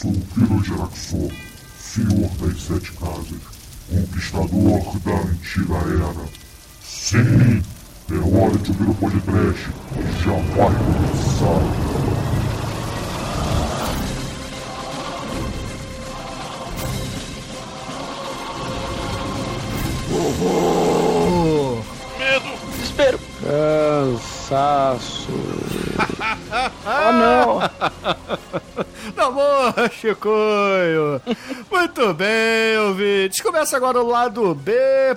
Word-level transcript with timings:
sou 0.00 0.10
o 0.12 0.20
Pirogeraxor, 0.34 1.30
senhor 1.78 2.30
das 2.40 2.62
sete 2.62 2.90
casas, 2.92 3.42
conquistador 3.90 4.98
da 5.00 5.12
antiga 5.12 5.74
era. 5.74 6.24
Sim, 6.82 7.62
é 8.10 8.14
hora 8.14 8.56
de 8.56 8.70
ouvir 8.70 8.88
o 8.88 8.94
podcast, 8.94 9.68
já 10.24 10.32
vai 10.56 10.72
começar. 10.78 11.60
Horror! 20.10 21.84
Medo! 22.18 22.50
Desespero! 22.70 23.20
Cansaço. 24.48 25.28
Oh 26.86 27.12
não! 27.12 27.60
Bom, 29.40 29.88
Chicoio. 29.88 31.20
Muito 31.70 32.12
bem, 32.12 32.78
ouvintes. 32.78 33.40
Começa 33.40 33.74
agora 33.74 34.02
o 34.02 34.06
lado 34.06 34.54
B 34.54 34.72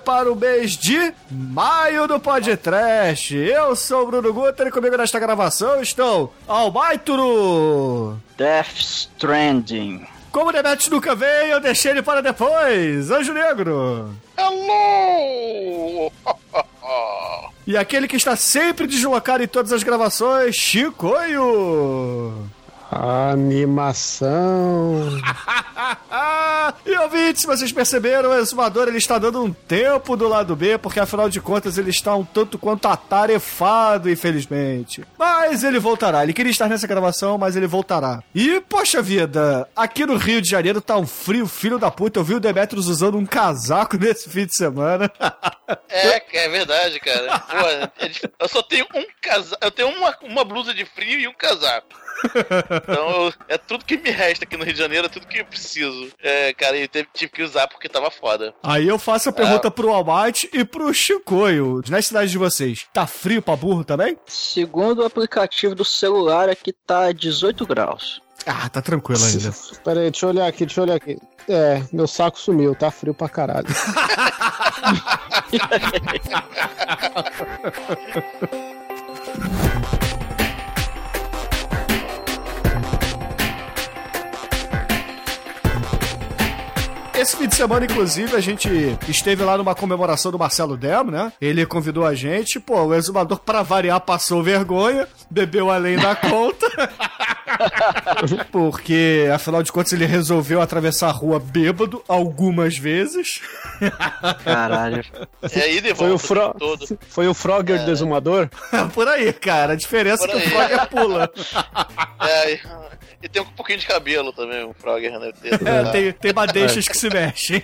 para 0.05 0.31
o 0.31 0.35
mês 0.35 0.77
de 0.77 1.13
maio 1.29 2.07
do 2.07 2.17
podcast. 2.21 3.35
Eu 3.35 3.75
sou 3.75 4.03
o 4.03 4.07
Bruno 4.07 4.33
Guter 4.33 4.67
e 4.67 4.71
comigo 4.71 4.95
nesta 4.95 5.19
gravação 5.19 5.81
estão 5.81 6.29
Albaituro. 6.47 8.17
Death 8.37 8.77
Stranding. 8.77 10.07
Como 10.31 10.49
o 10.49 10.53
Demetrius 10.53 10.89
nunca 10.89 11.13
veio, 11.13 11.53
eu 11.53 11.59
deixei 11.59 11.91
ele 11.91 12.01
para 12.01 12.21
depois. 12.21 13.11
Anjo 13.11 13.33
Negro. 13.33 14.09
Hello! 14.37 16.11
E 17.67 17.77
aquele 17.77 18.07
que 18.07 18.15
está 18.15 18.35
sempre 18.37 18.87
deslocado 18.87 19.43
em 19.43 19.47
todas 19.47 19.73
as 19.73 19.83
gravações, 19.83 20.55
Chicoio. 20.55 22.33
Animação. 23.31 24.29
e 26.85 26.95
ouvintes, 26.97 27.43
vocês 27.43 27.71
perceberam, 27.71 28.29
o 28.29 28.35
exumador 28.35 28.87
ele 28.87 28.97
está 28.97 29.17
dando 29.17 29.43
um 29.43 29.51
tempo 29.51 30.15
do 30.15 30.27
lado 30.27 30.55
B, 30.55 30.77
porque 30.77 30.99
afinal 30.99 31.29
de 31.29 31.41
contas 31.41 31.77
ele 31.77 31.89
está 31.89 32.15
um 32.15 32.23
tanto 32.23 32.57
quanto 32.57 32.87
atarefado, 32.87 34.09
infelizmente. 34.09 35.03
Mas 35.17 35.63
ele 35.63 35.79
voltará. 35.79 36.23
Ele 36.23 36.33
queria 36.33 36.51
estar 36.51 36.69
nessa 36.69 36.87
gravação, 36.87 37.37
mas 37.37 37.55
ele 37.55 37.67
voltará. 37.67 38.21
E, 38.33 38.61
poxa 38.61 39.01
vida, 39.01 39.67
aqui 39.75 40.05
no 40.05 40.15
Rio 40.15 40.41
de 40.41 40.49
Janeiro 40.49 40.81
tá 40.81 40.97
um 40.97 41.07
frio, 41.07 41.47
filho 41.47 41.79
da 41.79 41.89
puta. 41.89 42.19
Eu 42.19 42.23
vi 42.23 42.35
o 42.35 42.39
Demetrius 42.39 42.87
usando 42.87 43.17
um 43.17 43.25
casaco 43.25 43.97
nesse 44.01 44.29
fim 44.29 44.45
de 44.45 44.55
semana. 44.55 45.11
É, 45.89 46.21
é 46.45 46.49
verdade, 46.49 46.99
cara. 46.99 47.39
Porra, 47.49 47.91
eu 48.39 48.47
só 48.47 48.61
tenho 48.61 48.85
um 48.93 49.05
casaco. 49.21 49.63
Eu 49.63 49.71
tenho 49.71 49.89
uma, 49.89 50.15
uma 50.21 50.43
blusa 50.43 50.73
de 50.73 50.85
frio 50.85 51.19
e 51.19 51.27
um 51.27 51.33
casaco. 51.33 52.02
Então 52.25 53.09
eu, 53.09 53.33
é 53.47 53.57
tudo 53.57 53.85
que 53.85 53.97
me 53.97 54.09
resta 54.09 54.45
aqui 54.45 54.55
no 54.57 54.63
Rio 54.63 54.73
de 54.73 54.79
Janeiro, 54.79 55.07
é 55.07 55.09
tudo 55.09 55.27
que 55.27 55.39
eu 55.39 55.45
preciso. 55.45 56.09
É, 56.21 56.53
cara, 56.53 56.77
e 56.77 56.87
teve, 56.87 57.07
tive 57.13 57.31
que 57.31 57.43
usar 57.43 57.67
porque 57.67 57.89
tava 57.89 58.09
foda. 58.09 58.53
Aí 58.63 58.87
eu 58.87 58.97
faço 58.97 59.29
a 59.29 59.33
pergunta 59.33 59.69
pro 59.69 59.91
Almighty 59.91 60.49
e 60.53 60.63
pro 60.63 60.93
Chicoio. 60.93 61.81
Nas 61.89 62.07
cidades 62.07 62.31
de 62.31 62.37
vocês, 62.37 62.85
tá 62.93 63.05
frio 63.07 63.41
pra 63.41 63.55
burro 63.55 63.83
também? 63.83 64.17
Segundo 64.27 64.99
o 64.99 65.05
aplicativo 65.05 65.75
do 65.75 65.85
celular, 65.85 66.49
aqui 66.49 66.73
tá 66.85 67.11
18 67.11 67.65
graus. 67.65 68.21
Ah, 68.45 68.67
tá 68.69 68.81
tranquilo 68.81 69.23
ainda. 69.23 69.53
Pera 69.83 70.01
aí, 70.01 70.11
deixa 70.11 70.25
eu 70.25 70.29
olhar 70.29 70.47
aqui, 70.47 70.65
deixa 70.65 70.81
eu 70.81 70.85
olhar 70.85 70.95
aqui. 70.95 71.17
É, 71.47 71.83
meu 71.91 72.07
saco 72.07 72.39
sumiu, 72.39 72.75
tá 72.75 72.89
frio 72.91 73.13
pra 73.13 73.29
caralho. 73.29 73.67
Esse 87.23 87.37
fim 87.37 87.47
de 87.47 87.55
semana, 87.55 87.85
inclusive, 87.85 88.35
a 88.35 88.41
gente 88.41 88.67
esteve 89.07 89.45
lá 89.45 89.57
numa 89.57 89.73
comemoração 89.73 90.29
do 90.29 90.37
Marcelo 90.37 90.75
Demo, 90.75 91.09
né? 91.09 91.31
Ele 91.39 91.65
convidou 91.65 92.05
a 92.05 92.13
gente, 92.13 92.59
pô, 92.59 92.83
o 92.83 92.93
exumador, 92.93 93.39
pra 93.39 93.61
variar, 93.61 94.01
passou 94.01 94.43
vergonha, 94.43 95.07
bebeu 95.31 95.71
além 95.71 95.95
da 95.95 96.17
conta. 96.17 96.67
Porque, 98.51 99.29
afinal 99.33 99.63
de 99.63 99.71
contas, 99.71 99.93
ele 99.93 100.05
resolveu 100.05 100.61
atravessar 100.61 101.09
a 101.09 101.11
rua 101.11 101.39
bêbado 101.39 102.03
algumas 102.07 102.77
vezes. 102.77 103.41
Caralho. 104.43 105.03
E 105.55 105.59
aí 105.59 105.81
de 105.81 105.93
Foi 105.95 106.07
o, 106.11 106.17
volta 106.17 106.27
Fro... 106.27 106.53
todo. 106.57 106.99
Foi 107.07 107.27
o 107.27 107.33
Frogger 107.33 107.81
É. 107.81 107.85
desumador? 107.85 108.49
Por 108.93 109.07
aí, 109.07 109.31
cara. 109.33 109.73
A 109.73 109.75
diferença 109.75 110.25
é 110.25 110.27
que 110.27 110.37
o. 110.37 110.41
Frogger 110.41 110.87
pula. 110.87 111.29
É, 112.25 112.53
e, 112.53 112.59
e 113.23 113.27
tem 113.29 113.41
um 113.41 113.45
pouquinho 113.45 113.79
de 113.79 113.85
cabelo 113.85 114.31
também, 114.31 114.63
o 114.63 114.73
Frogger, 114.73 115.19
né? 115.19 115.31
É, 115.43 115.91
tem, 115.91 116.11
tem 116.13 116.33
madeixas 116.33 116.87
que 116.87 116.97
se 116.97 117.09
mexem. 117.09 117.61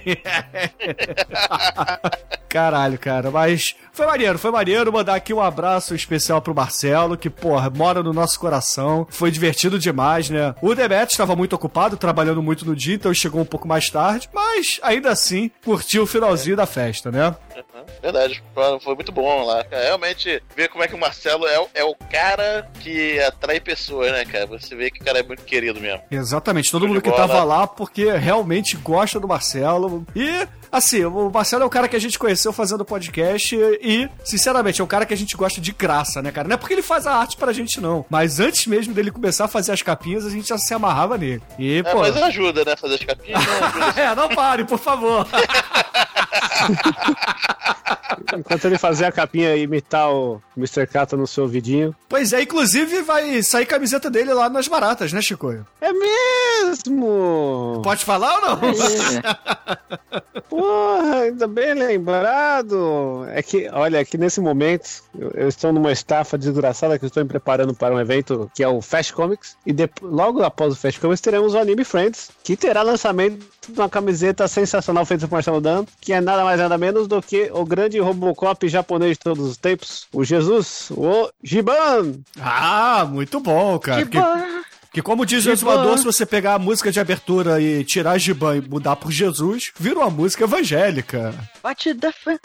Caralho, 2.49 2.97
cara, 2.99 3.31
mas 3.31 3.75
foi 3.99 4.07
maneiro, 4.07 4.39
foi 4.39 4.51
maneiro 4.51 4.93
mandar 4.93 5.15
aqui 5.15 5.33
um 5.33 5.41
abraço 5.41 5.93
especial 5.93 6.41
pro 6.41 6.55
Marcelo, 6.55 7.17
que, 7.17 7.29
porra, 7.29 7.69
mora 7.69 8.01
no 8.01 8.13
nosso 8.13 8.39
coração. 8.39 9.05
Foi 9.09 9.29
divertido 9.29 9.77
demais, 9.77 10.29
né? 10.29 10.55
O 10.61 10.73
Demet 10.73 11.11
estava 11.11 11.35
muito 11.35 11.51
ocupado, 11.51 11.97
trabalhando 11.97 12.41
muito 12.41 12.65
no 12.65 12.73
dia, 12.73 12.95
então 12.95 13.13
chegou 13.13 13.41
um 13.41 13.45
pouco 13.45 13.67
mais 13.67 13.89
tarde, 13.89 14.29
mas 14.33 14.79
ainda 14.81 15.11
assim 15.11 15.51
curtiu 15.65 16.03
o 16.03 16.07
finalzinho 16.07 16.55
da 16.55 16.65
festa, 16.65 17.11
né? 17.11 17.35
Uhum, 17.79 17.85
Verdade, 18.01 18.43
foi 18.81 18.95
muito 18.95 19.11
bom 19.11 19.43
lá. 19.45 19.63
cara. 19.63 19.83
Realmente, 19.83 20.41
ver 20.55 20.69
como 20.69 20.83
é 20.83 20.87
que 20.87 20.95
o 20.95 20.99
Marcelo 20.99 21.45
é, 21.47 21.59
o- 21.59 21.69
é 21.73 21.83
o 21.83 21.95
cara 22.11 22.69
que 22.81 23.19
atrai 23.21 23.59
pessoas, 23.59 24.11
né, 24.11 24.25
cara? 24.25 24.45
Você 24.47 24.75
vê 24.75 24.89
que 24.91 25.01
o 25.01 25.05
cara 25.05 25.19
é 25.19 25.23
muito 25.23 25.43
querido 25.43 25.79
mesmo. 25.79 26.01
Exatamente, 26.11 26.71
todo 26.71 26.81
Show 26.81 26.89
mundo 26.89 27.01
que 27.01 27.09
bola. 27.09 27.27
tava 27.27 27.43
lá 27.43 27.67
porque 27.67 28.11
realmente 28.13 28.75
gosta 28.77 29.19
do 29.19 29.27
Marcelo. 29.27 30.05
E, 30.15 30.47
assim, 30.71 31.03
o 31.05 31.29
Marcelo 31.29 31.63
é 31.63 31.65
o 31.65 31.69
cara 31.69 31.87
que 31.87 31.95
a 31.95 31.99
gente 31.99 32.17
conheceu 32.19 32.51
fazendo 32.53 32.83
podcast 32.85 33.55
e, 33.55 34.09
sinceramente, 34.23 34.81
é 34.81 34.83
um 34.83 34.87
cara 34.87 35.05
que 35.05 35.13
a 35.13 35.17
gente 35.17 35.35
gosta 35.37 35.59
de 35.61 35.71
graça, 35.71 36.21
né, 36.21 36.31
cara? 36.31 36.47
Não 36.47 36.53
é 36.55 36.57
porque 36.57 36.73
ele 36.73 36.81
faz 36.81 37.05
a 37.07 37.13
arte 37.15 37.37
pra 37.37 37.53
gente, 37.53 37.79
não. 37.81 38.05
Mas 38.09 38.39
antes 38.39 38.65
mesmo 38.67 38.93
dele 38.93 39.11
começar 39.11 39.45
a 39.45 39.47
fazer 39.47 39.71
as 39.71 39.81
capinhas, 39.81 40.25
a 40.25 40.29
gente 40.29 40.47
já 40.47 40.57
se 40.57 40.73
amarrava 40.73 41.17
nele. 41.17 41.41
E, 41.57 41.79
É, 41.79 41.83
pô. 41.83 41.99
mas 41.99 42.15
ajuda, 42.17 42.63
né? 42.65 42.75
Fazer 42.75 42.95
as 42.95 43.03
capinhas. 43.03 43.45
né? 43.45 43.59
Ajuda. 43.61 43.89
É, 43.99 44.15
não 44.15 44.29
pare, 44.29 44.63
por 44.65 44.77
favor. 44.79 45.27
Enquanto 48.37 48.65
ele 48.65 48.77
fazia 48.77 49.07
a 49.07 49.11
capinha 49.11 49.55
e 49.55 49.63
imitar 49.63 50.11
o 50.11 50.41
Mr. 50.57 50.87
Kata 50.87 51.15
no 51.15 51.27
seu 51.27 51.43
ouvidinho. 51.43 51.95
Pois 52.07 52.33
é, 52.33 52.41
inclusive 52.41 53.01
vai 53.01 53.41
sair 53.43 53.65
camiseta 53.65 54.09
dele 54.09 54.33
lá 54.33 54.49
nas 54.49 54.67
baratas, 54.67 55.13
né, 55.13 55.21
Chicoio? 55.21 55.65
É 55.79 55.91
mesmo! 55.93 57.81
Pode 57.83 58.03
falar 58.03 58.35
ou 58.35 58.41
não? 58.41 58.59
Porra, 60.49 61.15
ainda 61.21 61.47
bem 61.47 61.73
lembrado. 61.73 63.25
É 63.29 63.41
que, 63.41 63.69
olha, 63.71 63.99
aqui 63.99 64.17
nesse 64.17 64.41
momento 64.41 65.03
eu, 65.17 65.31
eu 65.31 65.47
estou 65.47 65.71
numa 65.71 65.91
estafa 65.91 66.37
desgraçada 66.37 66.97
que 66.97 67.05
eu 67.05 67.07
estou 67.07 67.23
me 67.23 67.29
preparando 67.29 67.73
para 67.73 67.93
um 67.93 67.99
evento 67.99 68.49
que 68.53 68.63
é 68.63 68.67
o 68.67 68.81
Fast 68.81 69.13
Comics. 69.13 69.55
E 69.65 69.73
logo 70.01 70.43
após 70.43 70.73
o 70.73 70.75
Fast 70.75 70.99
Comics 70.99 71.21
teremos 71.21 71.53
o 71.53 71.57
Anime 71.57 71.83
Friends, 71.83 72.31
que 72.43 72.57
terá 72.57 72.81
lançamento 72.81 73.45
de 73.67 73.79
uma 73.79 73.89
camiseta 73.89 74.47
sensacional 74.47 75.05
feita 75.05 75.27
por 75.27 75.35
Marcelo 75.35 75.61
Dan, 75.61 75.85
que 76.01 76.13
é 76.13 76.19
nada 76.19 76.43
mais 76.43 76.59
nada 76.59 76.77
menos 76.77 77.07
do 77.07 77.21
que 77.21 77.49
o 77.61 77.65
grande 77.65 77.99
Robocop 77.99 78.67
japonês 78.67 79.17
de 79.17 79.23
todos 79.23 79.45
os 79.45 79.57
tempos, 79.57 80.07
o 80.13 80.23
Jesus, 80.23 80.87
o 80.91 81.29
Giban. 81.43 82.13
ah, 82.41 83.05
muito 83.09 83.39
bom, 83.39 83.77
cara. 83.79 83.99
Que 83.99 84.05
Porque- 84.05 84.19
bom. 84.19 84.59
Que 84.91 85.03
como 85.03 85.23
diz 85.23 85.37
o 85.39 85.41
Giban. 85.41 85.53
exumador, 85.53 85.97
se 85.99 86.03
você 86.03 86.25
pegar 86.25 86.55
a 86.55 86.59
música 86.59 86.91
de 86.91 86.99
abertura 86.99 87.61
e 87.61 87.83
tirar 87.83 88.17
Giban 88.17 88.57
e 88.57 88.61
mudar 88.61 88.95
por 88.95 89.11
Jesus, 89.11 89.71
vira 89.79 89.99
uma 89.99 90.09
música 90.09 90.45
evangélica. 90.45 91.31
Bate 91.61 91.93
defender 91.93 92.41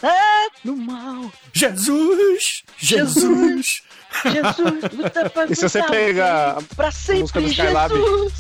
no 0.63 0.77
mal. 0.77 1.33
Jesus! 1.55 2.63
Jesus! 2.77 3.83
Jesus, 4.25 4.93
luta 4.93 5.29
pra 5.31 5.47
E 5.47 5.57
se 5.57 5.63
você 5.63 5.83
pegar 5.85 6.59
pra 6.77 6.87
música 6.89 7.41
sempre, 7.41 7.41
do 7.41 7.49
Skylab? 7.49 7.95
Jesus. 7.95 8.33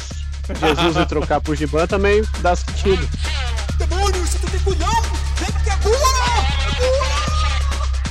Jesus 0.60 0.96
e 1.02 1.06
trocar 1.06 1.40
por 1.40 1.56
Giban 1.56 1.87
também 1.87 2.22
dá 2.43 2.54
sentido. 2.54 3.08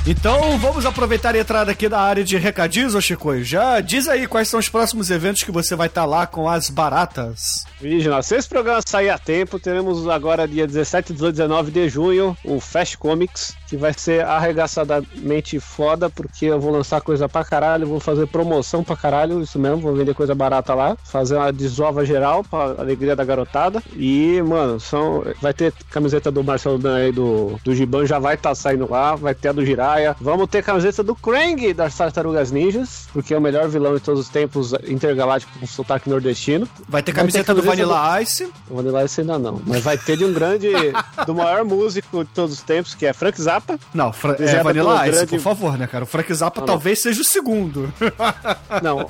Então 0.05 0.57
vamos 0.57 0.85
aproveitar 0.85 1.33
e 1.33 1.39
entrar 1.39 1.69
aqui 1.69 1.88
na 1.88 1.97
área 1.97 2.25
de 2.25 2.35
recadinhos, 2.35 2.94
ô 2.94 3.00
Chicoio. 3.00 3.41
Já 3.41 3.79
diz 3.79 4.09
aí 4.09 4.27
quais 4.27 4.50
são 4.50 4.59
os 4.59 4.67
próximos 4.67 5.09
eventos 5.09 5.44
que 5.44 5.51
você 5.51 5.77
vai 5.77 5.88
estar 5.88 6.03
lá 6.03 6.27
com 6.27 6.50
as 6.50 6.69
baratas. 6.69 7.63
Original, 7.81 8.21
se 8.21 8.35
esse 8.35 8.50
programa 8.50 8.81
sair 8.85 9.09
a 9.09 9.17
tempo, 9.17 9.57
teremos 9.57 10.07
agora 10.09 10.45
dia 10.45 10.67
17, 10.67 11.13
18, 11.13 11.35
19 11.35 11.71
de 11.71 11.88
junho 11.88 12.38
o 12.44 12.59
Fast 12.59 12.97
Comics, 12.97 13.55
que 13.69 13.77
vai 13.77 13.94
ser 13.94 14.25
arregaçadamente 14.25 15.59
foda, 15.59 16.09
porque 16.09 16.47
eu 16.47 16.59
vou 16.59 16.71
lançar 16.71 17.01
coisa 17.01 17.29
pra 17.29 17.44
caralho, 17.45 17.88
vou 17.88 18.00
fazer 18.00 18.27
promoção 18.27 18.83
pra 18.83 18.97
caralho, 18.97 19.41
isso 19.41 19.57
mesmo, 19.57 19.77
vou 19.77 19.95
vender 19.95 20.13
coisa 20.13 20.35
barata 20.35 20.73
lá, 20.73 20.97
fazer 21.03 21.35
uma 21.35 21.51
desova 21.51 22.05
geral 22.05 22.44
pra 22.44 22.75
alegria 22.77 23.15
da 23.15 23.23
garotada. 23.23 23.81
E, 23.95 24.41
mano, 24.41 24.79
são, 24.79 25.23
vai 25.41 25.53
ter 25.53 25.73
camiseta 25.89 26.29
do 26.29 26.44
Marcelo 26.44 26.77
Dan 26.77 26.95
aí 26.95 27.11
do, 27.11 27.59
do 27.63 27.73
Giban, 27.73 28.05
já 28.05 28.19
vai 28.19 28.35
estar 28.35 28.53
saindo 28.53 28.89
lá, 28.89 29.15
vai 29.15 29.33
ter 29.33 29.50
a 29.50 29.53
do 29.53 29.65
Jirá, 29.65 29.92
Vamos 30.19 30.47
ter 30.49 30.63
camiseta 30.63 31.03
do 31.03 31.15
Krang 31.15 31.73
das 31.73 31.95
Tartarugas 31.95 32.51
Ninjas, 32.51 33.07
porque 33.13 33.33
é 33.33 33.37
o 33.37 33.41
melhor 33.41 33.67
vilão 33.67 33.93
de 33.95 33.99
todos 34.01 34.21
os 34.21 34.29
tempos 34.29 34.73
intergaláctico 34.87 35.51
com 35.59 35.65
sotaque 35.67 36.09
nordestino. 36.09 36.67
Vai 36.87 37.01
ter 37.01 37.03
Vai 37.03 37.03
ter 37.03 37.11
camiseta 37.13 37.53
do 37.53 37.61
camiseta 37.63 37.87
Vanilla 37.87 38.21
Ice. 38.21 38.51
O 38.69 38.75
Vanilla 38.75 39.03
Ice 39.05 39.21
ainda 39.21 39.37
não, 39.39 39.61
mas 39.65 39.83
vai 39.83 39.97
ter 39.97 40.17
de 40.17 40.25
um 40.25 40.33
grande, 40.33 40.67
do 41.25 41.35
maior 41.35 41.63
músico 41.63 42.23
de 42.23 42.29
todos 42.31 42.53
os 42.55 42.61
tempos, 42.61 42.93
que 42.95 43.05
é 43.05 43.13
Frank 43.13 43.39
Zappa. 43.41 43.79
Não, 43.93 44.11
Fra 44.13 44.35
é 44.39 44.63
Vanilla 44.63 45.07
Ice, 45.07 45.15
grande- 45.17 45.29
por 45.31 45.39
favor, 45.39 45.77
né, 45.77 45.87
cara? 45.87 46.03
O 46.03 46.07
Frank 46.07 46.33
Zappa 46.33 46.61
Não, 46.61 46.67
não. 46.67 46.73
talvez 46.73 47.01
seja 47.01 47.21
o 47.21 47.25
segundo. 47.25 47.91
Não, 48.81 49.09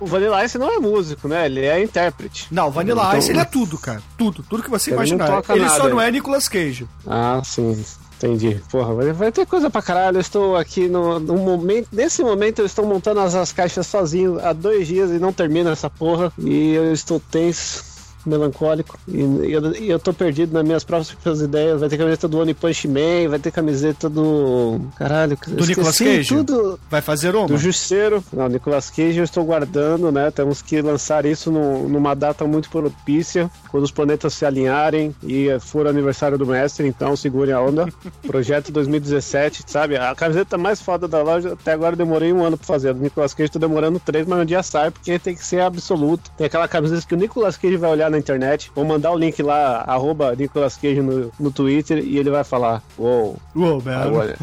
o 0.00 0.06
Vanilla 0.06 0.44
Ice 0.44 0.56
não 0.58 0.72
é 0.72 0.78
músico, 0.78 1.28
né? 1.28 1.46
Ele 1.46 1.60
é 1.64 1.82
intérprete. 1.82 2.46
Não, 2.50 2.68
o 2.68 2.70
Vanilla 2.70 3.02
Então- 3.08 3.18
Ice 3.18 3.30
ele 3.30 3.40
é 3.40 3.44
tudo, 3.44 3.78
cara. 3.78 4.02
Tudo, 4.16 4.42
tudo 4.48 4.62
que 4.62 4.70
você 4.70 4.90
Ele 4.90 4.96
não 4.96 5.02
imaginar. 5.04 5.42
Ele 5.50 5.68
só 5.68 5.78
nada, 5.78 5.88
não 5.90 6.00
hein? 6.00 6.08
é 6.08 6.10
Nicolas 6.10 6.48
Cage. 6.48 6.86
Ah, 7.06 7.40
sim. 7.44 7.84
Entendi. 8.24 8.60
Porra, 8.70 9.12
vai, 9.12 9.30
ter 9.30 9.46
coisa 9.46 9.68
pra 9.68 9.82
caralho. 9.82 10.16
Eu 10.16 10.20
estou 10.22 10.56
aqui 10.56 10.88
no, 10.88 11.20
no 11.20 11.36
momento. 11.36 11.88
Nesse 11.92 12.22
momento 12.22 12.60
eu 12.60 12.66
estou 12.66 12.86
montando 12.86 13.20
as, 13.20 13.34
as 13.34 13.52
caixas 13.52 13.86
sozinho 13.86 14.38
há 14.40 14.52
dois 14.52 14.88
dias 14.88 15.10
e 15.10 15.18
não 15.18 15.32
termina 15.32 15.70
essa 15.70 15.90
porra. 15.90 16.32
E 16.38 16.72
eu 16.72 16.92
estou 16.92 17.20
tenso. 17.20 17.93
Melancólico 18.26 18.98
e, 19.08 19.20
eu, 19.52 19.72
eu 19.74 19.98
tô 19.98 20.12
perdido 20.12 20.52
nas 20.52 20.64
minhas 20.64 20.84
próprias 20.84 21.40
ideias. 21.40 21.80
Vai 21.80 21.88
ter 21.88 21.96
camiseta 21.98 22.28
do 22.28 22.38
One 22.38 22.54
Punch 22.54 22.88
Man, 22.88 23.28
vai 23.28 23.38
ter 23.38 23.50
camiseta 23.50 24.08
do. 24.08 24.80
Caralho, 24.96 25.36
Do 25.46 25.66
Nicolas 25.66 25.98
Cage? 25.98 26.28
tudo. 26.28 26.78
Vai 26.90 27.00
fazer 27.00 27.34
uma? 27.34 27.46
Do 27.46 27.56
Justiceiro. 27.58 28.22
Não, 28.32 28.48
Nicolas 28.48 28.90
Cage 28.90 29.18
eu 29.18 29.24
estou 29.24 29.44
guardando, 29.44 30.10
né? 30.12 30.30
Temos 30.30 30.62
que 30.62 30.80
lançar 30.80 31.24
isso 31.26 31.50
no- 31.50 31.88
numa 31.88 32.14
data 32.14 32.44
muito 32.46 32.68
propícia, 32.70 33.50
quando 33.70 33.84
os 33.84 33.90
planetas 33.90 34.34
se 34.34 34.44
alinharem 34.46 35.14
e 35.22 35.48
for 35.60 35.86
o 35.86 35.88
aniversário 35.88 36.36
do 36.38 36.46
mestre, 36.46 36.86
então 36.86 37.16
segurem 37.16 37.54
a 37.54 37.60
onda. 37.60 37.86
Projeto 38.26 38.72
2017, 38.72 39.62
sabe? 39.66 39.96
A 39.96 40.14
camiseta 40.14 40.56
mais 40.58 40.80
foda 40.80 41.06
da 41.06 41.22
loja, 41.22 41.52
até 41.52 41.72
agora 41.72 41.92
eu 41.92 41.98
demorei 41.98 42.32
um 42.32 42.42
ano 42.44 42.56
pra 42.56 42.66
fazer. 42.66 42.94
Do 42.94 43.00
Nicolas 43.00 43.34
Cage 43.34 43.50
tô 43.50 43.58
demorando 43.58 43.98
três, 44.00 44.26
mas 44.26 44.40
um 44.40 44.44
dia 44.44 44.62
sai, 44.62 44.90
porque 44.90 45.18
tem 45.18 45.34
que 45.34 45.44
ser 45.44 45.60
absoluto. 45.60 46.30
Tem 46.36 46.46
aquela 46.46 46.66
camiseta 46.68 47.06
que 47.06 47.14
o 47.14 47.18
Nicolas 47.18 47.56
Cage 47.56 47.76
vai 47.76 47.90
olhar 47.90 48.10
na 48.14 48.18
internet. 48.18 48.70
Vou 48.74 48.84
mandar 48.84 49.10
o 49.12 49.18
link 49.18 49.42
lá, 49.42 49.84
arroba 49.86 50.34
Nicolas 50.34 50.76
Cage 50.76 51.00
no, 51.00 51.30
no 51.38 51.50
Twitter, 51.50 51.98
e 51.98 52.18
ele 52.18 52.30
vai 52.30 52.44
falar: 52.44 52.82
Uou, 52.98 53.36
Uou, 53.54 53.82
man. 53.82 53.96
agora. 53.96 54.36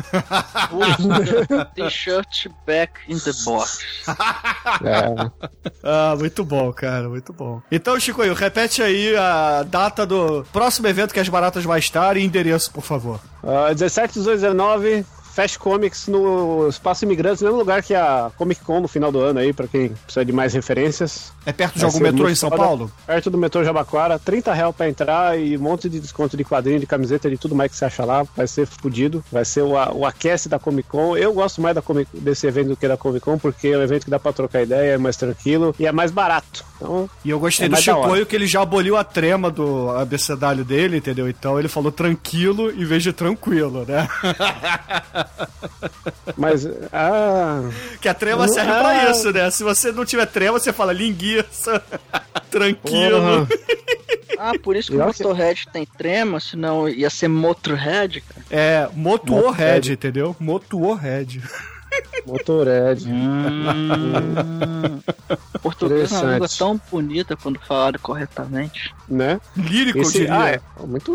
T-shirt 1.76 2.48
back 2.66 2.94
in 3.08 3.18
the 3.20 3.32
box. 3.46 3.80
É. 4.84 5.32
Ah, 5.84 6.16
muito 6.18 6.44
bom, 6.44 6.72
cara, 6.72 7.10
muito 7.10 7.34
bom. 7.34 7.62
Então, 7.72 8.00
Chico, 8.00 8.22
repete 8.34 8.84
aí 8.84 9.16
a 9.16 9.64
data 9.64 10.06
do 10.06 10.46
próximo 10.52 10.88
evento 10.88 11.14
que 11.14 11.20
as 11.20 11.28
baratas 11.28 11.64
vai 11.64 11.80
estar 11.80 12.18
e 12.18 12.24
endereço, 12.24 12.72
por 12.72 12.84
favor. 12.84 13.20
Uh, 13.44 13.74
17, 13.74 14.14
18, 14.14 14.36
19, 14.42 15.06
Fast 15.34 15.58
Comics 15.60 16.08
no 16.08 16.68
Espaço 16.68 17.06
Imigrantes, 17.06 17.42
mesmo 17.42 17.58
lugar 17.58 17.82
que 17.82 17.96
a 17.96 18.32
Comic 18.38 18.62
Con 18.64 18.82
no 18.82 18.88
final 18.88 19.12
do 19.12 19.20
ano 19.20 19.40
aí, 19.40 19.54
pra 19.54 19.68
quem 19.68 19.90
precisa 19.90 20.26
de 20.26 20.32
mais 20.32 20.54
referências. 20.54 21.32
É 21.46 21.52
perto 21.54 21.80
de 21.80 21.86
algum 21.86 22.00
metrô 22.00 22.30
em 22.30 22.36
São 22.36 22.50
foda. 22.50 22.62
Paulo? 22.62 22.92
Perto 23.08 23.30
do 23.30 23.38
metrô 23.38 23.64
Jabaquara, 23.64 24.20
30 24.20 24.54
reais 24.54 24.76
pra 24.76 24.90
entrar 24.90 25.40
e 25.40 25.58
um 25.58 25.62
monte 25.62 25.90
de 25.90 26.00
desconto 26.00 26.36
de 26.36 26.44
quadrinho, 26.44 26.80
de 26.80 26.86
camiseta, 26.86 27.30
de 27.30 27.38
tudo 27.38 27.56
mais 27.56 27.72
que 27.72 27.78
você 27.78 27.86
acha 27.86 28.04
lá. 28.06 28.24
Vai 28.36 28.48
ser 28.48 28.68
fodido. 28.68 29.24
Vai 29.32 29.46
ser 29.46 29.62
o, 29.62 29.72
o 29.72 30.06
aquece 30.06 30.50
da 30.50 30.60
Comic 30.60 30.90
Con. 30.90 31.16
Eu 31.18 31.34
gosto 31.34 31.62
mais 31.62 31.74
da 31.76 31.82
Comic, 31.82 32.10
desse 32.14 32.46
evento 32.46 32.70
do 32.70 32.78
que 32.78 32.88
da 32.88 32.98
Comic 32.98 33.22
Con, 33.24 33.38
porque 33.38 33.70
é 33.70 33.78
um 33.78 33.82
evento 33.82 34.06
que 34.06 34.12
dá 34.12 34.20
pra 34.20 34.34
trocar 34.34 34.62
ideia, 34.62 34.94
é 34.94 34.98
mais 34.98 35.16
tranquilo 35.16 35.74
e 35.80 35.86
é 35.88 35.92
mais 35.92 36.12
barato. 36.12 36.64
Então, 36.76 37.10
E 37.24 37.30
eu 37.30 37.40
gostei 37.40 37.68
É 37.68 37.70
do. 37.70 37.78
Chicoio 37.78 38.26
que 38.26 38.36
ele 38.36 38.48
já 38.48 38.62
aboliu 38.62 38.98
a 38.98 39.04
trema 39.04 39.50
do 39.52 39.90
abecedário 39.92 40.66
dele, 40.66 40.98
entendeu? 40.98 41.30
Então 41.30 41.58
ele 41.60 41.68
falou 41.68 41.92
tranquilo 41.92 42.72
em 42.72 42.86
vez 42.86 43.04
de 43.04 43.14
tranquilo, 43.14 43.86
né? 43.88 44.08
mas. 46.38 46.68
Ah. 46.92 47.70
Que 48.02 48.08
a 48.10 48.14
trema 48.14 48.48
serve 48.48 48.72
Ah. 48.72 48.80
pra 48.80 49.12
isso, 49.12 49.32
né? 49.32 49.50
Se 49.52 49.64
você 49.64 49.92
não 49.92 50.06
tiver 50.06 50.26
trema, 50.26 50.60
você 50.60 50.72
fala 50.74 50.94
linguiça, 50.94 51.82
tranquilo. 52.50 53.48
Porra. 53.48 53.48
Ah, 54.38 54.54
por 54.64 54.76
isso 54.76 54.92
que 54.92 54.98
o 54.98 55.06
Motorhead 55.06 55.68
tem 55.72 55.86
trema, 55.86 56.40
senão 56.40 56.90
ia 56.90 57.10
ser 57.12 57.28
Motorhead, 57.28 58.22
cara. 58.22 58.46
É, 58.50 58.90
Motorhead. 58.94 59.62
Head, 59.62 59.92
entendeu? 59.94 60.36
Motuo 60.40 60.98
Head. 61.92 62.24
Motorhead. 62.26 63.06
Português 65.62 66.12
é 66.12 66.16
uma 66.20 66.34
língua 66.34 66.48
tão 66.58 66.82
bonita 66.92 67.36
quando 67.36 67.60
falado 67.60 68.00
corretamente. 68.00 68.94
Né? 69.08 69.40
Lírico, 69.56 70.00
Esse, 70.00 70.20
diria. 70.20 70.34
ah, 70.34 70.50
é 70.50 70.62
muito, 70.86 71.12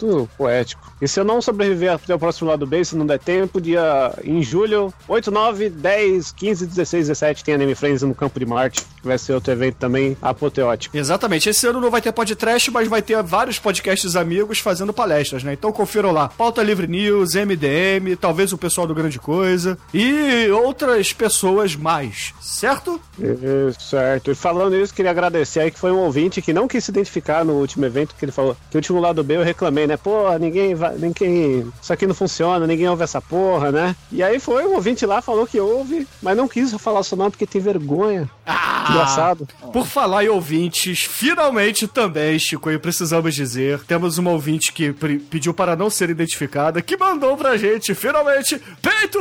muito 0.00 0.28
poético. 0.36 0.92
E 1.00 1.08
se 1.08 1.18
eu 1.18 1.24
não 1.24 1.40
sobreviver 1.40 1.92
até 1.92 2.14
o 2.14 2.18
próximo 2.18 2.50
lado 2.50 2.66
B, 2.66 2.84
se 2.84 2.94
não 2.94 3.06
der 3.06 3.18
tempo, 3.18 3.60
dia 3.60 4.12
em 4.22 4.42
julho, 4.42 4.92
8, 5.08 5.30
9, 5.30 5.70
10, 5.70 6.32
15, 6.32 6.66
16, 6.66 7.08
17, 7.08 7.44
tem 7.44 7.54
Anime 7.54 7.74
Friends 7.74 8.02
no 8.02 8.14
Campo 8.14 8.38
de 8.38 8.44
Marte, 8.46 8.82
que 9.00 9.06
vai 9.06 9.16
ser 9.16 9.32
outro 9.32 9.52
evento 9.52 9.76
também 9.76 10.16
apoteótico. 10.20 10.96
Exatamente. 10.96 11.48
Esse 11.48 11.66
ano 11.66 11.80
não 11.80 11.90
vai 11.90 12.02
ter 12.02 12.12
podcast, 12.12 12.70
mas 12.70 12.88
vai 12.88 13.00
ter 13.00 13.20
vários 13.22 13.58
podcasts 13.58 14.14
amigos 14.14 14.58
fazendo 14.58 14.92
palestras, 14.92 15.42
né? 15.42 15.54
Então 15.54 15.72
confiram 15.72 16.12
lá. 16.12 16.28
Pauta 16.28 16.62
Livre 16.62 16.86
News, 16.86 17.34
MDM, 17.34 18.16
talvez 18.20 18.52
o 18.52 18.58
pessoal 18.58 18.86
do 18.86 18.94
Grande 18.94 19.18
Coisa 19.18 19.78
e 19.94 20.09
outras 20.52 21.12
pessoas 21.12 21.74
mais, 21.76 22.32
certo? 22.40 23.00
É, 23.20 23.72
certo. 23.78 24.30
E 24.30 24.34
falando 24.34 24.76
isso, 24.76 24.94
queria 24.94 25.10
agradecer 25.10 25.60
aí 25.60 25.70
que 25.70 25.78
foi 25.78 25.90
um 25.90 25.98
ouvinte 25.98 26.42
que 26.42 26.52
não 26.52 26.68
quis 26.68 26.84
se 26.84 26.90
identificar 26.90 27.44
no 27.44 27.54
último 27.54 27.84
evento, 27.84 28.14
que 28.18 28.24
ele 28.24 28.32
falou 28.32 28.56
que 28.70 28.76
o 28.76 28.78
último 28.78 29.00
lado 29.00 29.22
B 29.22 29.36
eu 29.36 29.42
reclamei, 29.42 29.86
né? 29.86 29.96
Porra, 29.96 30.38
ninguém 30.38 30.74
vai. 30.74 30.96
Ninguém. 30.96 31.70
Isso 31.80 31.92
aqui 31.92 32.06
não 32.06 32.14
funciona, 32.14 32.66
ninguém 32.66 32.88
ouve 32.88 33.02
essa 33.02 33.20
porra, 33.20 33.70
né? 33.70 33.96
E 34.10 34.22
aí 34.22 34.38
foi 34.38 34.66
um 34.66 34.74
ouvinte 34.74 35.04
lá, 35.06 35.22
falou 35.22 35.46
que 35.46 35.60
ouve, 35.60 36.06
mas 36.22 36.36
não 36.36 36.48
quis 36.48 36.72
falar 36.72 37.02
seu 37.02 37.16
nome 37.16 37.30
porque 37.30 37.46
tem 37.46 37.60
vergonha. 37.60 38.28
Ah! 38.46 38.70
Engraçado. 38.90 39.48
Por 39.72 39.86
falar 39.86 40.24
em 40.24 40.28
ouvintes, 40.28 41.04
finalmente 41.04 41.86
também, 41.86 42.38
Chico, 42.38 42.70
e 42.70 42.78
precisamos 42.78 43.34
dizer, 43.34 43.80
temos 43.84 44.18
uma 44.18 44.30
ouvinte 44.30 44.72
que 44.72 44.92
pediu 45.30 45.54
para 45.54 45.76
não 45.76 45.88
ser 45.90 46.10
identificada, 46.10 46.82
que 46.82 46.96
mandou 46.96 47.36
pra 47.36 47.56
gente, 47.56 47.94
finalmente, 47.94 48.60
peito! 48.82 49.18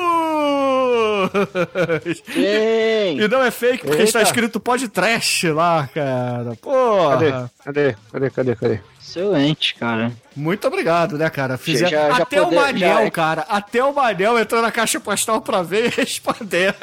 Quem? 2.25 3.19
E 3.19 3.27
não 3.27 3.43
é 3.43 3.51
fake, 3.51 3.79
porque 3.79 3.97
Eita. 3.97 4.03
está 4.03 4.21
escrito 4.21 4.59
podcast 4.59 5.49
lá, 5.51 5.87
cara. 5.93 6.55
Porra. 6.61 7.17
Cadê? 7.17 7.31
Cadê? 7.63 7.95
Cadê? 8.11 8.29
Cadê? 8.29 8.55
Cadê? 8.55 8.79
Excelente, 9.01 9.75
cara. 9.75 10.11
Muito 10.35 10.67
obrigado, 10.67 11.17
né, 11.17 11.29
cara? 11.29 11.59
Já- 11.65 11.87
já 11.89 12.15
até 12.17 12.39
poder- 12.41 12.41
o 12.41 12.55
Manel, 12.61 13.03
já- 13.05 13.11
cara. 13.11 13.45
Até 13.49 13.83
o 13.83 13.93
Manel 13.93 14.37
entrou 14.39 14.61
na 14.61 14.71
caixa 14.71 14.99
postal 14.99 15.41
pra 15.41 15.61
ver 15.63 15.85
e 15.85 15.89
responder. 16.01 16.75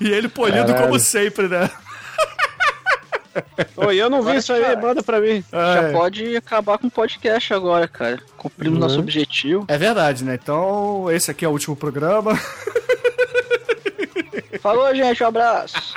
e 0.00 0.08
ele 0.10 0.28
polido 0.28 0.66
Caralho. 0.66 0.86
como 0.86 0.98
sempre, 1.00 1.48
né? 1.48 1.70
Oi, 3.76 3.96
eu 3.96 4.08
não 4.10 4.18
vi 4.18 4.22
Agora 4.28 4.38
isso 4.38 4.52
aí, 4.52 4.62
já- 4.62 4.76
manda 4.76 5.02
pra 5.02 5.20
mim. 5.20 5.44
É. 5.52 5.74
Já 5.74 5.92
pode 5.92 6.36
acabar 6.36 6.78
com 6.78 6.86
o 6.86 6.90
podcast 6.90 7.52
agora, 7.52 7.86
cara. 7.88 8.20
Cumprimos 8.36 8.78
nosso 8.78 8.96
Uhum. 8.96 9.00
objetivo. 9.02 9.64
É 9.68 9.78
verdade, 9.78 10.24
né? 10.24 10.38
Então, 10.40 11.10
esse 11.10 11.30
aqui 11.30 11.44
é 11.44 11.48
o 11.48 11.52
último 11.52 11.76
programa. 11.76 12.32
Falou, 14.60 14.94
gente. 14.94 15.22
Um 15.22 15.26
abraço. 15.26 15.94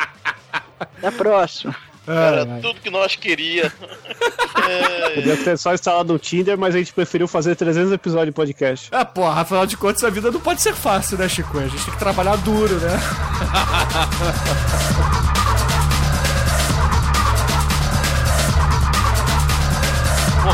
Até 0.80 1.08
a 1.08 1.12
próxima. 1.12 1.76
Era 2.08 2.44
Ai, 2.44 2.48
ai. 2.52 2.60
tudo 2.62 2.80
que 2.82 2.90
nós 2.90 3.16
queria. 3.16 3.72
É, 4.70 5.10
Podia 5.12 5.38
ter 5.38 5.58
só 5.58 5.74
instalado 5.74 6.14
um 6.14 6.18
Tinder, 6.18 6.58
mas 6.58 6.76
a 6.76 6.78
gente 6.80 6.92
preferiu 6.92 7.26
fazer 7.28 7.56
300 7.56 7.92
episódios 7.94 8.28
de 8.28 8.32
podcast. 8.34 8.90
Ah, 8.92 9.06
porra, 9.06 9.40
afinal 9.42 9.66
de 9.66 9.78
contas, 9.78 10.04
a 10.04 10.10
vida 10.10 10.30
não 10.30 10.42
pode 10.42 10.62
ser 10.62 10.74
fácil, 10.74 11.18
né, 11.18 11.30
Chico? 11.30 11.58
A 11.58 11.68
gente 11.68 11.86
tem 11.86 11.94
que 11.94 12.00
trabalhar 12.00 12.36
duro, 12.38 12.76
né? 12.76 12.98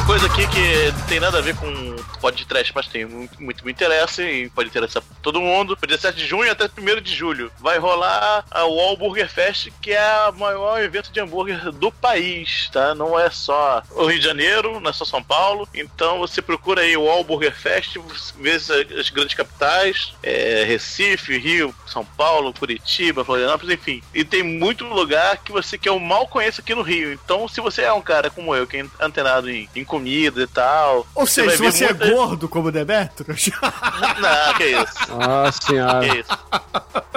Coisa 0.05 0.27
aqui 0.27 0.45
que 0.47 1.07
tem 1.07 1.17
nada 1.17 1.37
a 1.37 1.41
ver 1.41 1.55
com 1.55 1.95
podcast, 2.19 2.71
mas 2.73 2.87
tem 2.87 3.05
muito, 3.05 3.41
muito 3.41 3.65
me 3.65 3.71
interessa 3.71 4.23
e 4.23 4.49
pode 4.49 4.69
interessar 4.69 5.03
todo 5.21 5.41
mundo. 5.41 5.77
17 5.81 6.17
de 6.17 6.25
junho 6.25 6.51
até 6.51 6.65
1 6.65 7.01
de 7.01 7.13
julho 7.13 7.51
vai 7.59 7.77
rolar 7.77 8.45
a 8.49 8.63
Wall 8.63 8.95
Burger 8.95 9.29
Fest, 9.29 9.69
que 9.81 9.91
é 9.91 10.29
o 10.29 10.33
maior 10.39 10.81
evento 10.81 11.11
de 11.11 11.19
hambúrguer 11.19 11.71
do 11.71 11.91
país, 11.91 12.69
tá? 12.71 12.95
Não 12.95 13.19
é 13.19 13.29
só 13.29 13.83
o 13.91 14.05
Rio 14.05 14.19
de 14.19 14.25
Janeiro, 14.25 14.79
não 14.79 14.89
é 14.89 14.93
só 14.93 15.03
São 15.03 15.21
Paulo. 15.21 15.67
Então 15.73 16.19
você 16.19 16.41
procura 16.41 16.81
aí 16.81 16.95
o 16.95 17.03
Wall 17.03 17.23
Burger 17.23 17.53
Fest, 17.53 17.97
vê 18.39 18.51
as, 18.51 18.69
as 18.69 19.09
grandes 19.09 19.35
capitais, 19.35 20.13
é, 20.23 20.63
Recife, 20.65 21.37
Rio, 21.37 21.75
São 21.85 22.05
Paulo, 22.05 22.53
Curitiba, 22.53 23.25
Florianópolis, 23.25 23.73
enfim. 23.73 24.01
E 24.13 24.23
tem 24.23 24.43
muito 24.43 24.85
lugar 24.85 25.37
que 25.37 25.51
você 25.51 25.77
que 25.77 25.89
eu 25.89 25.99
mal 25.99 26.27
conheço 26.27 26.61
aqui 26.61 26.73
no 26.73 26.81
Rio. 26.81 27.11
Então, 27.11 27.47
se 27.47 27.59
você 27.59 27.81
é 27.81 27.93
um 27.93 28.01
cara 28.01 28.29
como 28.29 28.55
eu, 28.55 28.65
que 28.65 28.77
é 28.77 28.85
antenado 29.01 29.49
em, 29.49 29.69
em 29.75 29.83
comida 29.93 30.41
e 30.41 30.47
tal. 30.47 31.05
Ou 31.13 31.27
seja, 31.27 31.47
vai 31.47 31.57
se 31.57 31.61
você 31.63 31.85
é 31.85 31.89
muita- 31.93 32.09
gordo 32.09 32.49
como 32.49 32.71
Demetrius, 32.71 33.49
Não, 34.19 34.53
que 34.55 34.63
isso. 34.65 35.11
Nossa 35.17 35.61
senhora. 35.61 36.09
Que 36.09 36.19
isso. 36.19 36.39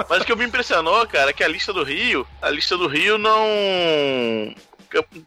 Mas 0.09 0.21
o 0.21 0.25
que 0.25 0.35
me 0.35 0.45
impressionou, 0.45 1.05
cara, 1.07 1.31
é 1.31 1.33
que 1.33 1.43
a 1.43 1.47
lista 1.47 1.73
do 1.73 1.83
Rio, 1.83 2.25
a 2.41 2.49
lista 2.49 2.77
do 2.77 2.87
Rio 2.87 3.17
não 3.17 3.43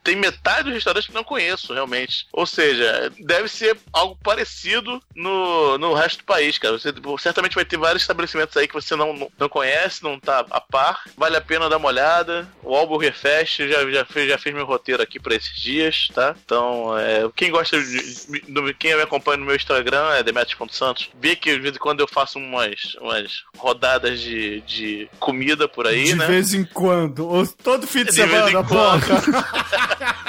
tem 0.02 0.16
metade 0.16 0.64
dos 0.64 0.74
restaurantes 0.74 1.08
que 1.08 1.14
não 1.14 1.24
conheço, 1.24 1.72
realmente. 1.72 2.26
Ou 2.32 2.46
seja, 2.46 3.12
deve 3.20 3.48
ser 3.48 3.76
algo 3.92 4.16
parecido 4.22 5.02
no, 5.14 5.78
no 5.78 5.94
resto 5.94 6.18
do 6.18 6.24
país, 6.24 6.58
cara. 6.58 6.78
Você 6.78 6.92
certamente 7.18 7.54
vai 7.54 7.64
ter 7.64 7.76
vários 7.78 8.02
estabelecimentos 8.02 8.56
aí 8.56 8.66
que 8.68 8.74
você 8.74 8.94
não, 8.96 9.12
não, 9.12 9.30
não 9.38 9.48
conhece, 9.48 10.02
não 10.02 10.18
tá 10.18 10.44
a 10.50 10.60
par. 10.60 11.02
Vale 11.16 11.36
a 11.36 11.40
pena 11.40 11.68
dar 11.68 11.76
uma 11.78 11.88
olhada. 11.88 12.48
O 12.62 12.74
Alburger 12.74 13.14
Fest 13.14 13.58
já, 13.58 13.90
já, 13.90 14.04
fez, 14.04 14.28
já 14.28 14.38
fez 14.38 14.54
meu 14.54 14.64
roteiro 14.66 15.02
aqui 15.02 15.18
pra 15.20 15.34
esses 15.34 15.54
dias, 15.60 16.08
tá? 16.14 16.34
Então, 16.44 16.96
é, 16.98 17.28
quem 17.36 17.50
gosta 17.50 17.80
de. 17.80 18.40
do- 18.48 18.74
Quem 18.74 18.94
me 18.96 19.02
acompanha 19.02 19.38
no 19.38 19.46
meu 19.46 19.56
Instagram 19.56 20.10
é 20.14 20.22
Demetrius.santos. 20.22 21.10
Vê 21.20 21.34
que 21.36 21.52
de 21.52 21.60
vez 21.60 21.74
em 21.76 21.78
quando 21.78 22.00
eu 22.00 22.08
faço 22.08 22.38
umas, 22.38 22.94
umas 23.00 23.42
rodadas 23.56 24.20
de, 24.20 24.60
de 24.62 25.08
comida 25.18 25.68
por 25.68 25.86
aí, 25.86 26.04
de 26.04 26.14
né? 26.14 26.26
vez 26.26 26.54
em 26.54 26.64
quando. 26.64 27.26
Ou 27.28 27.46
todo 27.46 27.86
fim 27.86 28.04
de, 28.04 28.10
De 28.12 28.16
vez 28.22 28.30
semana, 28.30 28.50
em 28.50 28.52
quando. 28.64 28.68
porra. 28.68 29.00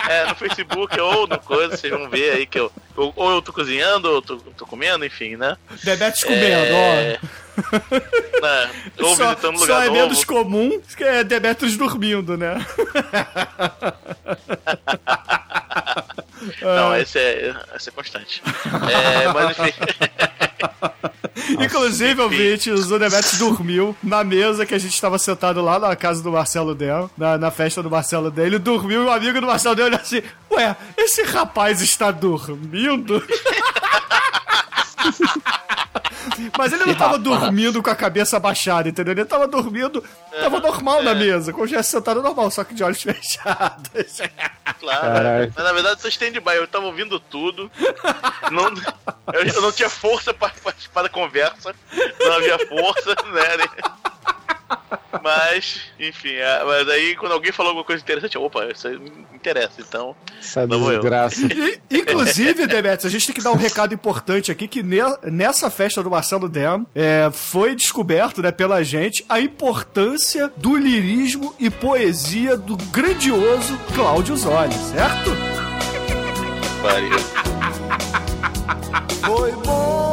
É, 0.10 0.26
no 0.26 0.36
Facebook 0.36 1.00
ou 1.00 1.28
no 1.28 1.40
coisa, 1.40 1.78
vocês 1.78 1.92
vão 1.94 2.10
ver 2.10 2.32
aí 2.34 2.46
que 2.46 2.60
eu. 2.60 2.72
eu- 2.98 3.14
ou 3.16 3.32
eu 3.32 3.42
tô 3.42 3.54
cozinhando, 3.54 4.08
ou 4.10 4.16
eu 4.16 4.22
tô, 4.22 4.38
tô 4.38 4.66
comendo, 4.66 5.06
enfim, 5.06 5.36
né? 5.38 5.56
Debetes 5.84 6.24
comendo, 6.24 6.44
É, 6.74 7.20
ó. 7.22 8.42
né, 8.42 8.70
Ou 9.00 9.16
só, 9.16 9.30
visitando 9.30 9.56
um 9.56 9.58
só 9.60 9.64
lugar 9.66 9.82
é 9.84 9.86
novo. 9.88 10.00
menos 10.00 10.24
comum 10.26 10.82
que 10.98 11.04
é 11.04 11.24
Demetrius 11.24 11.78
dormindo, 11.78 12.36
né? 12.38 12.66
Não, 16.62 16.96
esse 16.96 17.20
é, 17.20 17.54
esse 17.76 17.90
é 17.90 17.92
constante. 17.92 18.42
É, 18.92 19.28
mas 19.34 19.58
enfim. 19.60 19.74
Inclusive, 21.60 22.12
enfim. 22.12 22.22
ouvintes, 22.22 22.92
o 22.92 23.00
Demetrius 23.00 23.38
dormiu 23.38 23.96
na 24.04 24.24
mesa 24.24 24.66
que 24.66 24.76
a 24.76 24.78
gente 24.78 24.94
estava 24.94 25.18
sentado 25.18 25.62
lá 25.62 25.80
na 25.80 25.96
casa 25.96 26.22
do 26.22 26.32
Marcelo 26.32 26.76
Del, 26.76 27.10
na, 27.18 27.38
na 27.38 27.52
festa 27.52 27.82
do 27.82 27.90
Marcelo 27.90 28.30
Del. 28.30 28.48
Ele 28.48 28.60
dormiu 28.60 29.04
e 29.04 29.06
o 29.06 29.12
amigo 29.12 29.40
do 29.40 29.48
Marcelo 29.48 29.76
Del 29.76 29.86
olhou 29.86 30.00
assim: 30.00 30.22
Ué, 30.52 30.76
esse 30.98 31.24
rapaz 31.24 31.82
está 31.82 32.12
dormindo? 32.12 33.24
Mas 36.58 36.74
ele 36.74 36.86
não 36.86 36.96
tava 36.96 37.18
dormindo 37.18 37.82
com 37.82 37.90
a 37.90 37.96
cabeça 37.96 38.40
baixada, 38.40 38.90
entendeu? 38.90 39.14
Ele 39.14 39.26
tava 39.26 39.48
dormindo, 39.48 40.04
tava 40.40 40.60
normal 40.60 41.04
na 41.04 41.14
mesa, 41.14 41.52
como 41.52 41.66
se 41.66 41.74
estivesse 41.74 41.92
sentado 41.92 42.22
normal, 42.22 42.50
só 42.52 42.64
que 42.64 42.74
de 42.74 42.84
olhos 42.84 43.02
fechados. 43.04 44.22
Claro. 44.80 45.52
Mas 45.56 45.66
na 45.66 45.74
verdade 45.74 45.96
eu 45.96 46.02
tô 46.02 46.08
stand-by, 46.08 46.56
eu 46.56 46.68
tava 46.68 46.86
ouvindo 46.86 47.20
tudo. 47.20 47.72
Não, 48.52 48.66
eu, 49.34 49.44
eu 49.44 49.62
não 49.62 49.72
tinha 49.72 49.90
força 49.90 50.34
pra 50.34 50.50
participar 50.50 51.04
da 51.04 51.10
conversa. 51.10 51.76
Não 52.20 52.34
havia 52.34 52.58
força, 52.68 53.16
né? 53.32 53.92
Mas, 55.24 55.82
enfim, 56.00 56.34
é, 56.34 56.64
mas 56.64 56.88
aí 56.90 57.16
quando 57.16 57.34
alguém 57.34 57.52
falou 57.52 57.72
alguma 57.72 57.86
coisa 57.86 58.02
interessante, 58.02 58.36
eu, 58.36 58.44
opa, 58.44 58.66
isso 58.66 58.88
aí 58.88 58.98
me 58.98 59.12
interessa, 59.36 59.82
então. 59.82 60.16
Essa 60.40 60.66
Não 60.66 60.80
vou 60.80 60.92
eu. 60.92 61.00
desgraça. 61.00 61.42
E, 61.42 61.80
inclusive, 62.00 62.66
Demetrius, 62.68 63.06
a 63.06 63.10
gente 63.10 63.26
tem 63.28 63.36
que 63.36 63.42
dar 63.44 63.52
um 63.52 63.56
recado 63.58 63.94
importante 63.94 64.52
aqui, 64.52 64.68
que 64.68 64.82
ne- 64.82 65.02
nessa 65.24 65.70
festa 65.70 66.02
do 66.02 66.10
Marcelo 66.10 66.48
Dem, 66.50 66.86
é, 66.96 67.30
foi 67.32 67.76
descoberto 67.76 68.42
né, 68.42 68.52
pela 68.52 68.84
gente 68.84 69.24
a 69.30 69.40
importância 69.40 70.52
do 70.58 70.76
lirismo 70.78 71.54
e 71.60 71.70
poesia 71.70 72.56
do 72.58 72.76
grandioso 72.78 73.78
Cláudio 73.94 74.36
Zoli, 74.38 74.74
certo? 74.74 75.32
Pariu. 76.82 77.20
Foi 79.26 79.52
bom 79.52 80.11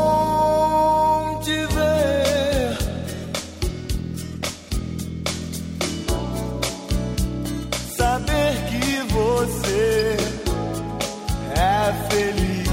você 9.09 10.17
é 11.55 11.93
feliz. 12.11 12.69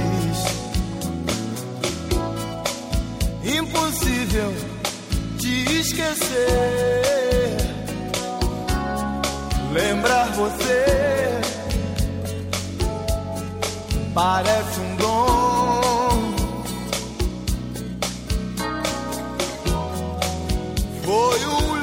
Impossível 3.58 4.54
te 5.40 5.80
esquecer. 5.80 6.96
Lembrar 9.74 10.32
você 10.32 10.86
parece 14.16 14.80
um 14.80 14.96
dom. 14.96 16.34
Foi 21.04 21.46
um 21.46 21.75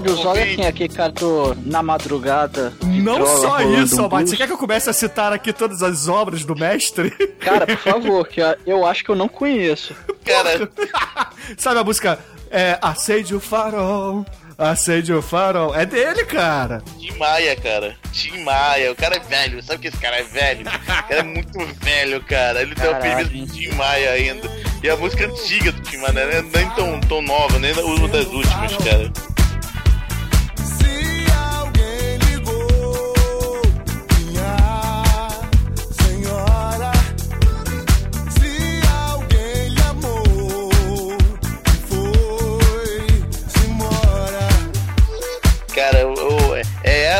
Zola 0.00 0.38
é 0.38 0.40
Ouvinte. 0.40 0.56
quem 0.56 0.66
aqui 0.66 0.88
cantou 0.88 1.56
Na 1.64 1.82
Madrugada. 1.82 2.72
Não 2.82 3.26
só 3.26 3.60
isso, 3.60 4.02
um 4.04 4.08
blues? 4.08 4.30
Você 4.30 4.36
quer 4.36 4.46
que 4.46 4.52
eu 4.52 4.58
comece 4.58 4.88
a 4.88 4.92
citar 4.92 5.32
aqui 5.32 5.52
todas 5.52 5.82
as 5.82 6.08
obras 6.08 6.44
do 6.44 6.54
mestre? 6.56 7.10
Cara, 7.40 7.66
por 7.66 7.76
favor, 7.82 8.28
que 8.28 8.40
eu 8.66 8.86
acho 8.86 9.04
que 9.04 9.10
eu 9.10 9.16
não 9.16 9.28
conheço. 9.28 9.94
Cara, 10.24 10.68
Sabe 11.58 11.80
a 11.80 11.84
música 11.84 12.18
é, 12.50 12.78
Acende 12.80 13.34
o 13.34 13.40
Farol, 13.40 14.24
Acende 14.58 15.12
o 15.12 15.20
Farol? 15.22 15.74
É 15.74 15.84
dele, 15.84 16.24
cara. 16.24 16.82
Tim 16.98 17.16
Maia, 17.18 17.56
cara. 17.56 17.96
Tim 18.12 18.44
Maia. 18.44 18.92
O 18.92 18.94
cara 18.96 19.16
é 19.16 19.20
velho. 19.20 19.62
Sabe 19.62 19.80
que 19.80 19.88
esse 19.88 19.96
cara 19.96 20.18
é 20.18 20.22
velho? 20.22 20.60
O 20.62 21.08
cara 21.08 21.20
é 21.20 21.22
muito 21.22 21.58
velho, 21.82 22.22
cara. 22.24 22.62
Ele 22.62 22.74
tem 22.74 22.86
o 22.86 22.92
apelido 22.92 23.30
de 23.30 23.46
Tim 23.46 23.74
Maia 23.74 24.10
ainda. 24.12 24.48
E 24.82 24.88
a 24.90 24.96
música 24.96 25.26
antiga 25.26 25.72
do 25.72 25.80
Tim 25.82 25.96
Maia, 25.96 26.12
né? 26.12 26.42
nem 26.54 26.68
tão, 26.70 27.00
tão 27.00 27.22
nova, 27.22 27.58
nem 27.58 27.72
uma 27.72 28.08
das 28.08 28.26
últimas, 28.26 28.76
cara. 28.76 29.10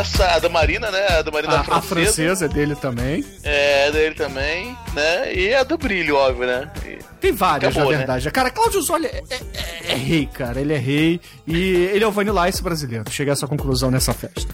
Essa, 0.03 0.35
a 0.35 0.39
da 0.39 0.49
Marina, 0.49 0.91
né? 0.91 1.07
A 1.19 1.21
da 1.21 1.31
Marina 1.31 1.55
A, 1.55 1.59
a 1.59 1.63
francesa. 1.63 1.87
francesa 1.87 2.45
é 2.45 2.47
dele 2.47 2.75
também. 2.75 3.25
É, 3.43 3.91
dele 3.91 4.15
também, 4.15 4.77
né? 4.93 5.33
E 5.33 5.53
a 5.53 5.63
do 5.63 5.77
brilho, 5.77 6.15
óbvio, 6.15 6.45
né? 6.45 6.69
E- 6.85 6.99
Tem 7.19 7.31
várias, 7.31 7.71
Acabou, 7.71 7.91
na 7.91 7.97
né? 7.99 8.05
verdade. 8.05 8.31
Cara, 8.31 8.49
Cláudio 8.51 8.81
Zoli 8.81 9.07
é, 9.07 9.23
é- 9.29 9.89
é- 9.89 9.93
é 9.93 9.95
rei, 9.95 10.25
cara. 10.27 10.59
Ele 10.59 10.73
é 10.73 10.77
rei 10.77 11.21
e 11.47 11.75
ele 11.93 12.03
é 12.03 12.07
o 12.07 12.11
Vanilla 12.11 12.47
Ice 12.49 12.61
brasileiro. 12.61 13.05
Cheguei 13.09 13.31
a 13.31 13.33
essa 13.33 13.47
conclusão 13.47 13.89
nessa 13.89 14.13
festa. 14.13 14.53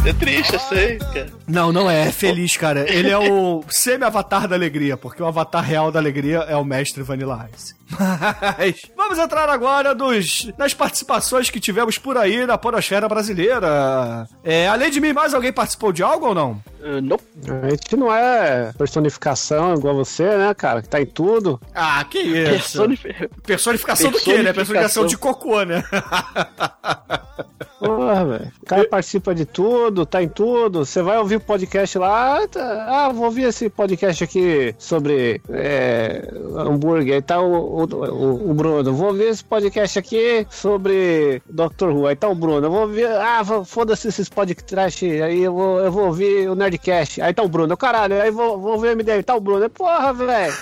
É 0.06 0.12
triste, 0.12 0.54
eu 0.54 0.60
sei, 0.60 0.98
cara. 0.98 1.28
Não, 1.48 1.72
não 1.72 1.90
é. 1.90 2.08
É 2.08 2.12
feliz, 2.12 2.58
cara. 2.58 2.86
Ele 2.92 3.10
é 3.10 3.18
o 3.18 3.64
semi-avatar 3.70 4.48
da 4.50 4.56
alegria, 4.56 4.98
porque 4.98 5.24
o 5.24 5.26
avatar 5.26 5.64
real 5.64 5.92
da 5.92 6.00
alegria 6.00 6.40
é 6.40 6.58
o 6.58 6.66
mestre 6.66 7.02
Vanilla 7.04 7.50
Ice. 7.56 7.74
Mas 8.58 8.82
vamos 8.98 9.18
entrar 9.20 9.48
agora 9.50 9.94
nos, 9.94 10.50
nas 10.58 10.74
participações 10.74 11.50
que 11.50 11.60
tivemos 11.60 11.98
por 11.98 12.18
aí 12.18 12.46
na 12.46 12.58
podosfera 12.58 13.08
brasileira. 13.08 14.28
É, 14.44 14.68
além 14.68 14.90
de 14.92 15.00
mim, 15.00 15.14
mais 15.14 15.34
alguém 15.34 15.54
participou 15.54 15.94
de 15.94 16.04
algo 16.04 16.28
ou 16.28 16.36
não? 16.36 16.52
Uh, 16.82 17.00
nope. 17.02 17.24
A 17.64 17.70
gente 17.70 17.96
não 17.96 18.14
é 18.14 18.74
personificação 18.78 19.74
igual 19.76 19.96
você, 19.96 20.24
né, 20.38 20.54
cara? 20.54 20.82
Que 20.82 20.90
tá 20.90 21.00
em 21.02 21.06
tudo. 21.06 21.62
Ah, 21.74 22.04
que 22.10 22.20
isso. 22.20 22.50
Personifi- 22.52 23.30
Personificação 23.46 24.12
do 24.12 24.20
quê, 24.20 24.38
né? 24.44 24.52
Personificação 24.52 25.04
Personificação. 25.04 25.08
de 25.08 25.18
cocô, 25.18 25.64
né? 25.64 25.82
Porra, 27.80 28.26
velho. 28.26 28.52
O 28.62 28.66
cara 28.66 28.88
participa 28.88 29.36
de 29.36 29.46
tudo, 29.46 29.93
tá 30.06 30.22
em 30.24 30.28
tudo. 30.28 30.86
Você 30.86 31.02
vai 31.02 31.18
ouvir 31.18 31.36
o 31.36 31.40
podcast 31.40 31.98
lá. 31.98 32.46
tá- 32.48 32.86
ah, 32.90 33.10
vou 33.14 33.26
ouvir 33.26 33.44
esse 33.44 33.70
podcast 33.70 34.24
aqui 34.24 34.74
sobre 34.80 35.42
é, 35.50 36.28
hambúrguer. 36.58 37.16
Aí 37.16 37.22
tá 37.22 37.40
o, 37.40 37.84
o, 37.84 38.50
o- 38.50 38.54
Bruno. 38.54 38.94
Vou 38.94 39.08
ouvir 39.08 39.26
esse 39.26 39.44
podcast 39.44 40.00
aqui 40.00 40.46
sobre 40.50 41.42
Dr. 41.50 41.90
Who. 41.90 42.08
Aí 42.08 42.16
tá 42.16 42.28
o 42.28 42.36
Bruno. 42.36 42.70
Vou 42.70 42.82
ouvir. 42.82 43.06
Ah, 43.08 43.42
foda-se 43.66 44.08
esses 44.08 44.28
podcasts. 44.30 45.22
Aí 45.22 45.44
eu 45.44 45.54
vou, 45.54 45.80
eu 45.80 45.92
vou 45.92 46.06
ouvir 46.08 46.50
o 46.50 46.56
Nerdcast. 46.56 47.22
Aí 47.22 47.34
tá 47.34 47.44
o 47.44 47.48
Bruno. 47.48 47.76
Caralho, 47.78 48.22
aí 48.22 48.32
vou, 48.32 48.60
vou 48.60 48.74
ouvir 48.74 48.90
o 48.90 48.96
MDM. 48.96 49.24
Tá 49.24 49.36
o 49.36 49.40
Bruno. 49.40 49.70
Porra, 49.70 50.12
velho. 50.14 50.54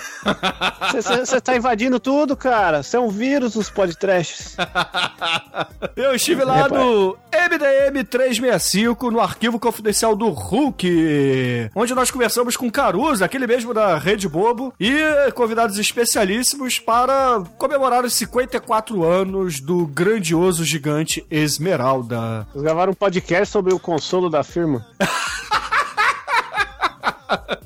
Você 0.92 1.40
tá 1.40 1.56
invadindo 1.56 1.98
tudo, 1.98 2.36
cara. 2.36 2.82
Você 2.82 2.96
é 2.96 3.00
um 3.00 3.08
vírus 3.08 3.54
dos 3.54 3.70
podcasts. 3.70 4.56
Eu 5.96 6.14
estive 6.14 6.44
lá 6.44 6.66
É, 6.66 6.68
no 6.68 7.16
MDM 7.32 8.04
365 8.04 9.10
no 9.10 9.20
arquivo 9.22 9.58
confidencial 9.58 10.16
do 10.16 10.28
Hulk, 10.28 11.70
onde 11.74 11.94
nós 11.94 12.10
conversamos 12.10 12.56
com 12.56 12.70
Caruso, 12.70 13.24
aquele 13.24 13.46
mesmo 13.46 13.72
da 13.72 13.98
Rede 13.98 14.28
Bobo, 14.28 14.74
e 14.78 14.92
convidados 15.34 15.78
especialíssimos 15.78 16.78
para 16.78 17.42
comemorar 17.56 18.04
os 18.04 18.14
54 18.14 19.04
anos 19.04 19.60
do 19.60 19.86
grandioso 19.86 20.64
gigante 20.64 21.24
Esmeralda. 21.30 22.46
Eles 22.52 22.62
gravaram 22.62 22.92
um 22.92 22.96
podcast 22.96 23.52
sobre 23.52 23.72
o 23.72 23.78
consolo 23.78 24.28
da 24.28 24.42
firma. 24.42 24.86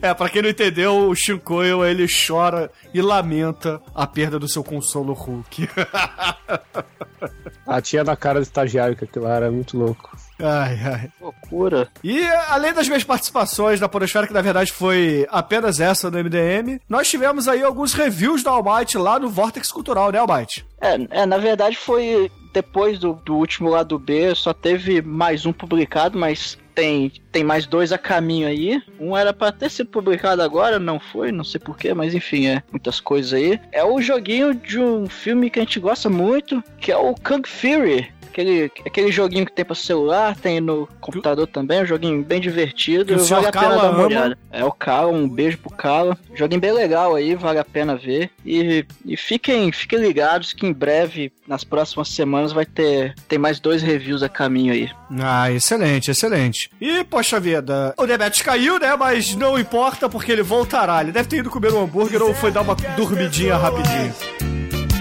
É, 0.01 0.15
pra 0.15 0.29
quem 0.29 0.43
não 0.43 0.51
entendeu, 0.51 1.09
o 1.09 1.15
Shinkoio, 1.17 1.85
ele 1.85 2.07
chora 2.07 2.71
e 2.95 3.03
lamenta 3.03 3.81
a 3.93 4.07
perda 4.07 4.39
do 4.39 4.49
seu 4.49 4.63
consolo 4.63 5.13
Hulk. 5.13 5.69
A 7.67 7.81
tia 7.81 8.05
na 8.05 8.15
cara 8.15 8.39
do 8.39 8.45
estagiário, 8.45 8.97
que 8.97 9.05
aquilo 9.05 9.27
era 9.27 9.51
muito 9.51 9.77
louco. 9.77 10.17
Ai, 10.39 10.79
ai. 10.85 11.11
Loucura. 11.21 11.89
E 12.05 12.23
além 12.49 12.73
das 12.73 12.89
minhas 12.89 13.05
participações 13.05 13.81
na 13.81 13.89
Podosfera, 13.89 14.27
que 14.27 14.33
na 14.33 14.43
verdade 14.43 14.73
foi 14.73 15.27
apenas 15.31 15.81
essa 15.81 16.11
do 16.11 16.19
MDM, 16.19 16.81
nós 16.89 17.09
tivemos 17.09 17.49
aí 17.49 17.63
alguns 17.63 17.95
reviews 17.95 18.43
do 18.43 18.51
Almighty 18.51 18.99
lá 18.99 19.19
no 19.19 19.29
Vortex 19.29 19.73
Cultural, 19.73 20.13
né, 20.13 20.19
Almighty? 20.19 20.65
É, 20.81 21.23
é, 21.23 21.27
na 21.27 21.39
verdade 21.39 21.77
foi 21.77 22.31
depois 22.53 22.99
do, 22.99 23.15
do 23.25 23.37
último 23.37 23.69
lado 23.69 23.99
B, 23.99 24.35
só 24.35 24.53
teve 24.55 25.03
mais 25.03 25.45
um 25.45 25.53
publicado, 25.53 26.19
mas 26.19 26.57
tem, 26.75 27.11
tem 27.33 27.43
mais 27.43 27.67
dois 27.67 27.91
a 27.91 27.99
caminho 27.99 28.47
aí. 28.47 28.83
Um 29.01 29.17
era 29.17 29.33
pra 29.33 29.51
ter 29.51 29.71
sido 29.71 29.89
publicado 29.89 30.43
agora, 30.43 30.79
não 30.79 31.01
foi, 31.01 31.33
não 31.33 31.43
sei 31.43 31.59
porquê, 31.59 31.95
mas 31.95 32.15
enfim, 32.15 32.47
é 32.47 32.63
muitas 32.71 33.01
coisas 33.01 33.33
aí. 33.33 33.59
É 33.73 33.83
o 33.83 34.01
joguinho 34.01 34.55
de 34.55 34.79
um 34.79 35.09
filme 35.09 35.51
que 35.51 35.59
a 35.59 35.63
gente 35.63 35.81
gosta 35.81 36.09
muito, 36.11 36.63
que 36.79 36.93
é 36.93 36.97
o 36.97 37.15
Kung 37.15 37.43
Fury. 37.47 38.13
Aquele, 38.37 38.71
aquele 38.85 39.11
joguinho 39.11 39.47
que 39.47 39.53
tem 39.53 39.65
pra 39.65 39.75
celular, 39.75 40.37
tem 40.37 40.61
no 40.61 40.87
computador 41.01 41.47
também, 41.47 41.83
um 41.83 41.87
joguinho 41.87 42.23
bem 42.23 42.39
divertido. 42.39 43.17
Que 43.17 43.31
vale 43.31 43.47
a 43.47 43.51
pena 43.51 43.65
Kala 43.65 43.77
dar 43.77 43.89
uma 43.89 43.95
ama. 43.95 44.07
olhada. 44.07 44.39
É 44.53 44.63
o 44.63 44.71
Kala, 44.71 45.11
um 45.11 45.27
beijo 45.27 45.57
pro 45.57 45.71
Kala. 45.71 46.19
Joguinho 46.35 46.61
bem 46.61 46.73
legal 46.73 47.15
aí, 47.15 47.35
vale 47.35 47.59
a 47.59 47.65
pena 47.65 47.97
ver. 47.97 48.31
E, 48.45 48.85
e 49.07 49.17
fiquem, 49.17 49.73
fiquem 49.73 50.01
ligados 50.01 50.53
que 50.53 50.67
em 50.67 50.73
breve, 50.75 51.33
nas 51.49 51.65
próximas 51.65 52.09
semanas, 52.11 52.53
vai 52.53 52.67
ter 52.67 53.15
tem 53.27 53.39
mais 53.39 53.59
dois 53.59 53.81
reviews 53.81 54.23
a 54.23 54.29
caminho 54.29 54.75
aí. 54.75 54.91
Ah, 55.19 55.51
excelente, 55.51 56.11
excelente. 56.11 56.71
E, 56.79 57.05
poxa 57.05 57.41
vida, 57.41 57.95
o 57.97 58.05
Demetrius 58.05 58.43
caiu, 58.43 58.79
né? 58.79 58.95
Mas 58.97 59.35
não 59.35 59.59
importa 59.59 60.11
porque 60.11 60.31
ele 60.31 60.43
voltará. 60.43 61.01
Ele 61.01 61.13
deve 61.13 61.27
ter 61.27 61.39
ido 61.39 61.49
comer 61.49 61.73
um 61.73 61.85
hambúrguer 61.85 62.23
ou 62.23 62.35
foi 62.35 62.51
dar 62.51 62.61
uma 62.61 62.75
dormidinha 62.75 63.57
rapidinho. 63.57 64.15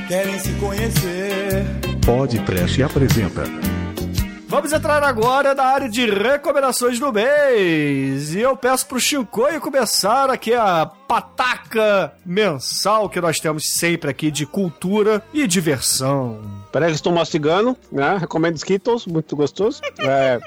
Querem 0.08 0.40
se 0.40 0.54
conhecer. 0.54 1.95
Pode 2.06 2.40
Trash 2.42 2.82
apresenta. 2.82 3.44
Vamos 4.48 4.72
entrar 4.72 5.02
agora 5.02 5.56
na 5.56 5.64
área 5.64 5.90
de 5.90 6.06
recomendações 6.06 7.00
do 7.00 7.12
mês. 7.12 8.36
E 8.36 8.42
eu 8.42 8.56
peço 8.56 8.86
pro 8.86 9.00
Chicoio 9.00 9.60
começar 9.60 10.30
aqui 10.30 10.54
a 10.54 10.86
pataca 10.86 12.14
mensal 12.24 13.10
que 13.10 13.20
nós 13.20 13.40
temos 13.40 13.64
sempre 13.72 14.12
aqui 14.12 14.30
de 14.30 14.46
cultura 14.46 15.24
e 15.34 15.48
diversão. 15.48 16.40
Peraí, 16.72 16.90
que 16.90 16.96
estou 16.96 17.12
mastigando, 17.12 17.76
né? 17.92 18.18
Recomendo 18.20 18.56
Skittles, 18.56 19.08
muito 19.08 19.36
gostoso. 19.36 19.82
É. 19.98 20.40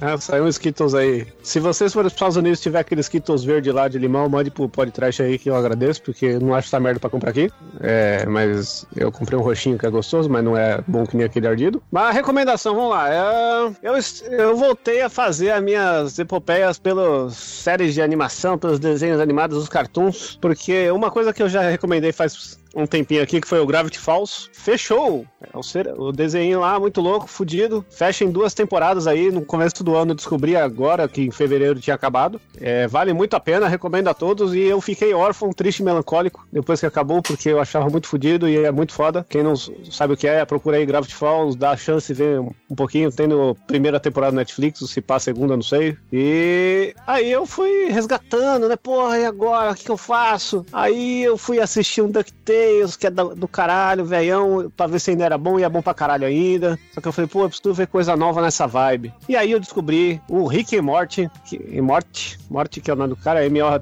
É, 0.00 0.16
saiu 0.16 0.44
um 0.44 0.48
Skittles 0.48 0.94
aí. 0.94 1.26
Se 1.42 1.58
vocês 1.58 1.92
forem 1.92 2.04
para 2.04 2.08
os 2.08 2.12
Estados 2.14 2.36
Unidos 2.36 2.60
e 2.60 2.62
tiver 2.62 2.80
aquele 2.80 3.00
Skittles 3.00 3.44
verde 3.44 3.72
lá 3.72 3.88
de 3.88 3.98
limão, 3.98 4.28
mande 4.28 4.50
pro 4.50 4.68
podcast 4.68 5.22
aí 5.22 5.38
que 5.38 5.50
eu 5.50 5.56
agradeço, 5.56 6.02
porque 6.02 6.38
não 6.38 6.54
acho 6.54 6.68
essa 6.68 6.80
merda 6.80 7.00
pra 7.00 7.10
comprar 7.10 7.30
aqui. 7.30 7.50
É, 7.80 8.24
mas 8.26 8.86
eu 8.96 9.10
comprei 9.10 9.38
um 9.38 9.42
roxinho 9.42 9.78
que 9.78 9.86
é 9.86 9.90
gostoso, 9.90 10.28
mas 10.28 10.44
não 10.44 10.56
é 10.56 10.80
bom 10.86 11.04
que 11.04 11.16
nem 11.16 11.26
aquele 11.26 11.48
ardido. 11.48 11.82
Mas 11.90 12.04
a 12.04 12.10
recomendação, 12.10 12.74
vamos 12.74 12.90
lá. 12.90 13.12
É, 13.12 13.72
eu, 13.82 13.94
eu 14.30 14.56
voltei 14.56 15.02
a 15.02 15.08
fazer 15.08 15.50
as 15.50 15.62
minhas 15.62 16.18
epopeias 16.18 16.78
pelas 16.78 17.34
séries 17.34 17.94
de 17.94 18.02
animação, 18.02 18.56
pelos 18.56 18.78
desenhos 18.78 19.20
animados, 19.20 19.56
os 19.56 19.68
cartoons, 19.68 20.38
porque 20.40 20.90
uma 20.90 21.10
coisa 21.10 21.32
que 21.32 21.42
eu 21.42 21.48
já 21.48 21.62
recomendei 21.62 22.12
faz 22.12 22.58
um 22.74 22.86
tempinho 22.86 23.22
aqui, 23.22 23.40
que 23.40 23.48
foi 23.48 23.60
o 23.60 23.66
Gravity 23.66 23.98
Falls. 23.98 24.48
Fechou! 24.52 25.26
É 25.40 25.92
o, 25.96 26.12
desenho 26.12 26.60
lá, 26.60 26.78
muito 26.78 27.00
louco, 27.00 27.28
fudido. 27.28 27.84
Fecha 27.90 28.24
em 28.24 28.30
duas 28.30 28.54
temporadas 28.54 29.06
aí. 29.06 29.30
No 29.30 29.44
começo 29.44 29.82
do 29.84 29.96
ano 29.96 30.12
eu 30.12 30.16
descobri 30.16 30.56
agora 30.56 31.08
que 31.08 31.22
em 31.22 31.30
fevereiro 31.30 31.80
tinha 31.80 31.94
acabado. 31.94 32.40
É, 32.60 32.86
vale 32.86 33.12
muito 33.12 33.34
a 33.34 33.40
pena, 33.40 33.68
recomendo 33.68 34.08
a 34.08 34.14
todos. 34.14 34.54
E 34.54 34.60
eu 34.60 34.80
fiquei 34.80 35.14
órfão, 35.14 35.52
triste 35.52 35.80
e 35.80 35.84
melancólico 35.84 36.46
depois 36.52 36.80
que 36.80 36.86
acabou, 36.86 37.22
porque 37.22 37.50
eu 37.50 37.60
achava 37.60 37.88
muito 37.88 38.08
fudido 38.08 38.48
e 38.48 38.56
é 38.64 38.70
muito 38.70 38.92
foda. 38.92 39.24
Quem 39.28 39.42
não 39.42 39.54
sabe 39.56 40.14
o 40.14 40.16
que 40.16 40.26
é, 40.26 40.44
procura 40.44 40.76
aí 40.76 40.86
Gravity 40.86 41.14
Falls, 41.14 41.56
dá 41.56 41.70
a 41.70 41.76
chance 41.76 42.12
de 42.12 42.22
ver 42.22 42.40
um 42.40 42.74
pouquinho. 42.74 43.12
Tem 43.12 43.26
no 43.26 43.54
primeira 43.54 44.00
temporada 44.00 44.32
do 44.32 44.36
Netflix, 44.36 44.80
se 44.80 45.00
passa 45.00 45.18
a 45.18 45.34
segunda, 45.34 45.56
não 45.56 45.62
sei. 45.62 45.96
E 46.12 46.94
aí 47.06 47.30
eu 47.30 47.44
fui 47.44 47.90
resgatando, 47.90 48.68
né? 48.68 48.76
Porra, 48.76 49.18
e 49.18 49.24
agora? 49.24 49.72
O 49.72 49.74
que, 49.74 49.84
que 49.84 49.90
eu 49.90 49.96
faço? 49.96 50.64
Aí 50.72 51.22
eu 51.22 51.36
fui 51.36 51.60
assistir 51.60 52.02
um 52.02 52.10
DuckTales, 52.10 52.57
que 52.98 53.06
é 53.06 53.10
do, 53.10 53.48
caralho, 53.48 54.04
velhão, 54.04 54.70
pra 54.76 54.86
ver 54.86 55.00
se 55.00 55.10
ainda 55.10 55.24
era 55.24 55.38
bom 55.38 55.58
e 55.58 55.62
é 55.62 55.68
bom 55.68 55.82
pra 55.82 55.94
caralho 55.94 56.26
ainda. 56.26 56.78
Só 56.92 57.00
que 57.00 57.08
eu 57.08 57.12
falei, 57.12 57.28
pô, 57.28 57.44
eu 57.44 57.48
preciso 57.48 57.74
ver 57.74 57.86
coisa 57.86 58.16
nova 58.16 58.42
nessa 58.42 58.66
vibe. 58.66 59.12
E 59.28 59.36
aí 59.36 59.50
eu 59.50 59.60
descobri 59.60 60.20
o 60.28 60.46
Rick 60.46 60.74
e 60.74 60.80
Morty, 60.80 61.30
que, 61.44 61.56
e 61.70 61.80
Morty, 61.80 62.38
Morty, 62.50 62.80
que 62.80 62.90
é 62.90 62.94
o 62.94 62.96
nome 62.96 63.10
do 63.10 63.16
cara, 63.16 63.44
M.O. 63.44 63.80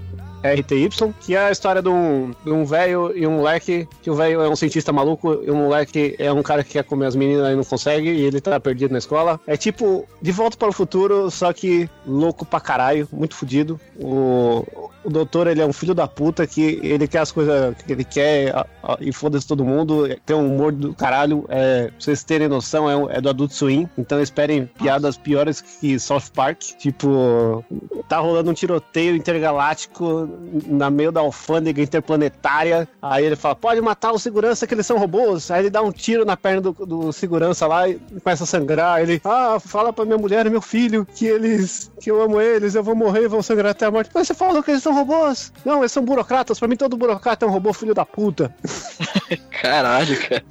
RTY, 0.55 0.89
que 1.21 1.35
é 1.35 1.49
a 1.49 1.51
história 1.51 1.83
de 1.83 1.89
um, 1.89 2.33
um 2.47 2.65
velho 2.65 3.17
e 3.17 3.27
um 3.27 3.39
moleque, 3.39 3.89
que 4.03 4.11
o 4.11 4.15
velho 4.15 4.43
é 4.43 4.49
um 4.49 4.57
cientista 4.57 4.93
maluco 4.93 5.43
e 5.43 5.51
o 5.51 5.57
moleque 5.57 6.15
é 6.19 6.33
um 6.33 6.43
cara 6.43 6.62
que 6.62 6.73
quer 6.73 6.85
comer 6.85 7.07
as 7.07 7.17
meninas 7.17 7.53
e 7.53 7.57
não 7.57 7.65
consegue, 7.65 8.11
e 8.11 8.23
ele 8.23 8.41
tá 8.41 8.59
perdido 8.61 8.93
na 8.93 8.99
escola. 8.99 9.41
É 9.47 9.57
tipo, 9.57 10.07
de 10.21 10.33
volta 10.33 10.57
para 10.57 10.69
o 10.69 10.73
futuro, 10.73 11.31
só 11.31 11.53
que 11.53 11.89
louco 12.07 12.45
pra 12.45 12.61
caralho, 12.61 13.09
muito 13.12 13.35
fudido. 13.35 13.81
O, 13.99 14.91
o 15.07 15.11
doutor, 15.11 15.47
ele 15.47 15.61
é 15.62 15.66
um 15.66 15.73
filho 15.73 15.95
da 15.95 16.07
puta 16.07 16.47
que 16.47 16.81
ele 16.83 17.07
quer 17.09 17.21
as 17.21 17.33
coisas 17.33 17.75
que 17.87 17.92
ele 17.92 18.05
quer 18.05 18.55
a- 18.55 18.66
a- 18.83 18.97
e 19.01 19.12
foda-se 19.12 19.47
todo 19.47 19.64
mundo. 19.64 20.09
Tem 20.27 20.35
um 20.37 20.47
humor 20.55 20.73
do 20.73 20.92
caralho, 20.95 21.45
é, 21.49 21.85
pra 21.87 21.92
vocês 21.99 22.23
terem 22.25 22.49
noção, 22.49 22.88
é, 23.11 23.19
é 23.19 23.21
do 23.21 23.29
Adult 23.29 23.53
Swim, 23.53 23.88
então 23.97 24.21
esperem 24.21 24.66
piadas 24.66 25.16
piores 25.16 25.61
que 25.61 25.99
South 25.99 26.23
Park. 26.35 26.59
Tipo, 26.79 27.64
tá 28.09 28.19
rolando 28.19 28.51
um 28.51 28.55
tiroteio 28.55 29.14
intergaláctico 29.16 30.29
na 30.66 30.90
meio 30.90 31.11
da 31.12 31.21
alfândega 31.21 31.81
interplanetária. 31.83 32.88
Aí 33.01 33.25
ele 33.25 33.37
fala: 33.37 33.55
pode 33.55 33.81
matar 33.81 34.12
o 34.12 34.19
segurança 34.19 34.66
que 34.66 34.75
eles 34.75 34.87
são 34.87 34.99
robôs. 34.99 35.51
Aí 35.51 35.62
ele 35.62 35.71
dá 35.71 35.83
um 35.83 35.92
tiro 35.92 36.25
na 36.25 36.37
perna 36.37 36.61
do, 36.61 36.73
do 36.73 37.12
segurança 37.12 37.66
lá 37.66 37.88
e 37.88 37.95
começa 38.23 38.45
a 38.45 38.47
sangrar. 38.47 39.01
Ele, 39.01 39.21
ah, 39.25 39.59
fala 39.61 39.92
pra 39.92 40.05
minha 40.05 40.19
mulher 40.19 40.47
e 40.47 40.51
meu 40.51 40.61
filho 40.62 41.07
que 41.07 41.27
eles. 41.27 41.90
que 42.01 42.11
eu 42.11 42.21
amo 42.23 42.40
eles, 42.40 42.75
eu 42.75 42.83
vou 42.83 42.95
morrer 42.95 43.25
e 43.25 43.29
vão 43.29 43.42
sangrar 43.42 43.71
até 43.73 43.87
a 43.87 43.90
morte. 43.90 44.11
Mas 44.14 44.27
você 44.27 44.35
falou 44.35 44.62
que 44.62 44.71
eles 44.71 44.83
são 44.83 44.95
robôs? 44.97 45.53
Não, 45.65 45.79
eles 45.81 45.93
são 45.93 46.05
burocratas. 46.05 46.59
Pra 46.59 46.69
mim, 46.69 46.77
todo 46.77 46.97
burocrata 46.97 47.45
é 47.45 47.49
um 47.49 47.53
robô 47.53 47.73
filho 47.73 47.95
da 47.95 48.05
puta. 48.05 48.55
Caralho, 49.51 50.19
cara. 50.29 50.45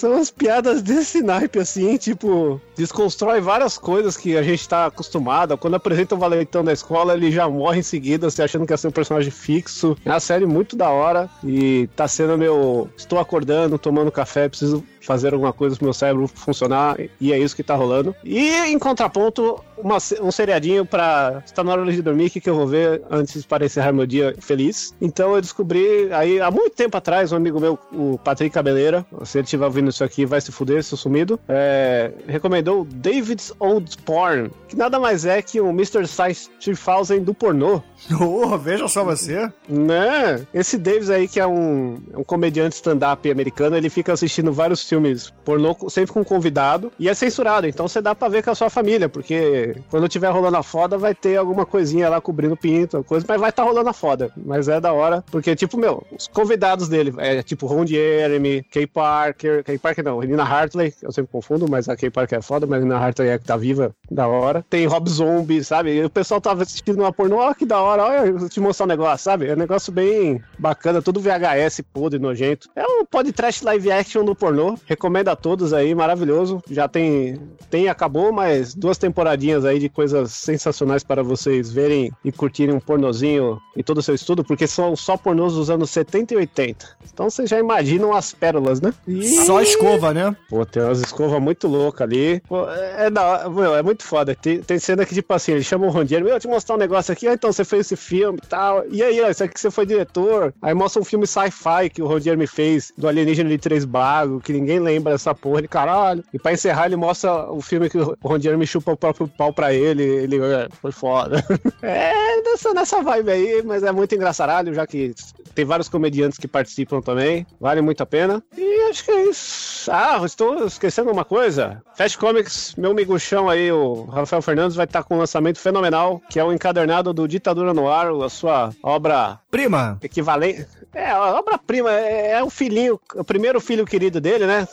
São 0.00 0.16
as 0.16 0.30
piadas 0.30 0.80
desse 0.80 1.20
naipe, 1.20 1.58
assim, 1.58 1.94
tipo, 1.98 2.58
desconstrói 2.74 3.38
várias 3.38 3.76
coisas 3.76 4.16
que 4.16 4.34
a 4.34 4.42
gente 4.42 4.66
tá 4.66 4.86
acostumado. 4.86 5.58
Quando 5.58 5.74
apresenta 5.74 6.14
o 6.14 6.18
valentão 6.18 6.64
da 6.64 6.72
escola, 6.72 7.12
ele 7.12 7.30
já 7.30 7.46
morre 7.46 7.80
em 7.80 7.82
seguida, 7.82 8.30
você 8.30 8.42
achando 8.42 8.64
que 8.64 8.72
ia 8.72 8.78
ser 8.78 8.88
um 8.88 8.92
personagem 8.92 9.30
fixo. 9.30 9.94
É 10.02 10.08
uma 10.08 10.18
série 10.18 10.46
muito 10.46 10.74
da 10.74 10.88
hora 10.88 11.28
e 11.44 11.86
tá 11.94 12.08
sendo 12.08 12.38
meu. 12.38 12.88
Estou 12.96 13.18
acordando, 13.18 13.78
tomando 13.78 14.10
café, 14.10 14.48
preciso 14.48 14.82
fazer 15.00 15.32
alguma 15.32 15.52
coisa 15.52 15.76
pro 15.76 15.84
meu 15.84 15.92
cérebro 15.92 16.28
funcionar 16.28 16.96
e 17.20 17.32
é 17.32 17.38
isso 17.38 17.56
que 17.56 17.62
tá 17.62 17.74
rolando. 17.74 18.14
E 18.24 18.48
em 18.70 18.78
contraponto, 18.78 19.62
uma, 19.76 19.98
um 20.20 20.30
seriadinho 20.30 20.84
pra. 20.84 21.42
Está 21.44 21.64
na 21.64 21.72
hora 21.72 21.90
de 21.90 22.02
dormir, 22.02 22.30
que, 22.30 22.40
que 22.40 22.48
eu 22.48 22.54
vou 22.54 22.66
ver 22.66 23.02
antes 23.10 23.44
para 23.44 23.64
encerrar 23.64 23.92
meu 23.92 24.06
dia 24.06 24.34
feliz. 24.38 24.94
Então 25.00 25.34
eu 25.34 25.40
descobri 25.40 26.12
aí 26.12 26.40
há 26.40 26.50
muito 26.50 26.76
tempo 26.76 26.96
atrás, 26.96 27.32
um 27.32 27.36
amigo 27.36 27.60
meu, 27.60 27.78
o 27.92 28.18
Patrick 28.18 28.52
Cabeleira, 28.52 29.04
se 29.24 29.38
ele 29.38 29.44
estiver 29.44 29.64
ouvindo 29.64 29.89
isso 29.90 30.04
aqui, 30.04 30.24
vai 30.24 30.40
se 30.40 30.52
fuder, 30.52 30.82
seu 30.82 30.96
sumido, 30.96 31.38
é, 31.48 32.12
recomendou 32.26 32.84
David's 32.84 33.52
Old 33.58 33.96
Porn, 33.98 34.50
que 34.68 34.76
nada 34.76 34.98
mais 34.98 35.24
é 35.24 35.42
que 35.42 35.60
o 35.60 35.70
Mr. 35.70 36.06
Science 36.06 36.48
3000 36.60 37.24
do 37.24 37.34
pornô. 37.34 37.82
Oh, 38.20 38.56
veja 38.56 38.88
só 38.88 39.04
você. 39.04 39.50
Né? 39.68 40.46
Esse 40.54 40.78
Davis 40.78 41.10
aí, 41.10 41.28
que 41.28 41.38
é 41.38 41.46
um, 41.46 42.00
um 42.14 42.24
comediante 42.24 42.74
stand-up 42.74 43.30
americano, 43.30 43.76
ele 43.76 43.90
fica 43.90 44.12
assistindo 44.12 44.52
vários 44.52 44.82
filmes 44.82 45.32
pornô, 45.44 45.76
sempre 45.88 46.12
com 46.12 46.24
convidado, 46.24 46.90
e 46.98 47.08
é 47.08 47.14
censurado, 47.14 47.66
então 47.66 47.86
você 47.86 48.00
dá 48.00 48.14
pra 48.14 48.28
ver 48.28 48.42
com 48.42 48.50
a 48.50 48.54
sua 48.54 48.70
família, 48.70 49.08
porque 49.08 49.76
quando 49.90 50.08
tiver 50.08 50.30
rolando 50.30 50.56
a 50.56 50.62
foda, 50.62 50.96
vai 50.96 51.14
ter 51.14 51.36
alguma 51.36 51.66
coisinha 51.66 52.08
lá 52.08 52.20
cobrindo 52.20 52.54
o 52.54 52.56
pinto, 52.56 53.02
coisa, 53.04 53.24
mas 53.28 53.40
vai 53.40 53.50
estar 53.50 53.62
tá 53.62 53.68
rolando 53.68 53.88
a 53.88 53.92
foda. 53.92 54.30
Mas 54.36 54.68
é 54.68 54.80
da 54.80 54.92
hora, 54.92 55.24
porque, 55.30 55.54
tipo, 55.56 55.76
meu, 55.76 56.04
os 56.16 56.26
convidados 56.26 56.88
dele, 56.88 57.12
é 57.18 57.42
tipo 57.42 57.66
Ron 57.66 57.86
Jeremy, 57.86 58.62
Kay 58.70 58.86
Parker, 58.86 59.64
Kay 59.64 59.78
Parker 59.80 60.04
não, 60.04 60.20
Nina 60.20 60.44
Hartley, 60.44 60.94
eu 61.02 61.12
sempre 61.12 61.32
confundo, 61.32 61.68
mas 61.68 61.88
a 61.88 61.96
Kay 61.96 62.10
Parker 62.10 62.38
é 62.38 62.42
foda, 62.42 62.66
mas 62.66 62.80
a 62.80 62.84
Nina 62.84 62.98
Hartley 62.98 63.28
é 63.28 63.38
que 63.38 63.44
tá 63.44 63.56
viva, 63.56 63.94
da 64.10 64.26
hora. 64.28 64.64
Tem 64.68 64.86
Rob 64.86 65.08
Zombie, 65.08 65.64
sabe? 65.64 65.94
E 65.94 66.04
o 66.04 66.10
pessoal 66.10 66.40
tava 66.40 66.62
assistindo 66.62 67.00
uma 67.00 67.12
pornô, 67.12 67.38
ó, 67.38 67.54
que 67.54 67.66
da 67.66 67.80
hora, 67.80 68.04
olha, 68.04 68.26
eu 68.28 68.48
te 68.48 68.60
mostrar 68.60 68.86
um 68.86 68.88
negócio, 68.88 69.24
sabe? 69.24 69.48
É 69.48 69.54
um 69.54 69.58
negócio 69.58 69.92
bem 69.92 70.42
bacana, 70.58 71.02
tudo 71.02 71.20
VHS 71.20 71.82
podre, 71.92 72.18
nojento. 72.18 72.68
É 72.76 72.84
um 72.86 73.04
podcast 73.04 73.64
live 73.64 73.90
action 73.90 74.24
do 74.24 74.34
pornô, 74.34 74.76
recomendo 74.86 75.28
a 75.28 75.36
todos 75.36 75.72
aí, 75.72 75.94
maravilhoso. 75.94 76.62
Já 76.70 76.88
tem, 76.88 77.40
tem 77.70 77.88
acabou, 77.88 78.32
mas 78.32 78.74
duas 78.74 78.98
temporadinhas 78.98 79.64
aí 79.64 79.78
de 79.78 79.88
coisas 79.88 80.32
sensacionais 80.32 81.02
para 81.02 81.22
vocês 81.22 81.70
verem 81.70 82.12
e 82.24 82.30
curtirem 82.30 82.74
um 82.74 82.80
pornozinho 82.80 83.60
em 83.76 83.82
todo 83.82 83.98
o 83.98 84.02
seu 84.02 84.14
estudo, 84.14 84.44
porque 84.44 84.66
são 84.66 84.94
só 84.96 85.16
pornôs 85.16 85.54
dos 85.54 85.70
anos 85.70 85.90
70 85.90 86.34
e 86.34 86.36
80. 86.36 86.86
Então 87.12 87.30
vocês 87.30 87.48
já 87.48 87.58
imaginam 87.58 88.14
as 88.14 88.32
pérolas, 88.32 88.80
né? 88.80 88.92
E... 89.06 89.44
Só 89.44 89.60
escova, 89.70 90.12
né? 90.12 90.36
Pô, 90.48 90.64
tem 90.64 90.82
umas 90.82 91.00
escovas 91.00 91.40
muito 91.40 91.66
loucas 91.66 92.06
ali. 92.06 92.40
Pô, 92.48 92.68
é, 92.68 93.06
é 93.06 93.10
da, 93.10 93.48
meu, 93.48 93.74
é 93.74 93.82
muito 93.82 94.02
foda. 94.02 94.34
Tem, 94.34 94.60
tem 94.60 94.78
cena 94.78 95.04
que, 95.04 95.14
tipo 95.14 95.32
assim, 95.32 95.52
eles 95.52 95.66
chamam 95.66 95.88
o 95.88 95.92
Rondier, 95.92 96.22
meu, 96.22 96.34
eu 96.34 96.40
te 96.40 96.48
mostrar 96.48 96.74
um 96.74 96.78
negócio 96.78 97.12
aqui, 97.12 97.26
ah, 97.28 97.34
então 97.34 97.52
você 97.52 97.64
fez 97.64 97.86
esse 97.86 97.96
filme 97.96 98.38
e 98.42 98.46
tal. 98.46 98.84
E 98.90 99.02
aí, 99.02 99.20
ó, 99.20 99.28
isso 99.30 99.44
aqui 99.44 99.58
você 99.58 99.70
foi 99.70 99.86
diretor. 99.86 100.54
Aí 100.60 100.74
mostra 100.74 101.00
um 101.00 101.04
filme 101.04 101.26
sci-fi 101.26 101.90
que 101.92 102.02
o 102.02 102.06
Rondier 102.06 102.36
me 102.36 102.46
fez, 102.46 102.92
do 102.96 103.08
Alienígena 103.08 103.48
de 103.48 103.58
Três 103.58 103.84
Bagos, 103.84 104.42
que 104.42 104.52
ninguém 104.52 104.80
lembra 104.80 105.12
dessa 105.12 105.34
porra 105.34 105.62
de 105.62 105.68
caralho. 105.68 106.24
E 106.32 106.38
pra 106.38 106.52
encerrar, 106.52 106.86
ele 106.86 106.96
mostra 106.96 107.50
o 107.50 107.60
filme 107.60 107.88
que 107.88 107.98
o 107.98 108.16
Rondier 108.22 108.56
me 108.58 108.66
chupa 108.66 108.92
o 108.92 108.96
próprio 108.96 109.28
pau 109.28 109.52
pra 109.52 109.72
ele. 109.72 110.02
Ele, 110.02 110.36
é, 110.38 110.68
foi 110.80 110.92
foda. 110.92 111.44
é, 111.82 112.40
nessa, 112.42 112.74
nessa 112.74 113.02
vibe 113.02 113.30
aí, 113.30 113.62
mas 113.64 113.82
é 113.82 113.92
muito 113.92 114.14
engraçaralho, 114.14 114.74
já 114.74 114.86
que 114.86 115.14
tem 115.54 115.64
vários 115.64 115.88
comediantes 115.88 116.38
que 116.38 116.48
participam 116.48 117.00
também. 117.00 117.46
Vale 117.60 117.80
muito 117.80 118.02
a 118.02 118.06
pena. 118.06 118.42
E 118.56 118.90
acho 118.90 119.04
que 119.04 119.10
é 119.10 119.28
isso. 119.28 119.49
Ah, 119.88 120.20
estou 120.24 120.66
esquecendo 120.66 121.10
uma 121.10 121.24
coisa. 121.24 121.82
Fast 121.94 122.18
Comics, 122.18 122.74
meu 122.76 122.94
miguxão 122.94 123.48
aí, 123.48 123.72
o 123.72 124.04
Rafael 124.04 124.42
Fernandes, 124.42 124.76
vai 124.76 124.84
estar 124.84 125.02
com 125.02 125.16
um 125.16 125.18
lançamento 125.18 125.58
fenomenal, 125.58 126.20
que 126.28 126.38
é 126.38 126.44
o 126.44 126.52
encadernado 126.52 127.12
do 127.12 127.26
Ditadura 127.26 127.72
no 127.72 127.88
Ar, 127.88 128.08
a 128.08 128.28
sua 128.28 128.70
obra 128.82 129.38
Prima. 129.50 129.98
equivalente. 130.02 130.66
É, 130.94 131.10
a 131.10 131.34
obra-prima 131.38 131.90
é, 131.92 132.32
é 132.32 132.42
o 132.42 132.50
filhinho, 132.50 133.00
o 133.14 133.22
primeiro 133.24 133.60
filho 133.60 133.84
querido 133.84 134.20
dele, 134.20 134.46
né? 134.46 134.66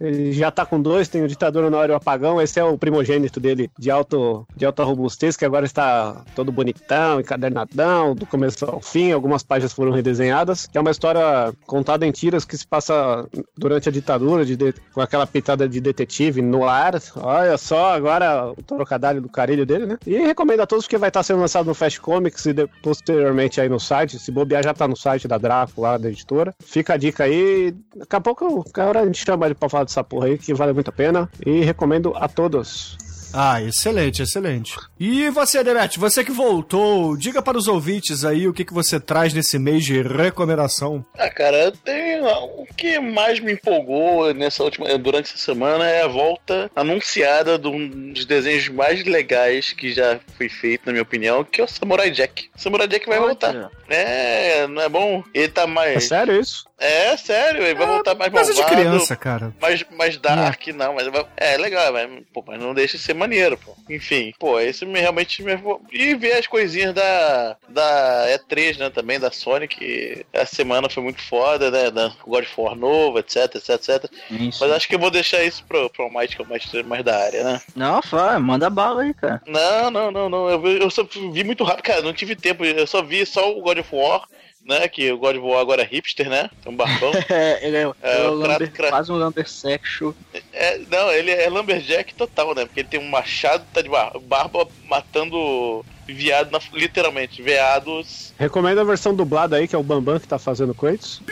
Ele 0.00 0.32
já 0.32 0.50
tá 0.50 0.64
com 0.64 0.80
dois, 0.80 1.08
tem 1.08 1.22
o 1.22 1.28
Ditador 1.28 1.64
o 1.64 1.94
Apagão, 1.94 2.40
esse 2.40 2.60
é 2.60 2.64
o 2.64 2.78
primogênito 2.78 3.40
dele 3.40 3.70
de, 3.78 3.90
alto, 3.90 4.46
de 4.56 4.64
alta 4.64 4.84
robustez, 4.84 5.36
que 5.36 5.44
agora 5.44 5.64
está 5.66 6.22
todo 6.34 6.52
bonitão, 6.52 7.20
encadernadão, 7.20 8.14
do 8.14 8.24
começo 8.26 8.64
ao 8.64 8.80
fim, 8.80 9.12
algumas 9.12 9.42
páginas 9.42 9.72
foram 9.72 9.90
redesenhadas, 9.92 10.68
é 10.72 10.80
uma 10.80 10.90
história 10.90 11.52
contada 11.66 12.06
em 12.06 12.12
tiras 12.12 12.44
que 12.44 12.56
se 12.56 12.66
passa 12.66 13.26
durante 13.56 13.88
a 13.88 13.92
ditadura, 13.92 14.44
de, 14.44 14.56
de- 14.56 14.74
com 14.92 15.00
aquela 15.00 15.26
pitada 15.26 15.68
de 15.68 15.80
detetive 15.80 16.40
no 16.42 16.68
ar. 16.68 16.94
Olha 17.16 17.56
só, 17.58 17.94
agora 17.94 18.50
o 18.52 18.62
trocadilho 18.62 19.22
do 19.22 19.28
carilho 19.28 19.66
dele, 19.66 19.86
né? 19.86 19.98
E 20.06 20.18
recomendo 20.18 20.60
a 20.60 20.66
todos 20.66 20.84
porque 20.84 20.98
vai 20.98 21.08
estar 21.08 21.22
sendo 21.22 21.40
lançado 21.40 21.66
no 21.66 21.74
Fast 21.74 22.00
Comics 22.00 22.46
e 22.46 22.52
de- 22.52 22.66
posteriormente 22.82 23.60
aí 23.60 23.68
no 23.68 23.80
site. 23.80 24.18
Se 24.18 24.30
bobear, 24.30 24.62
já 24.62 24.72
tá 24.74 24.86
no 24.86 24.96
site 24.96 25.26
da 25.26 25.38
Lá 25.76 25.96
da 25.96 26.08
editora. 26.08 26.54
Fica 26.60 26.94
a 26.94 26.96
dica 26.96 27.24
aí. 27.24 27.74
Daqui 27.94 28.16
a 28.16 28.20
pouco, 28.20 28.64
cara, 28.72 29.00
a 29.00 29.06
gente 29.06 29.24
chama 29.24 29.46
ele 29.46 29.54
pra 29.54 29.68
falar 29.68 29.84
dessa 29.84 30.04
porra 30.04 30.26
aí, 30.26 30.38
que 30.38 30.54
vale 30.54 30.72
muito 30.72 30.88
a 30.88 30.92
pena. 30.92 31.30
E 31.44 31.60
recomendo 31.60 32.12
a 32.16 32.28
todos. 32.28 32.96
Ah, 33.36 33.60
excelente, 33.60 34.22
excelente. 34.22 34.76
E 34.98 35.28
você, 35.30 35.64
Demet, 35.64 35.98
você 35.98 36.22
que 36.24 36.30
voltou, 36.30 37.16
diga 37.16 37.42
para 37.42 37.58
os 37.58 37.66
ouvintes 37.66 38.24
aí 38.24 38.46
o 38.46 38.52
que, 38.52 38.64
que 38.64 38.72
você 38.72 39.00
traz 39.00 39.34
nesse 39.34 39.58
mês 39.58 39.84
de 39.84 40.00
recomendação. 40.02 41.04
Ah, 41.18 41.28
cara, 41.28 41.72
tem, 41.84 42.20
o 42.22 42.64
que 42.76 42.98
mais 43.00 43.40
me 43.40 43.52
empolgou 43.52 44.32
nessa 44.32 44.62
última, 44.62 44.96
durante 44.98 45.32
essa 45.34 45.38
semana 45.44 45.88
é 45.88 46.02
a 46.02 46.08
volta 46.08 46.70
anunciada 46.76 47.58
de 47.58 47.66
um 47.66 48.12
dos 48.12 48.24
desenhos 48.24 48.68
mais 48.68 49.04
legais 49.04 49.72
que 49.72 49.92
já 49.92 50.20
foi 50.38 50.48
feito, 50.48 50.82
na 50.86 50.92
minha 50.92 51.02
opinião, 51.02 51.42
que 51.44 51.60
é 51.60 51.64
o 51.64 51.68
Samurai 51.68 52.10
Jack. 52.10 52.48
O 52.56 52.60
Samurai 52.60 52.86
Jack 52.86 53.06
vai 53.06 53.18
voltar. 53.18 53.70
É, 53.88 54.66
não 54.68 54.80
é 54.82 54.88
bom? 54.88 55.22
Ele 55.34 55.48
tá 55.48 55.62
É 55.62 55.66
mais. 55.66 56.04
sério 56.04 56.40
isso? 56.40 56.64
É, 56.76 57.16
sério, 57.16 57.62
ele 57.62 57.74
vai 57.76 57.86
voltar 57.86 58.14
mais 58.16 58.32
Coisa 58.32 58.52
de 58.52 58.60
malvado. 58.60 58.82
criança, 58.82 59.16
cara. 59.16 59.54
Mais, 59.60 59.84
mais 59.96 60.16
dark, 60.18 60.66
não, 60.68 60.94
mas 60.94 61.06
vai- 61.06 61.24
é 61.36 61.56
legal, 61.56 61.92
mas, 61.92 62.10
pô, 62.32 62.42
mas 62.46 62.58
não 62.60 62.74
deixa 62.74 62.96
de 62.98 63.02
ser 63.04 63.14
maneiro, 63.14 63.56
pô. 63.56 63.74
Enfim, 63.88 64.34
pô, 64.40 64.58
esse 64.58 64.84
me, 64.84 64.98
realmente 65.00 65.42
me. 65.42 65.52
E 65.92 66.14
ver 66.16 66.32
as 66.32 66.46
coisinhas 66.48 66.92
da, 66.92 67.56
da 67.68 68.26
E3, 68.28 68.76
né, 68.78 68.90
também, 68.90 69.20
da 69.20 69.30
Sony, 69.30 69.68
que 69.68 70.26
essa 70.32 70.54
semana 70.56 70.88
foi 70.90 71.02
muito 71.02 71.22
foda, 71.22 71.70
né, 71.70 71.90
da 71.92 72.12
God 72.26 72.42
of 72.44 72.52
War 72.60 72.74
novo, 72.74 73.18
etc, 73.20 73.54
etc, 73.54 73.68
etc. 73.70 74.10
Isso. 74.30 74.58
Mas 74.64 74.72
acho 74.72 74.88
que 74.88 74.96
eu 74.96 75.00
vou 75.00 75.10
deixar 75.12 75.44
isso 75.44 75.64
pro, 75.64 75.88
pro 75.90 76.04
Almighty, 76.04 76.34
que 76.36 76.42
é 76.42 76.44
o 76.44 76.48
mais, 76.48 76.64
mais 76.84 77.04
da 77.04 77.16
área, 77.16 77.44
né? 77.44 77.62
Não, 77.76 78.00
vai, 78.10 78.36
manda 78.38 78.68
bala 78.68 79.02
aí, 79.02 79.14
cara. 79.14 79.40
Não, 79.46 79.90
não, 79.92 80.10
não, 80.10 80.28
não, 80.28 80.48
eu, 80.50 80.66
eu 80.66 80.90
só 80.90 81.04
vi 81.04 81.44
muito 81.44 81.62
rápido, 81.62 81.84
cara, 81.84 82.02
não 82.02 82.12
tive 82.12 82.34
tempo, 82.34 82.64
eu 82.64 82.86
só 82.86 83.00
vi 83.00 83.24
só 83.24 83.56
o 83.56 83.62
God 83.62 83.78
of 83.78 83.94
War, 83.94 84.24
né, 84.64 84.88
que 84.88 85.10
o 85.12 85.18
God 85.18 85.36
of 85.36 85.46
War 85.46 85.60
agora 85.60 85.82
é 85.82 85.84
hipster, 85.86 86.28
né, 86.28 86.50
tem 86.62 86.72
um 86.72 86.76
barbão. 86.76 87.12
É, 87.30 87.66
ele 87.66 87.76
é, 87.76 87.92
É, 88.02 88.18
é 88.18 88.28
o 88.28 88.34
lumber, 88.34 88.72
cra- 88.72 88.88
quase 88.90 89.12
um 89.12 89.16
lumber 89.16 89.48
sexual. 89.48 90.14
É, 90.52 90.78
não, 90.90 91.10
ele 91.12 91.30
é 91.30 91.48
Lumberjack 91.48 92.14
total, 92.14 92.54
né? 92.54 92.64
Porque 92.64 92.80
ele 92.80 92.88
tem 92.88 93.00
um 93.00 93.08
machado, 93.08 93.64
tá 93.72 93.82
de 93.82 93.88
bar- 93.88 94.18
barba 94.20 94.66
matando 94.88 95.84
viado, 96.12 96.50
na- 96.50 96.60
literalmente, 96.72 97.42
veados. 97.42 98.32
Recomendo 98.38 98.80
a 98.80 98.84
versão 98.84 99.14
dublada 99.14 99.56
aí, 99.56 99.66
que 99.68 99.74
é 99.74 99.78
o 99.78 99.82
Bambam 99.82 100.18
que 100.18 100.26
tá 100.28 100.38
fazendo 100.38 100.70
o 100.70 100.74
Kratos. 100.74 101.22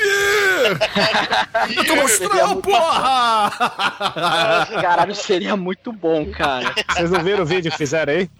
Eu 1.76 1.84
tô 1.84 1.96
mostrando, 1.96 2.62
porra! 2.62 3.50
Caralho, 4.80 5.14
seria 5.14 5.56
muito 5.56 5.92
bom, 5.92 6.30
cara. 6.30 6.72
Vocês 6.92 7.10
não 7.10 7.20
viram 7.22 7.42
o 7.42 7.46
vídeo 7.46 7.70
que 7.72 7.76
fizeram 7.78 8.12
aí? 8.12 8.30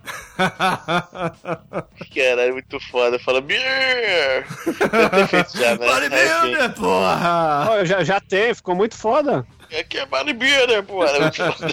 Caralho, 2.15 2.41
é 2.51 2.53
muito 2.53 2.79
foda. 2.91 3.19
Fala, 3.19 3.41
Beer! 3.41 4.47
Deve 4.67 5.09
ter 5.11 5.27
feito 5.29 5.59
já, 5.59 5.71
né? 5.77 5.87
Bodybuilder, 5.87 6.73
porra! 6.75 7.67
Ó, 7.71 7.77
eu 7.79 7.87
já, 7.87 8.05
já 8.05 8.21
tem, 8.21 8.55
ficou 8.55 8.75
muito 8.77 8.97
foda. 8.97 9.45
É 9.73 10.83
pô. 10.83 11.05
É 11.05 11.21
muito 11.21 11.37
foda. 11.37 11.73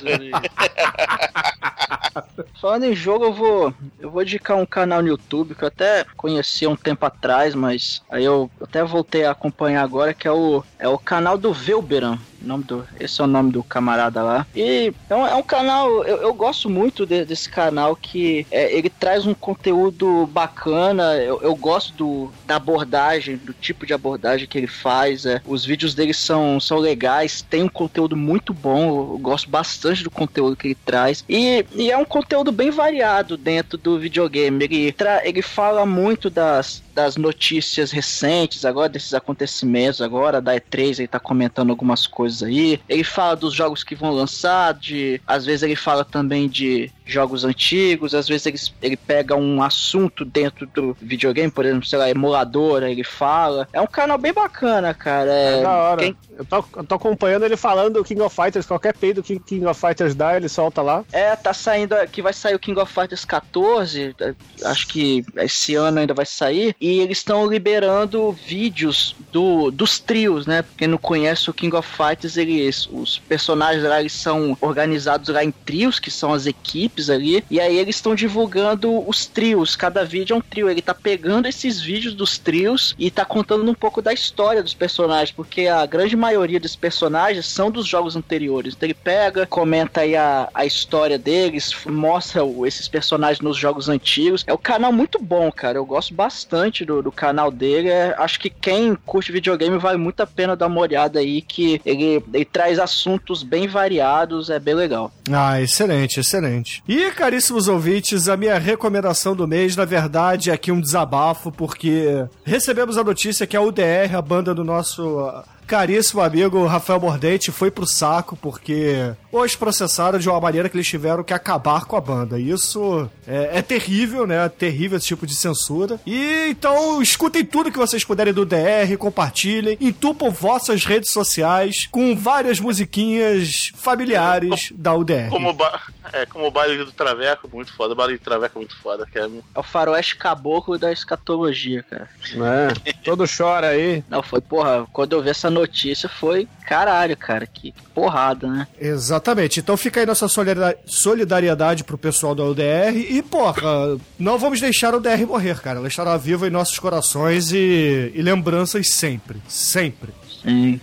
Falando 2.61 2.85
em 2.85 2.95
jogo, 2.95 3.25
eu 3.25 3.33
vou, 3.33 3.73
eu 3.99 4.09
vou 4.09 4.21
indicar 4.21 4.57
um 4.57 4.65
canal 4.65 5.01
no 5.01 5.07
YouTube 5.07 5.55
que 5.55 5.63
eu 5.63 5.67
até 5.67 6.05
conheci 6.15 6.65
um 6.67 6.75
tempo 6.75 7.05
atrás, 7.05 7.55
mas 7.55 8.01
aí 8.09 8.23
eu 8.23 8.49
até 8.61 8.83
voltei 8.83 9.25
a 9.25 9.31
acompanhar 9.31 9.83
agora, 9.83 10.13
que 10.13 10.27
é 10.27 10.31
o, 10.31 10.63
é 10.77 10.87
o 10.87 10.97
canal 10.97 11.37
do 11.37 11.53
Velberan. 11.53 12.17
Nome 12.41 12.63
do, 12.63 12.87
esse 12.99 13.19
é 13.21 13.23
o 13.23 13.27
nome 13.27 13.51
do 13.51 13.63
camarada 13.63 14.23
lá. 14.23 14.47
E 14.55 14.93
é 15.09 15.15
um, 15.15 15.27
é 15.27 15.35
um 15.35 15.43
canal, 15.43 15.89
eu, 16.05 16.21
eu 16.21 16.33
gosto 16.33 16.69
muito 16.69 17.05
de- 17.05 17.25
desse 17.25 17.49
canal 17.49 17.95
que 17.95 18.47
é, 18.51 18.73
ele 18.75 18.89
traz 18.89 19.25
um 19.25 19.33
conteúdo 19.33 20.25
bacana. 20.27 21.17
Eu, 21.17 21.39
eu 21.41 21.55
gosto 21.55 21.93
do, 21.95 22.33
da 22.45 22.55
abordagem, 22.55 23.37
do 23.37 23.53
tipo 23.53 23.85
de 23.85 23.93
abordagem 23.93 24.47
que 24.47 24.57
ele 24.57 24.67
faz. 24.67 25.25
é. 25.25 25.41
os 25.45 25.65
vídeos 25.65 25.93
dele 25.95 26.13
são, 26.13 26.59
são 26.59 26.77
legais, 26.77 27.41
tem 27.41 27.63
um 27.63 27.69
conteúdo 27.69 28.15
muito 28.15 28.53
bom. 28.53 29.13
Eu 29.13 29.19
gosto 29.19 29.49
bastante 29.49 30.03
do 30.03 30.11
conteúdo 30.11 30.55
que 30.55 30.67
ele 30.67 30.75
traz. 30.85 31.23
E, 31.27 31.65
e 31.71 31.91
é 31.91 31.97
um 31.97 32.05
conteúdo 32.05 32.51
bem 32.51 32.71
variado 32.71 33.37
dentro 33.37 33.77
do 33.77 33.99
videogame. 33.99 34.63
Ele, 34.65 34.91
tra- 34.93 35.21
ele 35.27 35.41
fala 35.41 35.85
muito 35.85 36.29
das, 36.29 36.83
das 36.93 37.15
notícias 37.17 37.91
recentes 37.91 38.65
agora, 38.65 38.89
desses 38.89 39.13
acontecimentos 39.13 40.01
agora, 40.01 40.41
da 40.41 40.55
E3, 40.55 40.99
ele 40.99 41.07
tá 41.07 41.19
comentando 41.19 41.69
algumas 41.71 42.05
coisas 42.07 42.28
aí. 42.43 42.79
Ele 42.87 43.03
fala 43.03 43.35
dos 43.35 43.53
jogos 43.53 43.83
que 43.83 43.95
vão 43.95 44.11
lançar, 44.11 44.73
de. 44.73 45.21
Às 45.25 45.45
vezes 45.45 45.63
ele 45.63 45.75
fala 45.75 46.03
também 46.03 46.47
de 46.47 46.91
jogos 47.11 47.43
antigos, 47.43 48.13
às 48.15 48.27
vezes 48.27 48.45
ele, 48.45 48.59
ele 48.81 48.97
pega 48.97 49.35
um 49.35 49.61
assunto 49.63 50.23
dentro 50.23 50.65
do 50.67 50.95
videogame, 51.01 51.51
por 51.51 51.65
exemplo, 51.65 51.85
sei 51.85 51.99
lá, 51.99 52.09
emuladora, 52.09 52.89
ele 52.89 53.03
fala. 53.03 53.67
É 53.73 53.81
um 53.81 53.87
canal 53.87 54.17
bem 54.17 54.33
bacana, 54.33 54.93
cara. 54.93 55.31
É, 55.31 55.59
É 55.59 55.61
da 55.63 55.71
hora. 55.75 56.01
quem- 56.01 56.17
Eu, 56.39 56.45
tô, 56.45 56.63
eu 56.77 56.83
tô 56.85 56.95
acompanhando 56.95 57.43
ele 57.43 57.57
falando 57.57 57.95
do 57.95 58.03
King 58.03 58.21
of 58.21 58.33
Fighters, 58.33 58.65
qualquer 58.65 58.95
peido 58.95 59.21
que 59.21 59.37
King 59.39 59.65
of 59.65 59.79
Fighters 59.79 60.15
dá, 60.15 60.37
ele 60.37 60.47
solta 60.47 60.81
lá. 60.81 61.03
É, 61.11 61.35
tá 61.35 61.53
saindo, 61.53 61.93
que 62.11 62.21
vai 62.21 62.31
sair 62.31 62.55
o 62.55 62.59
King 62.59 62.79
of 62.79 62.93
Fighters 62.93 63.25
14, 63.25 64.15
é, 64.21 64.33
acho 64.63 64.87
que 64.87 65.25
esse 65.35 65.75
ano 65.75 65.99
ainda 65.99 66.13
vai 66.13 66.25
sair, 66.25 66.73
e 66.79 66.99
eles 67.01 67.17
estão 67.17 67.45
liberando 67.45 68.31
vídeos 68.31 69.15
do, 69.31 69.69
dos 69.71 69.99
trios, 69.99 70.45
né? 70.45 70.63
Quem 70.77 70.87
não 70.87 70.97
conhece 70.97 71.49
o 71.49 71.53
King 71.53 71.75
of 71.75 71.87
Fighters, 71.87 72.37
eles, 72.37 72.87
os 72.91 73.19
personagens 73.19 73.83
lá, 73.83 73.99
eles 73.99 74.13
são 74.13 74.57
organizados 74.61 75.29
lá 75.29 75.43
em 75.43 75.51
trios, 75.51 75.99
que 75.99 76.09
são 76.11 76.33
as 76.33 76.45
equipes 76.45 76.98
ali, 77.07 77.43
e 77.51 77.59
aí 77.59 77.77
eles 77.77 77.97
estão 77.97 78.15
divulgando 78.15 79.07
os 79.07 79.27
trios, 79.27 79.75
cada 79.75 80.03
vídeo 80.03 80.33
é 80.33 80.37
um 80.37 80.41
trio, 80.41 80.67
ele 80.67 80.81
tá 80.81 80.95
pegando 80.95 81.47
esses 81.47 81.79
vídeos 81.79 82.15
dos 82.15 82.39
trios 82.39 82.95
e 82.97 83.11
tá 83.11 83.23
contando 83.23 83.69
um 83.69 83.75
pouco 83.75 84.01
da 84.01 84.11
história 84.11 84.63
dos 84.63 84.73
personagens, 84.73 85.29
porque 85.31 85.67
a 85.67 85.85
grande 85.85 86.15
maioria 86.15 86.59
dos 86.59 86.75
personagens 86.75 87.45
são 87.45 87.69
dos 87.69 87.85
jogos 87.85 88.15
anteriores, 88.15 88.73
então 88.75 88.87
ele 88.87 88.95
pega, 88.95 89.45
comenta 89.45 90.01
aí 90.01 90.15
a, 90.15 90.49
a 90.53 90.65
história 90.65 91.19
deles, 91.19 91.75
mostra 91.85 92.43
o- 92.43 92.65
esses 92.65 92.87
personagens 92.87 93.39
nos 93.41 93.55
jogos 93.57 93.87
antigos, 93.89 94.43
é 94.47 94.53
um 94.53 94.57
canal 94.57 94.91
muito 94.91 95.19
bom, 95.21 95.51
cara, 95.51 95.77
eu 95.77 95.85
gosto 95.85 96.13
bastante 96.13 96.83
do, 96.85 97.03
do 97.03 97.11
canal 97.11 97.51
dele, 97.51 97.89
é, 97.89 98.15
acho 98.17 98.39
que 98.39 98.49
quem 98.49 98.95
curte 99.05 99.31
videogame 99.31 99.77
vale 99.77 99.97
muito 99.99 100.21
a 100.21 100.25
pena 100.27 100.55
dar 100.55 100.67
uma 100.67 100.79
olhada 100.81 101.19
aí, 101.19 101.41
que 101.41 101.79
ele, 101.85 102.23
ele 102.33 102.45
traz 102.45 102.79
assuntos 102.79 103.43
bem 103.43 103.67
variados, 103.67 104.49
é 104.49 104.59
bem 104.59 104.73
legal. 104.73 105.11
Ah, 105.31 105.61
excelente, 105.61 106.19
excelente. 106.19 106.81
E, 106.89 107.11
caríssimos 107.11 107.67
ouvintes, 107.67 108.27
a 108.27 108.35
minha 108.35 108.57
recomendação 108.57 109.35
do 109.35 109.47
mês, 109.47 109.75
na 109.75 109.85
verdade, 109.85 110.49
é 110.49 110.53
aqui 110.53 110.71
um 110.71 110.81
desabafo, 110.81 111.51
porque 111.51 112.25
recebemos 112.43 112.97
a 112.97 113.03
notícia 113.03 113.45
que 113.45 113.55
a 113.55 113.61
UDR, 113.61 114.15
a 114.17 114.21
banda 114.23 114.55
do 114.55 114.63
nosso 114.63 115.31
caríssimo 115.69 116.19
amigo 116.19 116.65
Rafael 116.65 116.99
Mordente 116.99 117.51
foi 117.51 117.69
pro 117.69 117.85
saco 117.85 118.35
porque 118.35 119.13
os 119.31 119.55
processaram 119.55 120.17
de 120.17 120.27
uma 120.27 120.41
maneira 120.41 120.67
que 120.67 120.75
eles 120.75 120.87
tiveram 120.87 121.23
que 121.23 121.31
acabar 121.31 121.85
com 121.85 121.95
a 121.95 122.01
banda. 122.01 122.39
Isso 122.39 123.07
é, 123.27 123.59
é 123.59 123.61
terrível, 123.61 124.25
né? 124.25 124.49
Terrível 124.49 124.97
esse 124.97 125.05
tipo 125.05 125.27
de 125.27 125.35
censura. 125.35 125.99
E 126.07 126.47
então 126.49 126.99
escutem 127.03 127.45
tudo 127.45 127.71
que 127.71 127.77
vocês 127.77 128.03
puderem 128.03 128.33
do 128.33 128.47
DR, 128.47 128.97
compartilhem, 128.97 129.77
entupam 129.79 130.31
vossas 130.31 130.83
redes 130.85 131.11
sociais 131.11 131.87
com 131.91 132.15
várias 132.15 132.59
musiquinhas 132.59 133.71
familiares 133.75 134.71
da 134.73 134.95
UDR. 134.95 135.29
Como, 135.29 135.53
ba... 135.53 135.79
é, 136.11 136.25
como 136.25 136.47
o 136.47 136.51
baile 136.51 136.83
do 136.83 136.91
Traveco, 136.91 137.47
muito 137.53 137.71
foda. 137.75 137.93
O 137.93 137.95
baile 137.95 138.17
do 138.17 138.23
Traveco 138.23 138.57
é 138.57 138.61
muito 138.61 138.75
foda. 138.81 139.05
Que 139.05 139.19
é... 139.19 139.29
É 139.53 139.59
o 139.59 139.61
faroeste 139.61 140.15
caboclo 140.15 140.79
da 140.79 140.91
escatologia, 140.91 141.83
cara. 141.83 142.09
É, 142.33 142.93
todo 143.03 143.25
chora 143.27 143.67
aí. 143.67 144.03
Não, 144.09 144.23
foi, 144.23 144.41
porra, 144.41 144.87
quando 144.91 145.13
eu 145.13 145.21
vi 145.21 145.29
essa 145.29 145.51
notícia 145.59 146.07
foi 146.09 146.47
caralho, 146.67 147.17
cara, 147.17 147.47
que 147.47 147.73
porrada, 147.93 148.47
né? 148.47 148.67
Exatamente. 148.79 149.59
Então 149.59 149.75
fica 149.75 149.99
aí 149.99 150.05
nossa 150.05 150.27
solidar- 150.27 150.75
solidariedade 150.85 151.83
pro 151.83 151.97
pessoal 151.97 152.35
da 152.35 152.43
UDR 152.43 152.95
e, 152.95 153.21
porra, 153.23 153.97
não 154.17 154.37
vamos 154.37 154.59
deixar 154.61 154.93
a 154.93 154.97
UDR 154.97 155.25
morrer, 155.25 155.59
cara. 155.61 155.79
Ela 155.79 155.87
estará 155.87 156.15
viva 156.17 156.47
em 156.47 156.51
nossos 156.51 156.77
corações 156.77 157.51
e, 157.51 158.11
e 158.13 158.21
lembranças 158.21 158.87
sempre. 158.89 159.41
Sempre. 159.47 160.11
Sim. 160.41 160.79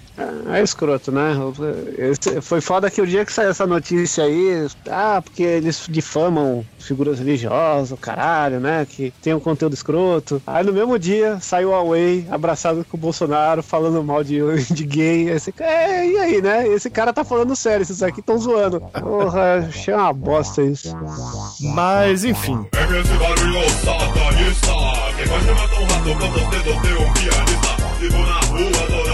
É 0.53 0.63
escroto, 0.63 1.13
né? 1.13 1.33
Esse- 1.99 2.41
Foi 2.41 2.61
foda 2.61 2.91
que 2.91 3.01
o 3.03 3.07
dia 3.07 3.25
que 3.25 3.33
saiu 3.33 3.51
essa 3.51 3.67
notícia 3.67 4.25
aí, 4.25 4.67
ah, 4.91 5.21
porque 5.23 5.43
eles 5.43 5.85
difamam 5.89 6.65
figuras 6.79 7.19
religiosas, 7.19 7.91
o 7.93 7.97
caralho, 7.97 8.61
né? 8.61 8.87
Que 8.89 9.13
tem 9.23 9.35
um 9.35 9.41
conteúdo 9.41 9.75
escroto. 9.75 10.41
Aí 10.47 10.65
no 10.65 10.73
mesmo 10.73 10.99
dia 10.99 11.39
saiu 11.41 11.75
a 11.75 11.79
Huawei 11.83 12.27
abraçado 12.31 12.85
com 12.89 12.97
o 12.97 13.01
Bolsonaro, 13.01 13.63
falando 13.63 14.03
mal 14.03 14.23
de, 14.25 14.39
de 14.73 14.85
gay. 14.85 15.29
Esse, 15.31 15.53
é, 15.59 16.07
e 16.07 16.17
aí, 16.19 16.41
né? 16.43 16.67
Esse 16.69 16.89
cara 16.89 17.13
tá 17.13 17.25
falando 17.25 17.55
sério, 17.57 17.83
esses 17.83 18.03
aqui 18.03 18.21
estão 18.21 18.39
zoando. 18.39 18.81
Porra, 18.81 19.67
achei 19.69 19.93
uma 19.93 20.13
bosta 20.13 20.63
isso. 20.63 20.97
Mas, 21.75 22.25
enfim. 22.25 22.67
Esse 22.73 23.15
barulho 23.19 23.71
satanista 23.71 24.73
vai 25.29 25.41
um 25.41 25.55
rato 25.55 25.81
um 26.11 27.13
pianista 27.13 27.77
Vivo 27.99 28.19
na 28.19 28.41
rua 28.41 29.06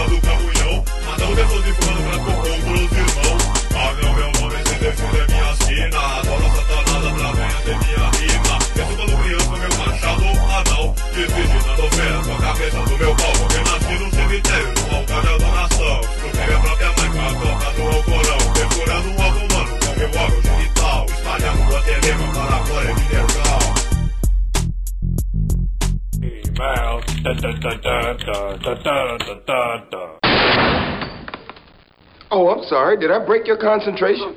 adorando 1.33 1.63
caminhão 1.63 1.63
Matando 1.63 1.63
pessoas 1.63 1.67
e 1.67 1.73
fumando 1.73 2.03
crack 2.03 2.23
com 2.23 2.31
outros 2.31 2.91
irmãos 2.91 3.43
Ah 3.75 3.93
não, 4.01 4.13
meu 4.13 4.31
nome 4.31 4.57
se 4.57 4.75
defende 4.75 5.33
minha 5.33 5.55
sina 5.55 5.99
Adoro 6.19 6.47
satanás 6.55 7.05
através 7.07 7.57
de 7.63 7.73
minha 7.73 8.05
rima 8.11 8.59
Penso 8.75 8.95
quando 8.95 9.13
criança 9.23 9.55
meu 9.57 9.73
machado 9.79 10.25
anal 10.25 10.95
Desvirginando 11.13 11.85
fé 11.95 12.07
com 12.25 12.33
a 12.33 12.37
cabeça 12.37 12.81
do 12.81 12.97
meu 12.97 13.15
pau 13.15 13.31
Porque 13.33 13.57
nasci 13.57 14.03
no 14.03 14.11
cemitério, 14.11 14.73
num 14.73 14.95
altar 14.95 15.21
de 15.21 15.27
adoração 15.27 16.01
Estrupei 16.01 16.45
minha 16.45 16.59
própria 16.59 16.91
mãe 16.97 17.09
com 17.11 17.21
a 17.21 17.33
toca 17.33 17.71
do 17.71 17.81
Alcorão 17.83 18.53
Perfurando 18.53 19.09
um 19.09 19.21
alvo 19.23 19.39
humano 19.39 19.79
com 19.79 19.99
meu 19.99 20.21
órgão 20.21 20.41
genital 20.41 21.05
Espalhando 21.05 21.71
o 21.71 21.77
aterema 21.77 22.33
para 22.33 22.55
a 22.55 22.59
glória 22.59 22.93
de 22.93 23.03
Nergal 23.13 23.59
Email. 26.21 27.01
Da, 27.23 27.33
da, 27.33 27.51
da, 27.51 27.73
da, 27.73 28.13
da, 28.13 28.55
da, 28.57 28.73
da, 28.75 29.17
da, 29.45 29.77
da. 29.91 30.22
Oh, 32.35 32.49
I'm 32.49 32.63
sorry. 32.63 32.97
Did 32.97 33.11
I 33.11 33.19
break 33.19 33.47
your 33.47 33.59
concentration? 33.59 34.33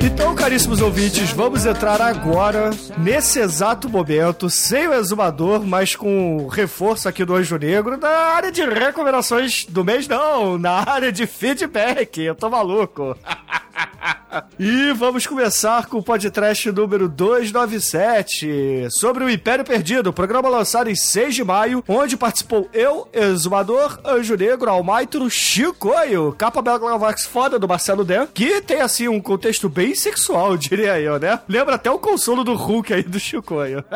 Então, 0.00 0.34
caríssimos 0.34 0.80
ouvintes, 0.80 1.30
vamos 1.32 1.66
entrar 1.66 2.00
agora, 2.00 2.70
nesse 2.96 3.38
exato 3.38 3.90
momento, 3.90 4.48
sem 4.48 4.88
o 4.88 4.94
exumador, 4.94 5.62
mas 5.62 5.94
com 5.94 6.48
reforço 6.48 7.10
aqui 7.10 7.26
do 7.26 7.34
Anjo 7.34 7.58
Negro, 7.58 7.98
na 7.98 8.08
área 8.08 8.50
de 8.50 8.64
recomendações 8.64 9.66
do 9.66 9.84
mês, 9.84 10.08
não, 10.08 10.56
na 10.56 10.82
área 10.90 11.12
de 11.12 11.26
feedback. 11.26 12.22
Eu 12.22 12.34
tô 12.34 12.48
maluco. 12.48 13.14
E 14.58 14.92
vamos 14.92 15.26
começar 15.26 15.86
com 15.86 15.98
o 15.98 16.02
podcast 16.02 16.70
número 16.70 17.08
297 17.08 18.88
sobre 18.90 19.24
o 19.24 19.30
Império 19.30 19.64
Perdido, 19.64 20.12
programa 20.12 20.48
lançado 20.48 20.88
em 20.88 20.94
6 20.94 21.34
de 21.34 21.44
maio, 21.44 21.84
onde 21.86 22.16
participou 22.16 22.68
eu, 22.72 23.08
Exumador, 23.12 23.98
Anjo 24.04 24.36
Negro, 24.36 24.70
Almaitro, 24.70 25.28
Chicoio, 25.28 26.32
capa 26.32 26.62
Belglavax 26.62 27.26
foda 27.26 27.58
do 27.58 27.68
Marcelo 27.68 28.04
Den, 28.04 28.26
que 28.32 28.60
tem 28.62 28.80
assim 28.80 29.08
um 29.08 29.20
contexto 29.20 29.68
bem 29.68 29.94
sexual, 29.94 30.56
diria 30.56 30.98
eu, 31.00 31.18
né? 31.18 31.40
Lembra 31.48 31.74
até 31.74 31.90
o 31.90 31.98
consolo 31.98 32.44
do 32.44 32.54
Hulk 32.54 32.94
aí 32.94 33.02
do 33.02 33.20
Chicoio. 33.20 33.84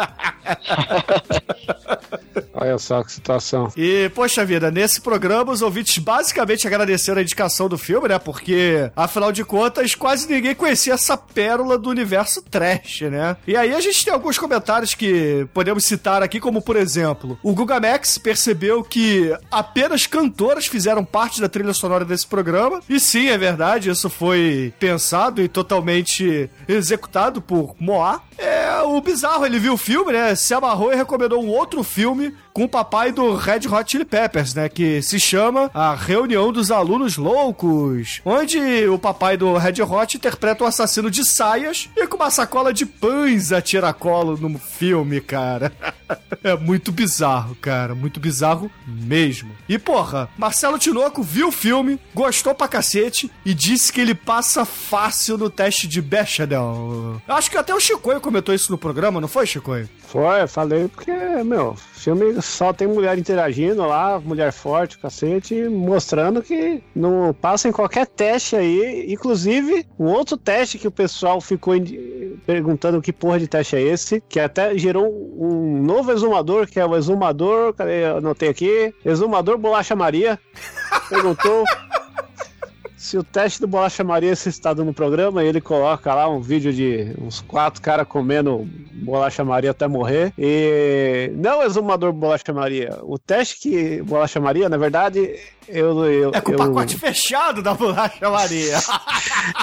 Olha 2.56 2.78
só 2.78 3.02
que 3.02 3.12
situação. 3.12 3.70
E, 3.76 4.10
poxa 4.14 4.44
vida, 4.44 4.70
nesse 4.70 5.00
programa 5.00 5.52
os 5.52 5.62
ouvintes 5.62 5.98
basicamente 5.98 6.66
agradeceram 6.66 7.18
a 7.18 7.22
indicação 7.22 7.68
do 7.68 7.76
filme, 7.76 8.08
né? 8.08 8.18
Porque, 8.18 8.90
afinal 8.96 9.30
de 9.30 9.44
contas, 9.44 9.94
quase 9.94 10.28
ninguém 10.28 10.54
conhecia 10.54 10.94
essa 10.94 11.16
pérola 11.16 11.76
do 11.76 11.90
universo 11.90 12.42
trash, 12.42 13.02
né? 13.02 13.36
E 13.46 13.56
aí 13.56 13.74
a 13.74 13.80
gente 13.80 14.04
tem 14.04 14.12
alguns 14.12 14.38
comentários 14.38 14.94
que 14.94 15.46
podemos 15.52 15.84
citar 15.84 16.22
aqui, 16.22 16.40
como 16.40 16.62
por 16.62 16.76
exemplo, 16.76 17.38
o 17.42 17.52
Guga 17.52 17.78
Max 17.78 18.16
percebeu 18.18 18.82
que 18.82 19.36
apenas 19.50 20.06
cantoras 20.06 20.66
fizeram 20.66 21.04
parte 21.04 21.40
da 21.40 21.48
trilha 21.48 21.74
sonora 21.74 22.04
desse 22.04 22.26
programa. 22.26 22.80
E 22.88 22.98
sim, 22.98 23.28
é 23.28 23.36
verdade, 23.36 23.90
isso 23.90 24.08
foi 24.08 24.72
pensado 24.78 25.42
e 25.42 25.48
totalmente 25.48 26.50
executado 26.66 27.42
por 27.42 27.74
Moá. 27.78 28.20
É, 28.38 28.80
o 28.82 29.00
bizarro, 29.00 29.46
ele 29.46 29.58
viu 29.58 29.74
o 29.74 29.78
filme, 29.78 30.12
né? 30.12 30.34
Se 30.34 30.54
amarrou 30.54 30.92
e 30.92 30.96
recomendou 30.96 31.42
um 31.42 31.48
outro 31.48 31.82
filme 31.82 32.34
com 32.56 32.64
o 32.64 32.68
papai 32.70 33.12
do 33.12 33.34
Red 33.34 33.68
Hot 33.70 33.90
Chili 33.90 34.06
Peppers, 34.06 34.54
né? 34.54 34.66
Que 34.66 35.02
se 35.02 35.20
chama 35.20 35.70
A 35.74 35.94
Reunião 35.94 36.50
dos 36.50 36.70
Alunos 36.70 37.18
Loucos, 37.18 38.22
onde 38.24 38.88
o 38.88 38.98
papai 38.98 39.36
do 39.36 39.58
Red 39.58 39.82
Hot 39.82 40.16
interpreta 40.16 40.64
um 40.64 40.66
assassino 40.66 41.10
de 41.10 41.22
saias 41.22 41.90
e 41.94 42.06
com 42.06 42.16
uma 42.16 42.30
sacola 42.30 42.72
de 42.72 42.86
pães 42.86 43.52
a 43.52 43.60
tiracolo 43.60 44.38
no 44.38 44.58
filme, 44.58 45.20
cara. 45.20 45.70
É 46.44 46.56
muito 46.56 46.92
bizarro, 46.92 47.56
cara. 47.56 47.92
Muito 47.92 48.20
bizarro 48.20 48.70
mesmo. 48.86 49.50
E 49.68 49.76
porra, 49.76 50.28
Marcelo 50.38 50.78
Tinoco 50.78 51.20
viu 51.20 51.48
o 51.48 51.52
filme, 51.52 51.98
gostou 52.14 52.54
pra 52.54 52.68
cacete 52.68 53.28
e 53.44 53.52
disse 53.52 53.92
que 53.92 54.00
ele 54.00 54.14
passa 54.14 54.64
fácil 54.64 55.36
no 55.36 55.50
teste 55.50 55.88
de 55.88 56.00
Bechdel. 56.00 57.20
Acho 57.26 57.50
que 57.50 57.58
até 57.58 57.74
o 57.74 57.80
Chicoio 57.80 58.20
comentou 58.20 58.54
isso 58.54 58.70
no 58.70 58.78
programa, 58.78 59.20
não 59.20 59.26
foi, 59.26 59.46
Chicoio? 59.46 59.88
Foi, 60.06 60.46
falei 60.46 60.86
porque, 60.86 61.10
meu, 61.44 61.76
filme 61.96 62.40
só 62.42 62.72
tem 62.72 62.86
mulher 62.86 63.18
interagindo 63.18 63.84
lá, 63.86 64.20
mulher 64.20 64.52
forte, 64.52 64.98
cacete, 64.98 65.68
mostrando 65.68 66.42
que 66.42 66.82
não 66.94 67.34
passa 67.34 67.68
em 67.68 67.72
qualquer 67.72 68.06
teste 68.06 68.56
aí. 68.56 69.06
Inclusive, 69.12 69.86
um 69.98 70.06
outro 70.06 70.36
teste 70.36 70.78
que 70.78 70.86
o 70.86 70.90
pessoal 70.90 71.40
ficou 71.40 71.74
perguntando 72.44 73.02
que 73.02 73.12
porra 73.12 73.38
de 73.38 73.48
teste 73.48 73.76
é 73.76 73.82
esse, 73.82 74.22
que 74.28 74.38
até 74.38 74.76
gerou 74.76 75.06
um 75.38 75.82
novo 75.82 76.12
exumador, 76.12 76.66
que 76.66 76.78
é 76.78 76.86
o 76.86 76.96
exumador, 76.96 77.74
cadê? 77.74 78.04
Eu 78.04 78.18
anotei 78.18 78.48
aqui, 78.48 78.94
exumador 79.04 79.58
Bolacha 79.58 79.96
Maria. 79.96 80.38
Perguntou. 81.08 81.64
Se 83.06 83.16
o 83.16 83.22
teste 83.22 83.60
do 83.60 83.68
Bolacha 83.68 84.02
Maria 84.02 84.34
se 84.34 84.48
está 84.48 84.74
no 84.74 84.92
programa, 84.92 85.44
ele 85.44 85.60
coloca 85.60 86.12
lá 86.12 86.28
um 86.28 86.40
vídeo 86.40 86.72
de 86.72 87.14
uns 87.22 87.40
quatro 87.40 87.80
caras 87.80 88.04
comendo 88.04 88.68
Bolacha 88.94 89.44
Maria 89.44 89.70
até 89.70 89.86
morrer. 89.86 90.32
E 90.36 91.30
não 91.36 91.62
exumador 91.62 92.12
Bolacha 92.12 92.52
Maria. 92.52 92.98
O 93.04 93.16
teste 93.16 93.60
que 93.60 94.02
Bolacha 94.02 94.40
Maria, 94.40 94.68
na 94.68 94.76
verdade, 94.76 95.38
eu. 95.68 96.04
eu 96.04 96.30
É 96.34 96.40
com 96.40 96.50
o 96.50 96.54
eu- 96.54 96.58
pacote 96.58 96.96
fechado 96.98 97.62
da 97.62 97.74
bolacha 97.74 98.28
Maria. 98.30 98.78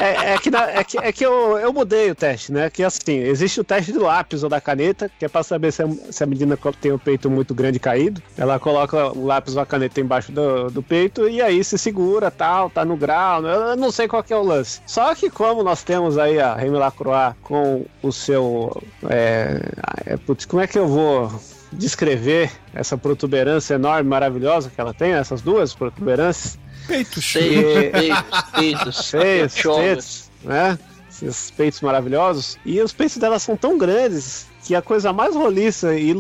é, 0.01 0.33
é 0.33 0.37
que, 0.37 0.49
na- 0.49 0.69
é 0.69 0.83
que, 0.83 0.97
é 0.97 1.11
que 1.11 1.25
eu, 1.25 1.57
eu 1.57 1.71
mudei 1.73 2.09
o 2.11 2.15
teste, 2.15 2.51
né? 2.51 2.69
Que 2.69 2.83
assim, 2.83 3.17
existe 3.17 3.59
o 3.59 3.63
teste 3.63 3.91
do 3.91 4.03
lápis 4.03 4.43
ou 4.43 4.49
da 4.49 4.59
caneta, 4.61 5.09
que 5.19 5.25
é 5.25 5.27
pra 5.29 5.43
saber 5.43 5.71
se 5.71 5.83
a, 5.83 5.87
se 6.11 6.23
a 6.23 6.27
menina 6.27 6.57
tem 6.81 6.91
o 6.91 6.99
peito 6.99 7.29
muito 7.29 7.53
grande 7.53 7.79
caído. 7.79 8.21
Ela 8.37 8.59
coloca 8.59 9.07
o 9.17 9.25
lápis 9.25 9.55
ou 9.55 9.61
a 9.61 9.65
caneta 9.65 9.99
embaixo 10.01 10.31
do, 10.31 10.69
do 10.69 10.81
peito 10.83 11.27
e 11.27 11.41
aí 11.41 11.63
se 11.63 11.77
segura, 11.77 12.29
tal, 12.31 12.69
tá 12.69 12.83
no 12.85 12.95
grau. 12.97 13.41
né? 13.41 13.53
Eu 13.53 13.75
não 13.75 13.91
sei 13.91 14.07
qual 14.07 14.23
que 14.23 14.33
é 14.33 14.37
o 14.37 14.43
lance. 14.43 14.81
Só 14.85 15.13
que 15.15 15.29
como 15.29 15.63
nós 15.63 15.83
temos 15.83 16.17
aí 16.17 16.39
a 16.39 16.53
Remy 16.55 16.77
Lacroix 16.77 17.35
com 17.43 17.85
o 18.01 18.11
seu. 18.11 18.81
É, 19.09 19.59
é, 20.05 20.17
putz, 20.17 20.45
como 20.45 20.61
é 20.61 20.67
que 20.67 20.77
eu 20.77 20.87
vou 20.87 21.31
descrever 21.73 22.51
essa 22.73 22.97
protuberância 22.97 23.75
enorme, 23.75 24.09
maravilhosa 24.09 24.69
que 24.69 24.79
ela 24.79 24.93
tem, 24.93 25.13
essas 25.13 25.41
duas 25.41 25.73
protuberâncias? 25.73 26.57
Peitos. 26.87 27.33
Peitos, 28.53 29.11
peitos, 29.11 29.61
peitos, 29.61 30.31
né? 30.43 30.77
Esses 31.09 31.51
peitos 31.51 31.81
maravilhosos. 31.81 32.57
E 32.65 32.81
os 32.81 32.91
peitos 32.91 33.17
dela 33.17 33.39
são 33.39 33.55
tão 33.55 33.77
grandes 33.77 34.47
que 34.63 34.75
a 34.75 34.81
coisa 34.81 35.13
mais 35.13 35.35
roliça 35.35 35.95
e, 35.95 36.13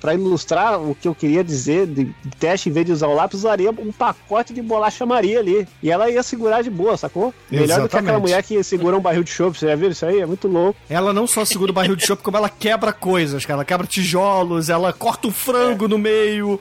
pra 0.00 0.14
ilustrar 0.14 0.80
o 0.80 0.94
que 0.94 1.06
eu 1.06 1.14
queria 1.14 1.44
dizer 1.44 1.86
de 1.86 2.12
teste, 2.38 2.68
em 2.68 2.72
vez 2.72 2.86
de 2.86 2.92
usar 2.92 3.06
o 3.08 3.14
lápis, 3.14 3.40
usaria 3.40 3.70
um 3.70 3.92
pacote 3.92 4.52
de 4.54 4.62
bolacha 4.62 5.04
Maria 5.04 5.38
ali. 5.40 5.68
E 5.82 5.90
ela 5.90 6.10
ia 6.10 6.22
segurar 6.22 6.62
de 6.62 6.70
boa, 6.70 6.96
sacou? 6.96 7.34
Melhor 7.50 7.82
do 7.82 7.88
que 7.88 7.96
aquela 7.96 8.18
mulher 8.18 8.42
que 8.42 8.62
segura 8.62 8.96
um 8.96 9.00
barril 9.00 9.22
de 9.22 9.30
chope. 9.30 9.58
Você 9.58 9.66
já 9.68 9.76
viu 9.76 9.90
isso 9.90 10.06
aí? 10.06 10.20
É 10.20 10.26
muito 10.26 10.48
louco. 10.48 10.78
Ela 10.88 11.12
não 11.12 11.26
só 11.26 11.44
segura 11.44 11.70
o 11.70 11.74
barril 11.74 11.94
de 11.96 12.06
chope, 12.06 12.22
como 12.22 12.36
ela 12.36 12.48
quebra 12.48 12.92
coisas, 12.92 13.44
cara. 13.44 13.58
Ela 13.58 13.64
quebra 13.64 13.86
tijolos, 13.86 14.68
ela 14.70 14.92
corta 14.92 15.28
o 15.28 15.30
frango 15.30 15.86
no 15.86 15.98
meio. 15.98 16.58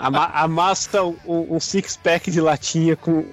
Ama- 0.00 0.30
Amassa 0.34 1.02
um, 1.02 1.16
um 1.56 1.60
six-pack 1.60 2.30
de 2.30 2.40
latinha 2.40 2.96
com, 2.96 3.24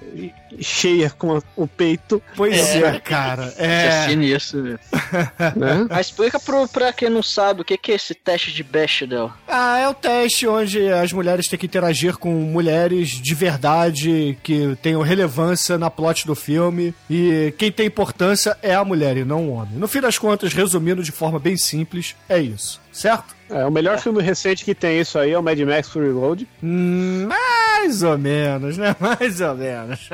cheia 0.60 1.10
com 1.10 1.40
o 1.56 1.66
peito. 1.66 2.22
Pois 2.36 2.58
é, 2.76 2.98
cara. 3.00 3.46
Isso 3.54 3.60
é 3.60 3.86
É. 3.86 4.08
sinistro, 4.08 4.62
velho. 4.62 4.80
Né? 5.56 5.86
Mas 5.90 6.06
explica 6.06 6.38
pro, 6.40 6.66
pra 6.68 6.92
quem 6.92 7.08
não 7.10 7.22
sabe 7.22 7.60
o 7.60 7.64
que, 7.64 7.76
que 7.76 7.92
é 7.92 7.94
esse 7.94 8.14
teste 8.14 8.52
de 8.52 8.62
Bechdel. 8.62 9.32
Ah, 9.46 9.78
é 9.78 9.88
o 9.88 9.94
teste 9.94 10.46
onde 10.46 10.88
as 10.90 11.12
mulheres 11.12 11.48
têm 11.48 11.58
que 11.58 11.66
interagir 11.66 12.16
com 12.16 12.32
mulheres 12.32 13.10
de 13.10 13.34
verdade 13.34 14.38
que 14.42 14.76
tenham 14.82 15.02
relevância 15.02 15.78
na 15.78 15.90
plot 15.90 16.26
do 16.26 16.34
filme. 16.34 16.94
E 17.08 17.52
quem 17.58 17.70
tem 17.70 17.86
importância 17.86 18.56
é 18.62 18.74
a 18.74 18.84
mulher 18.84 19.16
e 19.16 19.24
não 19.24 19.48
o 19.48 19.52
homem. 19.54 19.74
No 19.76 19.88
fim 19.88 20.00
das 20.00 20.18
contas, 20.18 20.52
resumindo 20.52 21.02
de 21.02 21.12
forma 21.12 21.38
bem 21.38 21.56
simples, 21.56 22.14
é 22.28 22.38
isso. 22.40 22.80
Certo? 22.92 23.34
É, 23.54 23.64
o 23.64 23.70
melhor 23.70 24.00
filme 24.00 24.20
recente 24.20 24.64
que 24.64 24.74
tem 24.74 24.98
isso 24.98 25.16
aí 25.16 25.30
é 25.30 25.38
o 25.38 25.42
Mad 25.42 25.56
Max 25.60 25.88
Fury 25.88 26.10
Road. 26.10 26.48
Hum, 26.60 27.28
mais 27.28 28.02
ou 28.02 28.18
menos, 28.18 28.76
né? 28.76 28.96
Mais 28.98 29.40
ou 29.40 29.54
menos. 29.54 30.10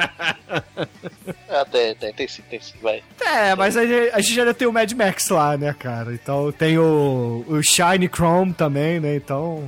Ah, 1.49 1.65
tem, 1.65 1.95
tem, 1.95 2.13
tem 2.13 2.29
sim, 2.29 2.43
tem 2.51 2.61
sim, 2.61 2.75
vai. 2.83 3.03
É, 3.19 3.55
mas 3.55 3.79
a 3.79 3.87
gente, 3.87 4.11
a 4.13 4.21
gente 4.21 4.41
ainda 4.41 4.53
tem 4.53 4.69
o 4.69 4.73
Mad 4.73 4.93
Max 4.93 5.31
lá, 5.31 5.57
né, 5.57 5.75
cara? 5.79 6.13
Então 6.13 6.53
tem 6.53 6.77
o, 6.77 7.43
o 7.49 7.63
Shiny 7.63 8.11
Chrome 8.15 8.53
também, 8.53 9.01
né? 9.01 9.17
Então 9.17 9.65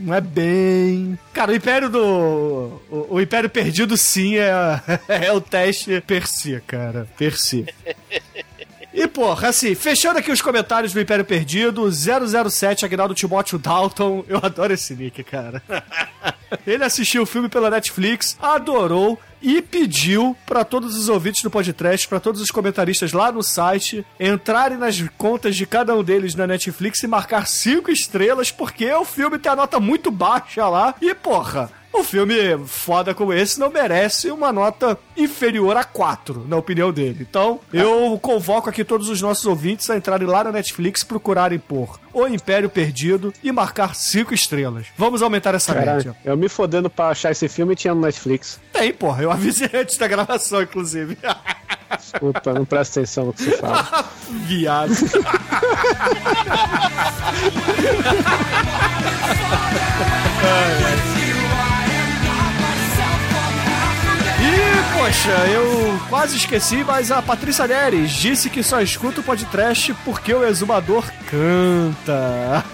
não 0.00 0.14
é 0.14 0.20
bem. 0.20 1.18
Cara, 1.32 1.50
o 1.50 1.56
Império 1.56 1.90
do. 1.90 2.80
O, 2.88 3.06
o 3.16 3.20
Império 3.20 3.50
Perdido, 3.50 3.96
sim, 3.96 4.36
é, 4.36 4.80
é 5.26 5.32
o 5.32 5.40
teste 5.40 6.00
per 6.02 6.24
si, 6.24 6.62
cara. 6.64 7.08
Per 7.16 7.36
si. 7.36 7.66
E, 8.92 9.06
porra, 9.06 9.48
assim, 9.48 9.74
fechando 9.74 10.18
aqui 10.18 10.32
os 10.32 10.40
comentários 10.40 10.92
do 10.92 11.00
Império 11.00 11.24
Perdido, 11.24 11.90
007, 11.90 12.84
Agnaldo 12.84 13.14
Timóteo 13.14 13.58
Dalton. 13.58 14.24
Eu 14.26 14.38
adoro 14.42 14.72
esse 14.72 14.94
nick, 14.94 15.22
cara. 15.22 15.62
Ele 16.66 16.82
assistiu 16.82 17.22
o 17.22 17.26
filme 17.26 17.48
pela 17.48 17.70
Netflix, 17.70 18.36
adorou 18.40 19.18
e 19.40 19.62
pediu 19.62 20.36
pra 20.46 20.64
todos 20.64 20.96
os 20.96 21.08
ouvintes 21.08 21.42
do 21.42 21.50
podcast, 21.50 22.08
pra 22.08 22.18
todos 22.18 22.40
os 22.40 22.50
comentaristas 22.50 23.12
lá 23.12 23.30
no 23.30 23.42
site, 23.42 24.04
entrarem 24.18 24.78
nas 24.78 25.00
contas 25.16 25.54
de 25.54 25.66
cada 25.66 25.94
um 25.94 26.02
deles 26.02 26.34
na 26.34 26.46
Netflix 26.46 27.02
e 27.02 27.06
marcar 27.06 27.46
cinco 27.46 27.90
estrelas, 27.90 28.50
porque 28.50 28.90
o 28.92 29.04
filme 29.04 29.38
tem 29.38 29.52
a 29.52 29.56
nota 29.56 29.78
muito 29.78 30.10
baixa 30.10 30.66
lá. 30.68 30.94
E, 31.00 31.14
porra, 31.14 31.70
um 31.98 32.04
filme 32.04 32.34
foda 32.66 33.14
como 33.14 33.32
esse 33.32 33.58
não 33.58 33.70
merece 33.70 34.30
uma 34.30 34.52
nota 34.52 34.98
inferior 35.16 35.76
a 35.76 35.84
4, 35.84 36.46
na 36.48 36.56
opinião 36.56 36.92
dele. 36.92 37.26
Então, 37.28 37.60
eu 37.72 38.18
convoco 38.22 38.70
aqui 38.70 38.84
todos 38.84 39.08
os 39.08 39.20
nossos 39.20 39.44
ouvintes 39.46 39.90
a 39.90 39.96
entrarem 39.96 40.26
lá 40.26 40.44
na 40.44 40.52
Netflix, 40.52 41.02
procurarem 41.02 41.58
por 41.58 41.98
O 42.12 42.26
Império 42.26 42.70
Perdido 42.70 43.32
e 43.42 43.50
marcar 43.50 43.94
5 43.94 44.32
estrelas. 44.32 44.86
Vamos 44.96 45.22
aumentar 45.22 45.54
essa 45.54 45.74
média. 45.74 45.86
Caralho, 45.86 46.16
eu 46.24 46.36
me 46.36 46.48
fodendo 46.48 46.88
pra 46.88 47.08
achar 47.08 47.32
esse 47.32 47.48
filme 47.48 47.72
e 47.72 47.76
tinha 47.76 47.94
no 47.94 48.00
Netflix. 48.00 48.60
Tem, 48.72 48.92
porra. 48.92 49.22
Eu 49.22 49.30
avisei 49.30 49.70
antes 49.74 49.98
da 49.98 50.06
gravação, 50.06 50.62
inclusive. 50.62 51.18
Desculpa, 51.96 52.52
não 52.52 52.64
presta 52.64 53.00
atenção 53.00 53.26
no 53.26 53.32
que 53.32 53.44
você 53.44 53.56
fala. 53.56 54.04
Viado. 54.46 54.92
E, 61.14 61.17
poxa, 64.98 65.46
eu 65.46 66.00
quase 66.08 66.36
esqueci, 66.36 66.82
mas 66.82 67.12
a 67.12 67.22
Patrícia 67.22 67.68
Neres 67.68 68.10
disse 68.10 68.50
que 68.50 68.64
só 68.64 68.80
escuta 68.80 69.20
o 69.20 69.22
podcast 69.24 69.94
porque 70.04 70.34
o 70.34 70.44
exumador 70.44 71.04
canta. 71.30 72.64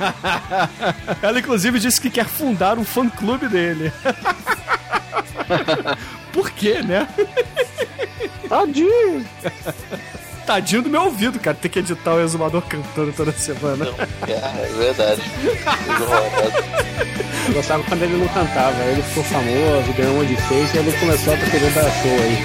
Ela, 1.21 1.39
inclusive, 1.39 1.79
disse 1.79 2.01
que 2.01 2.09
quer 2.09 2.25
fundar 2.25 2.79
um 2.79 2.85
fã-clube 2.85 3.47
dele. 3.47 3.93
Por 6.33 6.51
quê, 6.51 6.83
né? 6.83 7.07
Tadinho! 8.49 9.27
Tadinho 10.47 10.83
do 10.83 10.91
meu 10.91 11.05
ouvido, 11.05 11.39
cara, 11.39 11.57
ter 11.57 11.69
que 11.69 11.79
editar 11.79 12.15
o 12.15 12.21
exumador 12.21 12.63
cantando 12.63 13.13
toda 13.13 13.31
semana. 13.33 13.85
Não, 13.87 13.95
é, 14.29 14.67
verdade. 14.77 15.23
Eu 17.47 17.53
gostava 17.55 17.83
quando 17.85 18.03
ele 18.03 18.17
não 18.17 18.29
cantava. 18.29 18.77
Ele 18.85 19.03
ficou 19.03 19.23
famoso, 19.25 19.93
ganhou 19.97 20.15
um 20.15 20.19
monte 20.19 20.29
de 20.29 20.37
face 20.37 20.77
e 20.77 20.79
ele 20.79 20.93
começou 20.99 21.35
a 21.35 21.37
querer 21.37 21.71
dar 21.73 21.91
show 21.91 22.11
aí. 22.11 22.39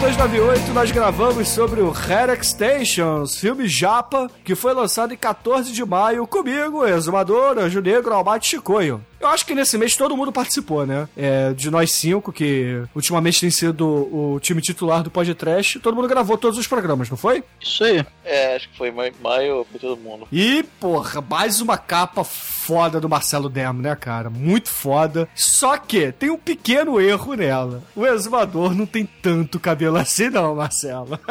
298 0.00 0.72
nós 0.72 0.92
gravamos 0.92 1.48
sobre 1.48 1.80
o 1.80 1.92
Herrick 1.92 2.46
Stations, 2.46 3.36
filme 3.36 3.66
japa, 3.66 4.30
que 4.44 4.54
foi 4.54 4.72
lançado 4.72 5.12
em 5.12 5.16
14 5.16 5.72
de 5.72 5.84
maio 5.84 6.24
comigo, 6.24 6.86
Exumador, 6.86 7.58
Anjo 7.58 7.80
Negro, 7.80 8.14
Almate 8.14 8.48
Chicoio. 8.48 9.04
Eu 9.20 9.26
acho 9.26 9.44
que 9.44 9.56
nesse 9.56 9.76
mês 9.76 9.96
todo 9.96 10.16
mundo 10.16 10.30
participou, 10.30 10.86
né? 10.86 11.08
É, 11.16 11.52
de 11.52 11.68
nós 11.68 11.90
cinco, 11.90 12.32
que 12.32 12.80
ultimamente 12.94 13.40
tem 13.40 13.50
sido 13.50 13.86
o 13.86 14.38
time 14.40 14.62
titular 14.62 15.02
do 15.02 15.10
podcast, 15.10 15.80
todo 15.80 15.96
mundo 15.96 16.06
gravou 16.06 16.38
todos 16.38 16.58
os 16.60 16.66
programas, 16.68 17.10
não 17.10 17.16
foi? 17.16 17.42
Isso 17.60 17.82
aí. 17.82 18.06
É, 18.24 18.54
acho 18.54 18.68
que 18.68 18.78
foi 18.78 18.92
maio, 18.92 19.12
maio 19.20 19.66
foi 19.68 19.80
todo 19.80 19.96
mundo. 19.96 20.28
E, 20.30 20.64
porra, 20.78 21.20
mais 21.20 21.60
uma 21.60 21.76
capa 21.76 22.22
foda 22.68 23.00
do 23.00 23.08
Marcelo 23.08 23.48
Demo, 23.48 23.80
né, 23.80 23.96
cara? 23.96 24.28
Muito 24.28 24.68
foda. 24.68 25.26
Só 25.34 25.78
que 25.78 26.12
tem 26.12 26.28
um 26.28 26.36
pequeno 26.36 27.00
erro 27.00 27.32
nela. 27.32 27.82
O 27.96 28.04
exumador 28.04 28.74
não 28.74 28.84
tem 28.84 29.08
tanto 29.22 29.58
cabelo 29.58 29.96
assim, 29.96 30.28
não, 30.28 30.54
Marcelo. 30.54 31.18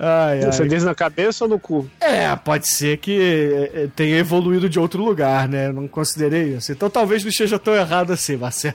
ai, 0.00 0.40
Você 0.40 0.62
ai. 0.62 0.68
diz 0.68 0.82
na 0.84 0.94
cabeça 0.94 1.44
ou 1.44 1.50
no 1.50 1.58
cu? 1.58 1.88
É, 2.00 2.34
pode 2.36 2.68
ser 2.68 2.96
que 2.98 3.70
é, 3.74 3.88
tenha 3.94 4.16
evoluído 4.18 4.68
de 4.68 4.78
outro 4.80 5.02
lugar, 5.04 5.48
né? 5.48 5.68
Eu 5.68 5.72
Não 5.72 5.86
considerei 5.86 6.56
isso. 6.56 6.72
Então 6.72 6.88
talvez 6.88 7.22
não 7.22 7.28
esteja 7.30 7.58
tão 7.58 7.74
errado 7.74 8.12
assim, 8.12 8.36
Marcelo. 8.36 8.74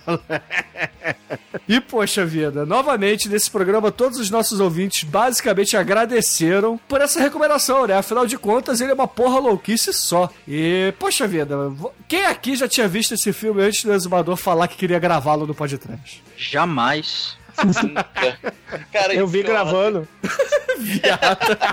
e, 1.68 1.80
poxa 1.82 2.26
vida, 2.26 2.66
novamente 2.66 3.28
nesse 3.28 3.50
programa, 3.50 3.92
todos 3.92 4.20
os 4.20 4.30
nossos 4.30 4.60
ouvintes 4.60 5.04
basicamente 5.04 5.76
agradeceram 5.76 6.80
por 6.88 7.02
essa 7.02 7.20
recomendação, 7.20 7.88
né? 7.88 7.96
Afinal 7.98 8.26
de 8.26 8.38
contas, 8.38 8.80
ele 8.82 8.92
é 8.92 8.94
uma 8.94 9.08
porra 9.08 9.40
louquice 9.40 9.92
só. 9.94 10.30
E, 10.48 10.94
poxa 11.00 11.28
vida, 11.28 11.56
quem 12.08 12.26
aqui 12.26 12.56
já 12.56 12.68
tinha 12.68 12.88
visto 12.88 13.14
esse 13.14 13.34
filme 13.34 13.62
antes 13.64 13.84
do 13.84 13.94
Exumador 13.94 14.36
falar 14.36 14.68
que 14.68 14.78
queria 14.78 15.00
gravá-lo 15.00 15.48
no 15.48 15.56
podcast? 15.56 16.24
Jamais. 16.38 17.38
Cara, 18.92 19.14
Eu 19.14 19.28
vi 19.28 19.40
e 19.40 19.44
gravando. 20.86 21.58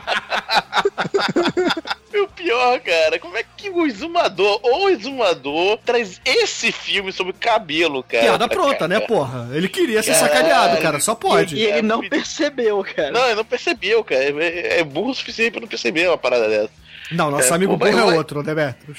E 2.15 2.21
o 2.21 2.29
pior, 2.29 2.79
cara, 2.81 3.19
como 3.19 3.39
é 3.39 3.45
que 3.57 3.71
o 3.71 3.87
exumador 3.87 4.61
ou 4.63 4.85
o 4.85 4.89
exumador 4.91 5.79
traz 5.83 6.21
esse 6.27 6.71
filme 6.71 7.11
sobre 7.11 7.33
cabelo, 7.33 8.03
cara? 8.03 8.25
Piada 8.25 8.49
pronta, 8.49 8.87
né, 8.87 8.97
cara? 8.97 9.07
porra? 9.09 9.49
Ele 9.53 9.67
queria 9.67 10.03
ser 10.03 10.13
Caralho. 10.13 10.31
sacaneado, 10.35 10.83
cara, 10.83 11.01
só 11.01 11.15
pode. 11.15 11.57
E 11.57 11.63
ele 11.63 11.79
É, 11.79 11.83
não 11.83 12.07
percebeu, 12.07 12.85
cara. 12.85 13.11
Não, 13.13 13.25
ele 13.25 13.37
não 13.37 13.45
percebeu, 13.47 14.05
cara. 14.05 14.25
É, 14.25 14.81
é 14.81 14.85
burro 14.85 15.11
o 15.11 15.15
suficiente 15.15 15.53
pra 15.53 15.63
não 15.63 15.69
perceber 15.69 16.07
uma 16.07 16.19
parada 16.19 16.51
dessa. 16.51 16.71
Não, 17.11 17.31
nosso 17.31 17.51
É, 17.51 17.57
amigo 17.57 17.79
burro 17.79 17.91
é 17.91 17.95
vai- 18.05 18.17
outro, 18.19 18.43
Demetrius. 18.43 18.99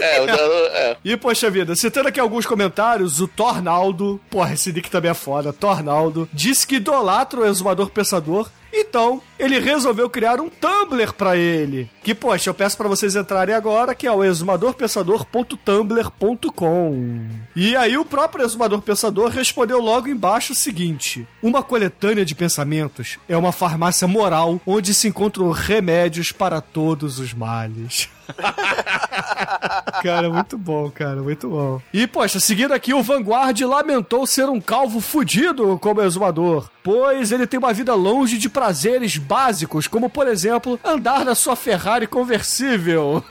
É, 0.00 0.20
o 0.22 0.28
é. 0.30 0.96
E, 1.04 1.16
poxa 1.18 1.50
vida, 1.50 1.76
citando 1.76 2.08
aqui 2.08 2.18
alguns 2.20 2.46
comentários, 2.46 3.20
o 3.20 3.28
Tornaldo, 3.28 4.18
porra, 4.30 4.54
esse 4.54 4.72
nick 4.72 4.90
também 4.90 5.10
é 5.10 5.14
foda, 5.14 5.52
Tornaldo, 5.52 6.26
disse 6.32 6.66
que 6.66 6.76
idolatra 6.76 7.40
o 7.40 7.46
exumador 7.46 7.90
pensador, 7.90 8.48
então 8.72 9.22
ele 9.38 9.60
resolveu 9.60 10.10
criar 10.10 10.40
um 10.40 10.48
Tumblr 10.48 11.12
pra 11.14 11.36
ele. 11.36 11.90
Que, 12.02 12.14
poxa, 12.14 12.50
eu 12.50 12.54
peço 12.54 12.76
pra 12.76 12.88
vocês 12.88 13.14
entrarem 13.16 13.54
agora, 13.54 13.94
que 13.94 14.06
é 14.06 14.12
o 14.12 14.24
exumadorpensador.tumblr.com. 14.24 17.20
E 17.54 17.76
aí 17.76 17.96
o 17.96 18.04
próprio 18.04 18.44
exumador 18.44 18.82
pensador 18.82 19.30
respondeu 19.30 19.80
logo 19.80 20.08
embaixo 20.08 20.52
o 20.52 20.56
seguinte: 20.56 21.26
Uma 21.42 21.62
coletânea 21.62 22.24
de 22.24 22.34
pensamentos 22.34 23.18
é 23.28 23.36
uma 23.36 23.52
farmácia 23.52 24.08
moral 24.08 24.60
onde 24.66 24.92
se 24.92 25.08
encontram 25.08 25.50
remédios 25.50 26.32
para 26.32 26.60
todos 26.60 27.18
os 27.18 27.32
males. 27.32 27.44
males. 27.44 28.08
cara, 30.02 30.30
muito 30.30 30.56
bom, 30.56 30.90
cara, 30.90 31.22
muito 31.22 31.48
bom. 31.48 31.80
E, 31.92 32.06
poxa, 32.06 32.40
seguindo 32.40 32.72
aqui, 32.72 32.94
o 32.94 33.02
Vanguard 33.02 33.60
lamentou 33.60 34.26
ser 34.26 34.48
um 34.48 34.60
calvo 34.60 35.00
fudido 35.00 35.78
como 35.78 36.02
exumador, 36.02 36.68
pois 36.82 37.32
ele 37.32 37.46
tem 37.46 37.58
uma 37.58 37.72
vida 37.72 37.94
longe 37.94 38.38
de 38.38 38.48
prazeres 38.48 39.16
básicos, 39.34 39.88
como, 39.88 40.08
por 40.08 40.28
exemplo, 40.28 40.78
andar 40.84 41.24
na 41.24 41.34
sua 41.34 41.56
Ferrari 41.56 42.06
conversível. 42.06 43.24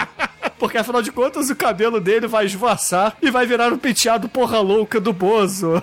Porque 0.58 0.78
afinal 0.78 1.02
de 1.02 1.12
contas 1.12 1.50
o 1.50 1.54
cabelo 1.54 2.00
dele 2.00 2.26
vai 2.26 2.46
esvoaçar 2.46 3.14
e 3.20 3.30
vai 3.30 3.44
virar 3.44 3.70
um 3.70 3.76
penteado 3.76 4.26
porra 4.26 4.58
louca 4.60 4.98
do 4.98 5.12
Bozo. 5.12 5.82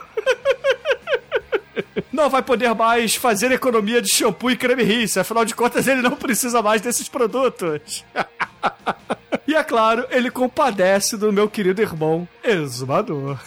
Não 2.11 2.28
vai 2.28 2.41
poder 2.41 2.73
mais 2.73 3.15
fazer 3.15 3.51
economia 3.51 4.01
de 4.01 4.11
shampoo 4.11 4.49
e 4.49 4.57
creme 4.57 4.82
rinse, 4.82 5.19
afinal 5.19 5.45
de 5.45 5.53
contas 5.53 5.88
ele 5.88 6.01
não 6.01 6.15
precisa 6.15 6.63
mais 6.63 6.82
desses 6.82 7.07
produtos. 7.07 8.03
e 9.47 9.53
é 9.53 9.63
claro, 9.63 10.07
ele 10.09 10.32
compadece 10.32 11.15
do 11.15 11.32
meu 11.32 11.47
querido 11.47 11.84
irmão 11.84 12.28
exumador. 12.43 13.38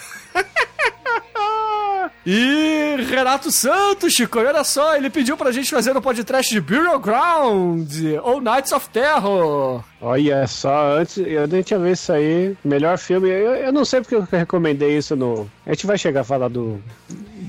E 2.26 2.96
Renato 3.08 3.50
Santos, 3.50 4.12
Chico, 4.12 4.38
olha 4.38 4.62
só, 4.62 4.94
ele 4.94 5.08
pediu 5.08 5.38
pra 5.38 5.52
gente 5.52 5.70
fazer 5.70 5.96
um 5.96 6.02
podcast 6.02 6.52
de 6.52 6.60
Burial 6.60 6.98
Ground 6.98 7.90
ou 8.22 8.42
Nights 8.42 8.72
of 8.72 8.90
Terror. 8.90 9.82
Olha 10.02 10.46
só, 10.46 10.98
antes 10.98 11.16
eu 11.16 11.48
nem 11.48 11.62
tinha 11.62 11.78
visto 11.78 12.02
isso 12.02 12.12
aí. 12.12 12.56
Melhor 12.62 12.98
filme. 12.98 13.28
Eu, 13.28 13.54
eu 13.54 13.72
não 13.72 13.86
sei 13.86 14.02
porque 14.02 14.16
eu 14.16 14.28
recomendei 14.30 14.98
isso 14.98 15.16
no. 15.16 15.50
A 15.66 15.70
gente 15.70 15.86
vai 15.86 15.96
chegar 15.96 16.20
a 16.20 16.24
falar 16.24 16.48
do. 16.48 16.82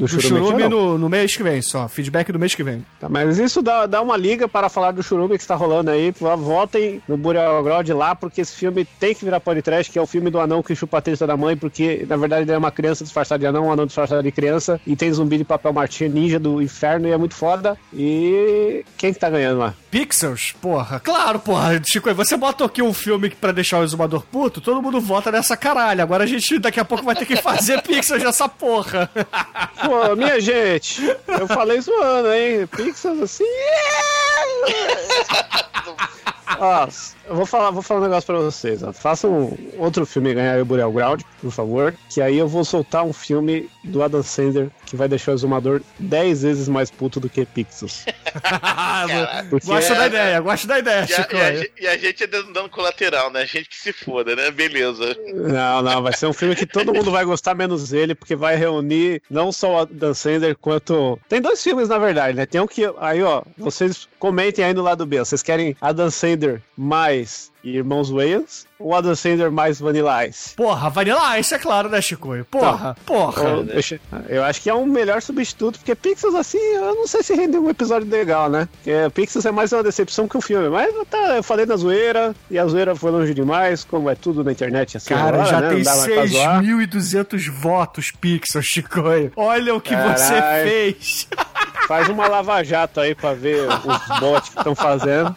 Do 0.01 0.07
Do 0.07 0.21
Churume, 0.21 0.41
ou 0.41 0.47
Churume 0.47 0.67
no, 0.67 0.97
no 0.97 1.07
mês 1.07 1.35
que 1.35 1.43
vem, 1.43 1.61
só. 1.61 1.87
Feedback 1.87 2.31
do 2.31 2.39
mês 2.39 2.55
que 2.55 2.63
vem. 2.63 2.83
Tá, 2.99 3.07
mas 3.07 3.37
isso 3.37 3.61
dá, 3.61 3.85
dá 3.85 4.01
uma 4.01 4.17
liga 4.17 4.47
para 4.47 4.67
falar 4.67 4.91
do 4.91 5.03
Churume 5.03 5.37
que 5.37 5.43
está 5.43 5.53
rolando 5.53 5.91
aí. 5.91 6.11
Votem 6.37 7.01
no 7.07 7.15
Burial 7.17 7.63
Ground 7.63 7.87
lá, 7.89 8.15
porque 8.15 8.41
esse 8.41 8.55
filme 8.55 8.83
tem 8.99 9.13
que 9.13 9.23
virar 9.23 9.39
podcast, 9.39 9.91
que 9.91 9.99
é 9.99 10.01
o 10.01 10.07
filme 10.07 10.31
do 10.31 10.39
anão 10.39 10.63
que 10.63 10.75
chupa 10.75 10.97
a 10.97 11.01
testa 11.01 11.27
da 11.27 11.37
mãe, 11.37 11.55
porque 11.55 12.03
na 12.09 12.17
verdade 12.17 12.43
ele 12.43 12.51
é 12.51 12.57
uma 12.57 12.71
criança 12.71 13.03
disfarçada 13.03 13.39
de 13.39 13.45
anão, 13.45 13.67
um 13.67 13.71
anão 13.71 13.85
disfarçado 13.85 14.23
de 14.23 14.31
criança, 14.31 14.81
e 14.87 14.95
tem 14.95 15.11
zumbi 15.13 15.37
de 15.37 15.43
papel 15.43 15.71
martinho 15.71 16.11
ninja 16.11 16.39
do 16.39 16.61
inferno, 16.61 17.07
e 17.07 17.11
é 17.11 17.17
muito 17.17 17.35
foda. 17.35 17.77
E 17.93 18.83
quem 18.97 19.13
que 19.13 19.19
tá 19.19 19.29
ganhando 19.29 19.59
lá? 19.59 19.75
Pixels? 19.91 20.55
Porra. 20.61 20.99
Claro, 20.99 21.39
porra. 21.39 21.79
Chico, 21.85 22.11
você 22.13 22.35
botou 22.37 22.65
aqui 22.65 22.81
um 22.81 22.93
filme 22.93 23.29
pra 23.29 23.51
deixar 23.51 23.79
o 23.79 23.83
exumador 23.83 24.23
puto, 24.31 24.61
todo 24.61 24.81
mundo 24.81 24.99
vota 24.99 25.31
nessa 25.31 25.55
caralho. 25.55 26.01
Agora 26.01 26.23
a 26.23 26.27
gente 26.27 26.57
daqui 26.57 26.79
a 26.79 26.85
pouco 26.85 27.03
vai 27.03 27.15
ter 27.15 27.25
que 27.25 27.35
fazer 27.35 27.81
Pixels 27.83 28.23
nessa 28.23 28.49
porra. 28.49 29.09
Pô, 29.91 30.15
minha 30.15 30.39
gente, 30.39 31.01
eu 31.27 31.45
falei 31.49 31.81
zoando, 31.81 32.31
hein? 32.31 32.65
Pixels 32.65 33.23
assim. 33.23 33.43
Ó, 36.57 36.87
eu 37.31 37.35
vou 37.37 37.45
falar, 37.45 37.71
vou 37.71 37.81
falar 37.81 38.01
um 38.01 38.03
negócio 38.03 38.27
pra 38.27 38.37
vocês. 38.39 38.83
Ó. 38.83 38.91
Façam 38.93 39.57
outro 39.77 40.05
filme 40.05 40.33
ganhar 40.33 40.59
o 40.61 40.65
Burial 40.65 40.91
Ground, 40.91 41.21
por 41.41 41.51
favor. 41.51 41.93
Que 42.09 42.21
aí 42.21 42.37
eu 42.37 42.47
vou 42.47 42.63
soltar 42.65 43.03
um 43.03 43.13
filme 43.13 43.69
do 43.83 44.03
Adam 44.03 44.21
Sandler 44.21 44.69
que 44.85 44.95
vai 44.95 45.07
deixar 45.07 45.31
o 45.31 45.35
exumador 45.35 45.81
10 45.99 46.41
vezes 46.43 46.67
mais 46.67 46.91
puto 46.91 47.19
do 47.19 47.29
que 47.29 47.45
Pixels. 47.45 48.05
Porque 49.49 49.65
gosto 49.67 49.93
é- 49.93 49.95
da 49.95 50.07
ideia, 50.07 50.39
gosto 50.41 50.67
da 50.67 50.79
ideia, 50.79 51.05
E 51.09 51.13
a, 51.13 51.17
Chico. 51.17 51.35
e 51.35 51.39
a 51.41 51.67
e 51.81 51.87
a 51.87 51.97
gente 51.97 52.23
é 52.23 52.27
dando 52.27 52.51
dando 52.53 52.69
colateral, 52.69 53.31
né? 53.31 53.41
A 53.41 53.45
gente 53.45 53.69
que 53.69 53.77
se 53.77 53.93
foda, 53.93 54.35
né? 54.35 54.51
Beleza. 54.51 55.15
Não, 55.33 55.81
não, 55.81 56.01
vai 56.03 56.13
ser 56.13 56.27
um 56.27 56.33
filme 56.33 56.55
que 56.55 56.65
todo 56.65 56.93
mundo 56.93 57.11
vai 57.11 57.23
gostar, 57.25 57.55
menos 57.55 57.93
ele, 57.93 58.13
porque 58.13 58.35
vai 58.35 58.55
reunir 58.55 59.21
não 59.29 59.51
só 59.51 59.75
o 59.75 59.77
Adam 59.79 60.13
Sandler 60.13 60.55
quanto. 60.57 61.19
Tem 61.29 61.41
dois 61.41 61.61
filmes, 61.63 61.87
na 61.89 61.97
verdade, 61.97 62.35
né? 62.37 62.45
Tem 62.45 62.59
um 62.61 62.67
que. 62.67 62.83
Aí, 62.99 63.21
ó, 63.23 63.43
vocês 63.57 64.07
comentem 64.19 64.63
aí 64.65 64.73
no 64.73 64.81
lado 64.83 65.05
B. 65.05 65.19
Vocês 65.19 65.41
querem 65.41 65.75
Adam 65.81 66.09
Sandler 66.11 66.61
mais 66.77 67.20
Irmãos 67.63 68.09
Wayans 68.09 68.65
ou 68.79 68.95
Adam 68.95 69.13
Sandler 69.13 69.51
mais 69.51 69.79
Vanilla 69.79 70.25
Ice? 70.25 70.55
Porra, 70.55 70.89
Vanilla 70.89 71.39
Ice, 71.39 71.53
é 71.53 71.59
claro, 71.59 71.89
né, 71.89 72.01
Chico? 72.01 72.29
Porra, 72.49 72.97
porra. 73.05 73.43
Ou 73.57 73.63
deixa- 73.63 73.99
eu 74.27 74.43
acho 74.43 74.59
que 74.61 74.69
é 74.69 74.73
um 74.73 74.85
melhor 74.87 75.21
substituto, 75.21 75.77
porque 75.77 75.93
Pixels, 75.93 76.33
assim, 76.33 76.57
eu 76.57 76.95
não 76.95 77.05
sei 77.07 77.21
se 77.21 77.35
rendeu 77.35 77.63
um 77.63 77.69
episódio 77.69 78.09
legal, 78.09 78.49
né? 78.49 78.67
Porque 78.71 78.91
Pixels 79.13 79.45
é 79.45 79.51
mais 79.51 79.71
uma 79.71 79.83
decepção 79.83 80.27
que 80.27 80.35
um 80.37 80.41
filme. 80.41 80.69
Mas 80.69 80.91
tá, 81.09 81.35
eu 81.37 81.43
falei 81.43 81.65
na 81.67 81.75
zoeira, 81.75 82.33
e 82.49 82.57
a 82.57 82.65
zoeira 82.65 82.95
foi 82.95 83.11
longe 83.11 83.33
demais, 83.33 83.83
como 83.83 84.09
é 84.09 84.15
tudo 84.15 84.43
na 84.43 84.51
internet 84.51 84.97
assim. 84.97 85.09
Cara, 85.13 85.29
agora, 85.43 85.45
já 85.45 85.61
né? 85.61 85.67
tem 85.69 85.77
Não 85.77 85.83
dá 85.83 85.95
mais 85.95 86.13
pra 86.13 86.25
zoar. 86.25 86.61
6.200 86.63 87.47
votos, 87.49 88.11
Pixels, 88.11 88.65
Chico. 88.65 89.01
Olha 89.35 89.75
o 89.75 89.79
que 89.81 89.95
você 89.95 90.33
Caralho. 90.33 90.67
fez. 90.69 91.27
Faz 91.91 92.07
uma 92.07 92.25
lava-jato 92.25 93.01
aí 93.01 93.13
pra 93.13 93.33
ver 93.33 93.67
os 93.67 94.19
bots 94.21 94.47
que 94.47 94.57
estão 94.59 94.73
fazendo. 94.73 95.35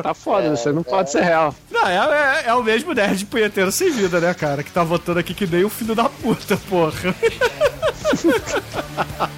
Tá 0.00 0.14
foda, 0.14 0.48
você 0.50 0.70
não 0.70 0.84
pode 0.84 1.10
ser 1.10 1.22
real. 1.24 1.52
Não, 1.72 1.88
é, 1.88 1.96
é- 1.96 2.44
é 2.50 2.54
o 2.54 2.62
mesmo 2.62 2.94
nerd 2.94 3.26
punheteiro 3.26 3.72
sem 3.72 3.90
vida, 3.90 4.20
né, 4.20 4.32
cara? 4.32 4.62
Que 4.62 4.70
tá 4.70 4.84
votando 4.84 5.18
aqui 5.18 5.34
que 5.34 5.44
nem 5.44 5.64
o 5.64 5.68
filho 5.68 5.92
da 5.96 6.04
puta, 6.08 6.56
porra. 6.70 6.92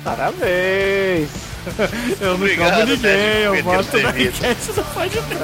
Parabéns! 0.04 1.30
Eu 2.20 2.26
não 2.28 2.34
Obrigado, 2.34 2.72
como 2.74 2.84
ninguém, 2.86 2.98
nerd 3.00 3.44
eu 3.44 3.62
voto 3.64 3.98
na 4.02 4.10
enquete 4.10 4.72
do 4.72 4.84
podcast. 4.92 5.34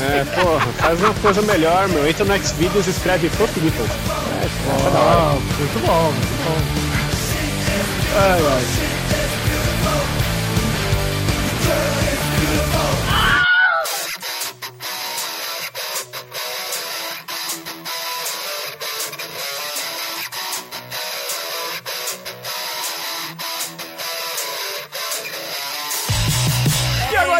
É, 0.00 0.24
porra, 0.40 0.66
faz 0.78 1.00
uma 1.02 1.14
coisa 1.14 1.42
melhor, 1.42 1.88
meu. 1.88 2.08
Entra 2.08 2.24
no 2.24 2.38
Xvideos 2.38 2.86
e 2.86 2.90
escreve 2.90 3.28
Pro 3.30 3.48
People. 3.48 3.82
É. 3.82 3.86
Ah, 4.96 5.36
muito 5.58 5.80
bom, 5.84 6.12
muito 6.12 6.44
bom. 6.44 6.54
Ai, 8.16 8.40
ai. 8.40 8.64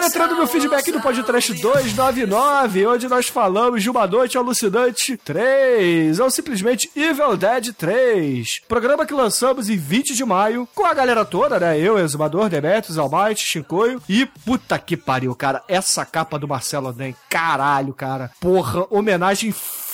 Entrando 0.07 0.37
no 0.37 0.47
feedback 0.47 0.93
do 0.93 1.01
podcast 1.01 1.53
299, 1.55 2.87
onde 2.87 3.09
nós 3.09 3.27
falamos 3.27 3.83
de 3.83 3.91
Uma 3.91 4.07
Noite 4.07 4.39
Alucinante 4.39 5.17
3, 5.17 6.21
ou 6.21 6.31
simplesmente 6.31 6.89
Evil 6.95 7.37
Dead 7.37 7.73
3. 7.73 8.61
Programa 8.69 9.05
que 9.05 9.13
lançamos 9.13 9.69
em 9.69 9.77
20 9.77 10.15
de 10.15 10.25
maio, 10.25 10.69
com 10.77 10.87
a 10.87 10.95
galera 10.95 11.25
toda, 11.25 11.59
né? 11.59 11.77
Eu, 11.81 11.99
Exumador, 11.99 12.49
Demetrius, 12.49 12.99
Almighty, 12.99 13.43
Shinkoio. 13.43 14.01
E 14.09 14.27
puta 14.45 14.79
que 14.79 14.97
pariu, 14.97 15.35
cara, 15.35 15.65
essa 15.67 16.05
capa 16.07 16.39
do 16.39 16.47
Marcelo 16.47 16.87
Adem, 16.89 17.17
caralho, 17.29 17.93
cara. 17.93 18.31
Porra, 18.41 18.87
homenagem 18.89 19.51
foda, 19.51 19.86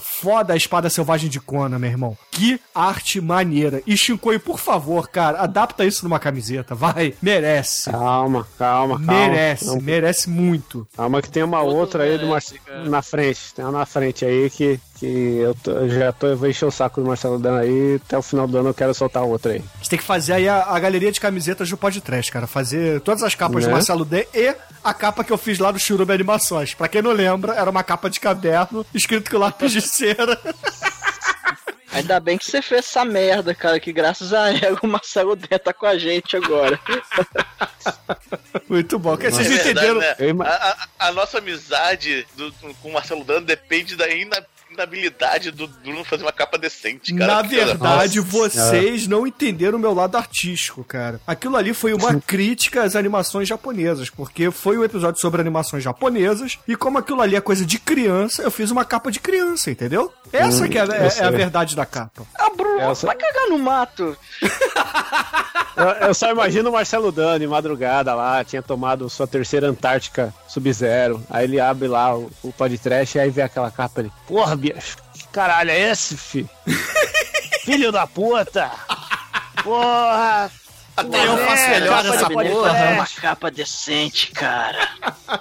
foda 0.00 0.52
a 0.52 0.56
espada 0.56 0.90
selvagem 0.90 1.30
de 1.30 1.38
Conan, 1.40 1.78
meu 1.78 1.90
irmão. 1.90 2.18
Que 2.30 2.60
arte 2.74 3.20
maneira. 3.20 3.82
E 3.86 3.96
Shinkoi, 3.96 4.38
por 4.38 4.58
favor, 4.58 5.08
cara, 5.08 5.40
adapta 5.40 5.84
isso 5.84 6.02
numa 6.04 6.18
camiseta, 6.18 6.74
vai. 6.74 7.14
Merece. 7.22 7.90
Calma, 7.90 8.46
calma, 8.58 8.96
calma. 8.98 9.12
Merece, 9.12 9.66
Não, 9.66 9.80
merece 9.80 10.28
muito. 10.28 10.86
calma 10.96 11.22
que 11.22 11.30
tem 11.30 11.42
uma 11.42 11.60
Todo 11.60 11.74
outra 11.76 12.02
aí 12.04 12.10
merece, 12.10 12.26
Marcelo 12.28 12.60
cara. 12.66 12.88
na 12.88 13.02
frente. 13.02 13.54
Tem 13.54 13.64
uma 13.64 13.78
na 13.78 13.86
frente 13.86 14.24
aí 14.24 14.50
que, 14.50 14.80
que 15.04 15.38
eu, 15.38 15.54
tô- 15.54 15.70
eu 15.72 15.88
já 15.90 16.12
tô, 16.12 16.26
eu 16.28 16.36
vou 16.36 16.48
encher 16.48 16.64
o 16.64 16.70
saco 16.70 17.00
do 17.00 17.06
Marcelo 17.06 17.38
Dan 17.38 17.58
aí. 17.58 18.00
Até 18.04 18.16
o 18.18 18.22
final 18.22 18.46
do 18.48 18.58
ano 18.58 18.70
eu 18.70 18.74
quero 18.74 18.94
soltar 18.94 19.22
outra 19.22 19.52
aí. 19.52 19.58
A 19.74 19.76
gente 19.78 19.90
tem 19.90 19.98
que 19.98 20.04
fazer 20.04 20.32
aí 20.32 20.48
a, 20.48 20.62
a 20.64 20.78
galeria 20.78 21.12
de 21.12 21.20
camisetas 21.20 21.68
do 21.68 21.76
podcast, 21.76 22.30
cara. 22.32 22.46
Fazer 22.46 23.00
todas 23.02 23.22
as 23.22 23.34
capas 23.34 23.62
do 23.64 23.66
Né? 23.68 23.72
Marcelo 23.74 24.04
D 24.04 24.26
e 24.34 24.54
a 24.82 24.94
capa 24.94 25.22
que 25.24 25.32
eu 25.32 25.38
fiz 25.38 25.58
lá 25.58 25.70
do 25.70 25.78
Churume 25.78 26.12
Animações. 26.12 26.74
Pra 26.74 26.88
quem 26.88 27.02
não 27.02 27.12
lembra, 27.12 27.54
era 27.54 27.68
uma 27.70 27.82
capa 27.84 28.08
de 28.08 28.18
caderno 28.20 28.84
escrito 28.94 29.30
com 29.30 29.38
lápis 29.38 29.72
de 29.72 29.80
cera. 29.80 30.40
Ainda 31.92 32.18
bem 32.18 32.36
que 32.36 32.44
você 32.44 32.60
fez 32.60 32.80
essa 32.86 33.04
merda, 33.04 33.54
cara, 33.54 33.78
que 33.78 33.92
graças 33.92 34.32
a 34.32 34.50
ela 34.50 34.76
o 34.82 34.86
Marcelo 34.88 35.36
D 35.36 35.46
tá 35.60 35.72
com 35.72 35.86
a 35.86 35.96
gente 35.96 36.36
agora. 36.36 36.76
Muito 38.68 38.98
bom. 38.98 39.16
Que 39.16 39.30
vocês 39.30 39.46
É 39.46 39.62
verdade, 39.62 39.88
entenderam. 39.88 40.34
né? 40.34 40.44
A, 40.44 40.70
a- 40.70 41.08
a 41.08 41.12
nossa 41.12 41.38
amizade 41.38 42.26
do- 42.36 42.52
com 42.82 42.88
o 42.88 42.92
Marcelo 42.92 43.22
Dano 43.22 43.46
depende 43.46 43.94
da 43.94 44.08
ina- 44.08 44.44
inabilidade 44.74 45.50
do 45.50 45.66
Bruno 45.66 46.04
fazer 46.04 46.22
uma 46.22 46.32
capa 46.32 46.58
decente, 46.58 47.14
cara. 47.14 47.34
Na 47.36 47.42
verdade, 47.42 48.18
Nossa 48.18 48.30
vocês 48.30 49.06
não 49.06 49.26
entenderam 49.26 49.78
o 49.78 49.80
meu 49.80 49.94
lado 49.94 50.16
artístico, 50.16 50.84
cara. 50.84 51.20
Aquilo 51.26 51.56
ali 51.56 51.72
foi 51.72 51.94
uma 51.94 52.20
crítica 52.26 52.82
às 52.82 52.94
animações 52.96 53.48
japonesas, 53.48 54.10
porque 54.10 54.50
foi 54.50 54.76
um 54.78 54.84
episódio 54.84 55.20
sobre 55.20 55.40
animações 55.40 55.82
japonesas, 55.82 56.58
e 56.68 56.76
como 56.76 56.98
aquilo 56.98 57.22
ali 57.22 57.36
é 57.36 57.40
coisa 57.40 57.64
de 57.64 57.78
criança, 57.78 58.42
eu 58.42 58.50
fiz 58.50 58.70
uma 58.70 58.84
capa 58.84 59.10
de 59.10 59.20
criança, 59.20 59.70
entendeu? 59.70 60.12
Essa 60.32 60.64
Hum, 60.64 60.68
que 60.68 60.78
é, 60.78 60.82
é- 60.82 61.18
é 61.18 61.24
a 61.24 61.30
verdade 61.30 61.74
da 61.76 61.86
capa. 61.86 62.22
Ah, 62.34 62.50
Bruno, 62.56 62.80
Essa- 62.80 63.06
vai 63.06 63.16
cagar 63.16 63.48
no 63.48 63.58
mato. 63.58 64.16
Eu, 65.76 66.06
eu 66.08 66.14
só 66.14 66.30
imagino 66.30 66.70
o 66.70 66.72
Marcelo 66.72 67.10
Dani, 67.10 67.48
madrugada 67.48 68.14
lá, 68.14 68.44
tinha 68.44 68.62
tomado 68.62 69.10
sua 69.10 69.26
terceira 69.26 69.66
Antártica 69.68 70.32
Sub-Zero. 70.46 71.20
Aí 71.28 71.44
ele 71.44 71.58
abre 71.58 71.88
lá 71.88 72.16
o, 72.16 72.30
o 72.44 72.52
podcast 72.52 73.18
e 73.18 73.20
aí 73.20 73.28
vê 73.28 73.42
aquela 73.42 73.72
capa 73.72 74.00
ali. 74.00 74.12
Porra, 74.28 74.54
bicho, 74.72 74.96
que 75.12 75.26
caralho 75.28 75.70
é 75.70 75.90
esse, 75.90 76.16
fi? 76.16 76.48
Filho 77.64 77.92
da 77.92 78.06
puta! 78.06 78.70
Porra! 79.62 80.50
Até 80.96 81.26
eu 81.26 81.36
faço 81.38 81.64
É, 81.64 81.80
melhor 81.80 82.02
capa 82.02 82.14
essa 82.14 82.30
porra. 82.30 82.74
fazer 82.74 82.92
uma 82.94 83.06
capa 83.06 83.50
decente, 83.50 84.30
cara. 84.32 84.88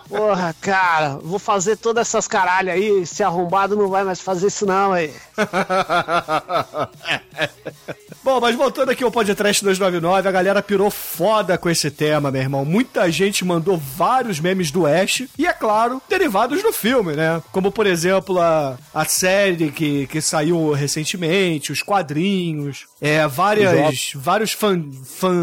Porra, 0.10 0.56
cara, 0.60 1.18
vou 1.22 1.40
fazer 1.40 1.78
todas 1.78 2.08
essas 2.08 2.28
caralhas 2.28 2.76
aí. 2.76 3.02
Esse 3.02 3.24
arrombado 3.24 3.76
não 3.76 3.88
vai 3.90 4.04
mais 4.04 4.20
fazer 4.20 4.48
isso, 4.48 4.66
não, 4.66 4.94
aí. 4.94 5.14
Bom, 8.24 8.40
mas 8.40 8.56
voltando 8.56 8.90
aqui 8.90 9.04
ao 9.04 9.12
podcast 9.12 9.62
299, 9.64 10.28
a 10.28 10.32
galera 10.32 10.62
pirou 10.62 10.90
foda 10.90 11.58
com 11.58 11.70
esse 11.70 11.92
tema, 11.92 12.32
meu 12.32 12.42
irmão. 12.42 12.64
Muita 12.64 13.12
gente 13.12 13.44
mandou 13.44 13.78
vários 13.78 14.40
memes 14.40 14.72
do 14.72 14.86
Ash 14.88 15.24
e, 15.38 15.46
é 15.46 15.52
claro, 15.52 16.02
derivados 16.10 16.64
do 16.64 16.72
filme, 16.72 17.14
né? 17.14 17.42
Como, 17.52 17.70
por 17.70 17.86
exemplo, 17.86 18.40
a, 18.40 18.78
a 18.94 19.06
série 19.06 19.72
que, 19.72 20.08
que 20.08 20.22
saiu 20.22 20.72
recentemente, 20.72 21.72
os 21.74 21.82
quadrinhos, 21.82 22.86
é, 23.02 23.28
várias, 23.28 24.12
vários 24.16 24.54
fan, 24.54 24.82
fan, 25.04 25.43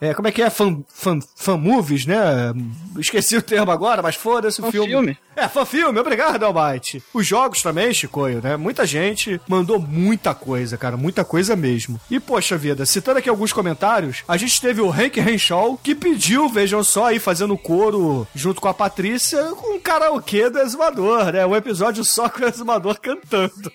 é, 0.00 0.14
como 0.14 0.28
é 0.28 0.32
que 0.32 0.42
é? 0.42 0.48
Fan, 0.48 0.82
fan, 0.88 1.18
fan 1.36 1.56
movies, 1.56 2.06
né? 2.06 2.52
Esqueci 2.98 3.36
o 3.36 3.42
termo 3.42 3.70
agora, 3.70 4.02
mas 4.02 4.14
foda-se 4.14 4.60
o 4.60 4.70
filme. 4.70 4.88
filme. 4.88 5.18
É, 5.36 5.48
fan 5.48 5.64
filme, 5.64 5.98
obrigado, 5.98 6.44
Almighty. 6.44 7.02
Os 7.14 7.26
jogos 7.26 7.62
também, 7.62 7.94
Chicoio, 7.94 8.40
né? 8.42 8.56
Muita 8.56 8.86
gente 8.86 9.40
mandou 9.48 9.78
muita 9.78 10.34
coisa, 10.34 10.76
cara, 10.76 10.96
muita 10.96 11.24
coisa 11.24 11.56
mesmo. 11.56 12.00
E, 12.10 12.20
poxa 12.20 12.56
vida, 12.56 12.84
citando 12.84 13.18
aqui 13.18 13.28
alguns 13.28 13.52
comentários, 13.52 14.22
a 14.26 14.36
gente 14.36 14.60
teve 14.60 14.80
o 14.80 14.90
Hank 14.90 15.18
Henshaw, 15.18 15.78
que 15.82 15.94
pediu, 15.94 16.48
vejam 16.48 16.82
só, 16.82 17.06
aí 17.06 17.18
fazendo 17.18 17.56
coro 17.56 18.26
junto 18.34 18.60
com 18.60 18.68
a 18.68 18.74
Patrícia, 18.74 19.42
com 19.54 19.76
um 19.76 19.80
karaokê 19.80 20.50
do 20.50 20.58
Exumador, 20.58 21.32
né? 21.32 21.46
Um 21.46 21.56
episódio 21.56 22.04
só 22.04 22.28
com 22.28 22.42
o 22.42 22.48
Exumador 22.48 23.00
cantando. 23.00 23.50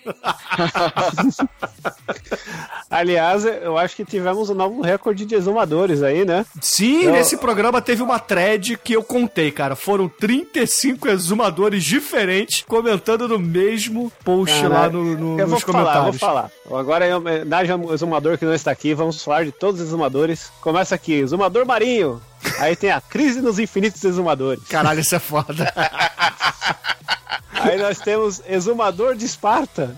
Aliás, 2.88 3.44
eu 3.44 3.76
acho 3.76 3.96
que 3.96 4.04
tivemos 4.04 4.50
um 4.50 4.54
novo 4.54 4.82
recorde 4.82 5.24
de 5.24 5.34
exumadores 5.34 6.02
aí, 6.02 6.15
né? 6.24 6.44
Sim, 6.60 7.02
Eu- 7.04 7.12
nesse 7.12 7.36
programa 7.36 7.80
teve 7.82 8.02
uma 8.02 8.18
thread 8.18 8.76
que 8.82 8.92
eu 8.94 9.02
contei, 9.02 9.50
cara. 9.50 9.76
Foram 9.76 10.08
35 10.08 11.08
exumadores 11.08 11.84
diferentes 11.84 12.62
comentando 12.66 13.28
no 13.28 13.38
mesmo 13.38 14.10
post 14.24 14.54
Caralho. 14.60 14.74
lá 14.74 14.88
no, 14.90 15.04
no- 15.16 15.40
eu 15.40 15.46
vou 15.46 15.54
nos 15.56 15.62
falar, 15.62 15.78
comentários. 15.84 16.16
vou 16.20 16.28
falar. 16.28 16.50
Agora, 16.70 17.06
em 17.08 17.14
homenagem 17.14 17.72
ao 17.72 17.94
exumador 17.94 18.38
que 18.38 18.44
não 18.44 18.54
está 18.54 18.70
aqui, 18.70 18.94
vamos 18.94 19.22
falar 19.22 19.44
de 19.44 19.52
todos 19.52 19.80
os 19.80 19.86
exumadores. 19.88 20.50
Começa 20.60 20.94
aqui, 20.94 21.12
exumador 21.14 21.64
marinho. 21.66 22.20
Aí 22.58 22.76
tem 22.76 22.90
a 22.90 23.00
crise 23.00 23.40
nos 23.40 23.58
infinitos 23.58 24.02
exumadores. 24.04 24.62
Caralho, 24.68 25.00
isso 25.00 25.14
é 25.14 25.18
foda. 25.18 25.72
Aí 27.60 27.78
nós 27.78 27.98
temos 27.98 28.42
exumador 28.48 29.14
de 29.14 29.24
Esparta. 29.24 29.96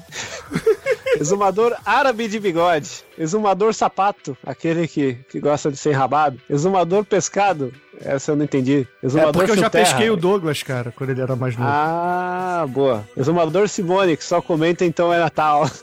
Exumador 1.19 1.77
árabe 1.85 2.29
de 2.29 2.39
bigode. 2.39 3.05
Exumador 3.17 3.75
sapato, 3.75 4.37
aquele 4.45 4.87
que, 4.87 5.15
que 5.29 5.41
gosta 5.41 5.71
de 5.71 5.77
ser 5.77 5.93
rabado. 5.93 6.41
Exumador 6.49 7.05
pescado. 7.05 7.73
Essa 8.05 8.33
eu 8.33 8.37
não 8.37 8.45
entendi. 8.45 8.87
É 9.03 9.07
Exumador 9.07 9.33
porque 9.33 9.51
eu 9.51 9.57
já 9.57 9.71
terra. 9.71 9.85
pesquei 9.85 10.11
o 10.11 10.17
Douglas, 10.17 10.63
cara, 10.63 10.93
quando 10.95 11.11
ele 11.11 11.21
era 11.21 11.37
mais 11.37 11.57
novo. 11.57 11.69
Ah, 11.71 12.67
boa. 12.69 13.05
Exumador 13.17 13.69
Simone, 13.69 14.17
que 14.17 14.25
só 14.25 14.41
comenta 14.41 14.85
então 14.85 15.13
é 15.13 15.19
Natal. 15.19 15.69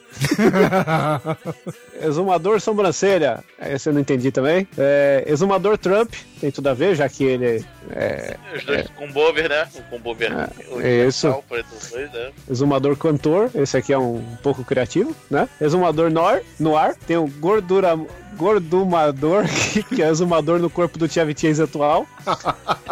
Exumador 2.02 2.60
Sobrancelha, 2.60 3.44
esse 3.62 3.90
eu 3.90 3.94
não 3.94 4.02
entendi 4.02 4.32
também. 4.32 4.68
É, 4.78 5.24
Exumador 5.28 5.78
Trump, 5.78 6.14
tem 6.40 6.52
tudo 6.52 6.68
a 6.68 6.74
ver, 6.74 6.96
já 6.96 7.08
que 7.08 7.24
ele 7.24 7.66
é 7.92 8.36
Os 8.56 8.64
dois 8.64 8.88
com 8.90 9.08
combover, 9.08 9.50
né? 9.50 9.68
O 9.76 9.82
combover. 9.84 10.32
o 10.72 10.82
é 10.82 11.08
isso. 11.08 11.44
dois, 11.92 12.12
né? 12.12 12.32
Exumador 12.50 12.98
Cantor, 12.98 13.50
esse 13.56 13.78
aqui 13.78 13.94
é 13.94 13.98
um 13.98 14.22
pouco 14.44 14.64
criativo, 14.64 15.16
né? 15.30 15.48
Exumador 15.60 16.10
Nor, 16.12 16.42
Noir, 16.60 16.96
tem 17.08 17.18
o 17.18 17.28
Gordura, 17.28 17.98
Gordumador, 18.36 19.46
que 19.94 20.02
é 20.02 20.08
o 20.08 20.12
exumador 20.12 20.60
no 20.60 20.70
corpo 20.70 20.98
do 20.98 21.08
Tia 21.08 21.26
Vitinhas 21.26 21.60
atual. 21.60 22.06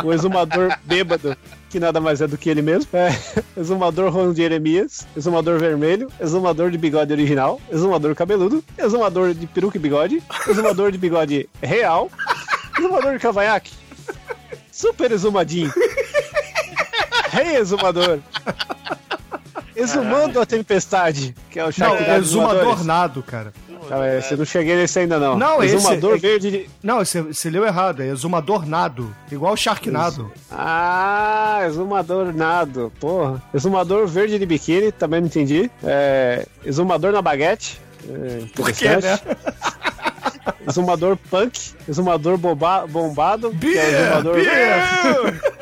O 0.04 0.14
exumador 0.14 0.76
Bêbado, 0.84 1.38
que 1.70 1.80
nada 1.80 2.00
mais 2.00 2.22
é 2.22 2.28
do 2.28 2.38
que 2.38 2.50
ele 2.50 2.62
mesmo. 2.62 2.90
É, 2.94 3.10
exumador 3.58 4.12
Ron 4.12 4.34
Jeremias, 4.34 5.08
exumador 5.16 5.60
vermelho, 5.60 6.08
exumador 6.20 6.72
de 6.72 6.78
bigode 6.78 7.12
original, 7.12 7.60
exumador 7.72 8.16
cabeludo, 8.16 8.64
exumador 8.78 9.34
de 9.34 9.48
peruca 9.48 9.78
e 9.78 9.80
bigode, 9.80 10.24
exumador 10.48 10.92
de 10.92 10.98
bigode 10.98 11.50
real, 11.62 12.10
exumador 12.78 13.14
de 13.14 13.20
cavanhaque, 13.20 13.74
super 14.72 15.12
exumadinho, 15.12 15.72
rei 17.30 17.58
exumador, 17.58 18.20
exumando 19.76 20.40
a 20.40 20.46
tempestade, 20.46 21.36
que 21.50 21.60
é 21.60 21.64
o 21.64 21.66
Não, 21.66 21.72
Shark 21.72 22.04
é 22.04 22.06
Dad 22.06 22.22
exumador 22.22 22.84
nado, 22.84 23.24
cara. 23.24 23.54
Tá, 23.98 24.06
é, 24.06 24.22
você 24.22 24.36
não 24.36 24.46
cheguei 24.46 24.76
nesse 24.76 25.00
ainda 25.00 25.20
não. 25.20 25.38
Não, 25.38 25.64
esse- 25.64 25.76
exumador 25.76 26.16
é- 26.16 26.18
verde 26.18 26.52
de... 26.52 26.70
Não, 26.82 26.98
você, 27.00 27.22
você 27.22 27.50
leu 27.50 27.66
errado, 27.66 28.02
é 28.02 28.08
exumador 28.08 28.66
nado. 28.68 29.16
Igual 29.32 29.54
o 29.54 29.58
Sharknado. 29.58 30.32
Ah, 30.52 31.62
exumador 31.68 32.34
nado, 32.34 32.92
porra. 33.00 33.42
Exumador 33.54 34.08
verde 34.08 34.38
de 34.40 34.46
biquíni, 34.46 34.92
também 34.92 35.20
não 35.22 35.28
entendi. 35.28 35.70
É, 35.84 36.46
exumador 36.66 37.12
na 37.12 37.22
baguete. 37.22 37.80
É, 38.10 38.44
Por 38.56 38.72
quê, 38.72 38.90
né? 38.90 39.20
Exumador 40.68 41.18
punk, 41.30 41.74
exumador 41.88 42.38
bombado, 42.38 43.52
que 43.52 43.78
é 43.78 44.02
exumador. 44.02 44.36
Bia! 44.36 45.54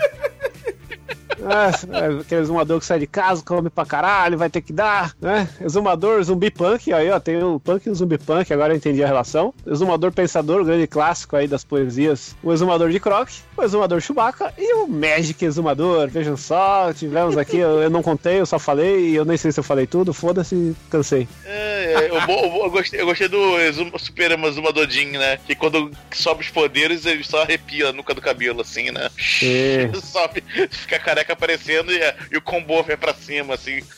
É, 1.42 1.98
é, 1.98 2.20
aquele 2.22 2.42
exumador 2.42 2.80
que 2.80 2.86
sai 2.86 3.00
de 3.00 3.08
casa, 3.08 3.44
come 3.44 3.70
pra 3.70 3.86
caralho, 3.86 4.38
vai 4.38 4.50
ter 4.50 4.62
que 4.62 4.74
dar, 4.74 5.14
né? 5.20 5.48
Exumador 5.60 6.22
zumbi 6.24 6.52
punk, 6.52 6.94
aí 6.94 7.10
ó, 7.10 7.20
tem 7.20 7.42
o 7.44 7.60
punk 7.60 7.86
e 7.86 7.90
o 7.90 7.96
zumbi 7.96 8.18
punk, 8.18 8.52
agora 8.52 8.74
eu 8.74 8.78
entendi 8.78 9.04
a 9.04 9.08
relação. 9.08 9.54
Exumador 9.66 10.12
pensador, 10.12 10.62
o 10.62 10.66
grande 10.66 10.88
clássico 10.88 11.36
aí 11.36 11.48
das 11.48 11.64
poesias. 11.64 12.36
O 12.44 12.52
exumador 12.54 12.90
de 12.90 13.00
croque, 13.00 13.40
o 13.58 13.64
exumador 13.64 14.02
Chewbacca 14.02 14.54
e 14.58 14.74
o 14.76 14.88
Magic 14.88 15.44
exumador. 15.44 16.10
Vejam 16.10 16.38
só, 16.38 16.94
tivemos 16.94 17.38
aqui, 17.38 17.58
eu, 17.58 17.82
eu 17.82 17.90
não 17.90 18.02
contei, 18.02 18.40
eu 18.40 18.46
só 18.46 18.60
falei, 18.60 19.10
e 19.10 19.16
eu 19.16 19.26
nem 19.26 19.38
sei 19.38 19.52
se 19.52 19.60
eu 19.60 19.64
falei 19.64 19.88
tudo, 19.88 20.14
foda-se, 20.14 20.76
cansei. 20.90 21.28
É, 21.46 21.94
é, 21.94 22.10
eu, 22.10 22.16
eu 22.16 22.62
eu 22.64 22.70
gostei, 22.70 23.02
eu 23.02 23.06
gostei 23.06 23.28
do 23.28 24.00
Super 24.00 24.32
Exumador 24.32 24.88
né? 25.18 25.40
Que 25.46 25.56
quando 25.56 25.92
sobe 26.12 26.42
os 26.42 26.50
poderes, 26.50 27.06
ele 27.06 27.24
só 27.24 27.42
arrepia 27.42 27.90
a 27.90 27.94
nuca 27.94 28.14
do 28.14 28.22
cabelo, 28.22 28.62
assim, 28.62 28.92
né? 28.92 29.10
É. 29.44 29.90
sobe, 30.02 30.44
fica 30.70 31.00
careca 31.00 31.31
aparecendo 31.32 31.92
e, 31.92 32.00
e 32.32 32.38
o 32.38 32.42
combo 32.42 32.82
vai 32.84 32.98
pra 32.98 33.14
cima, 33.14 33.54
assim. 33.56 33.82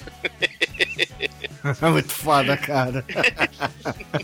Muito 1.91 2.11
foda, 2.13 2.57
cara. 2.57 3.05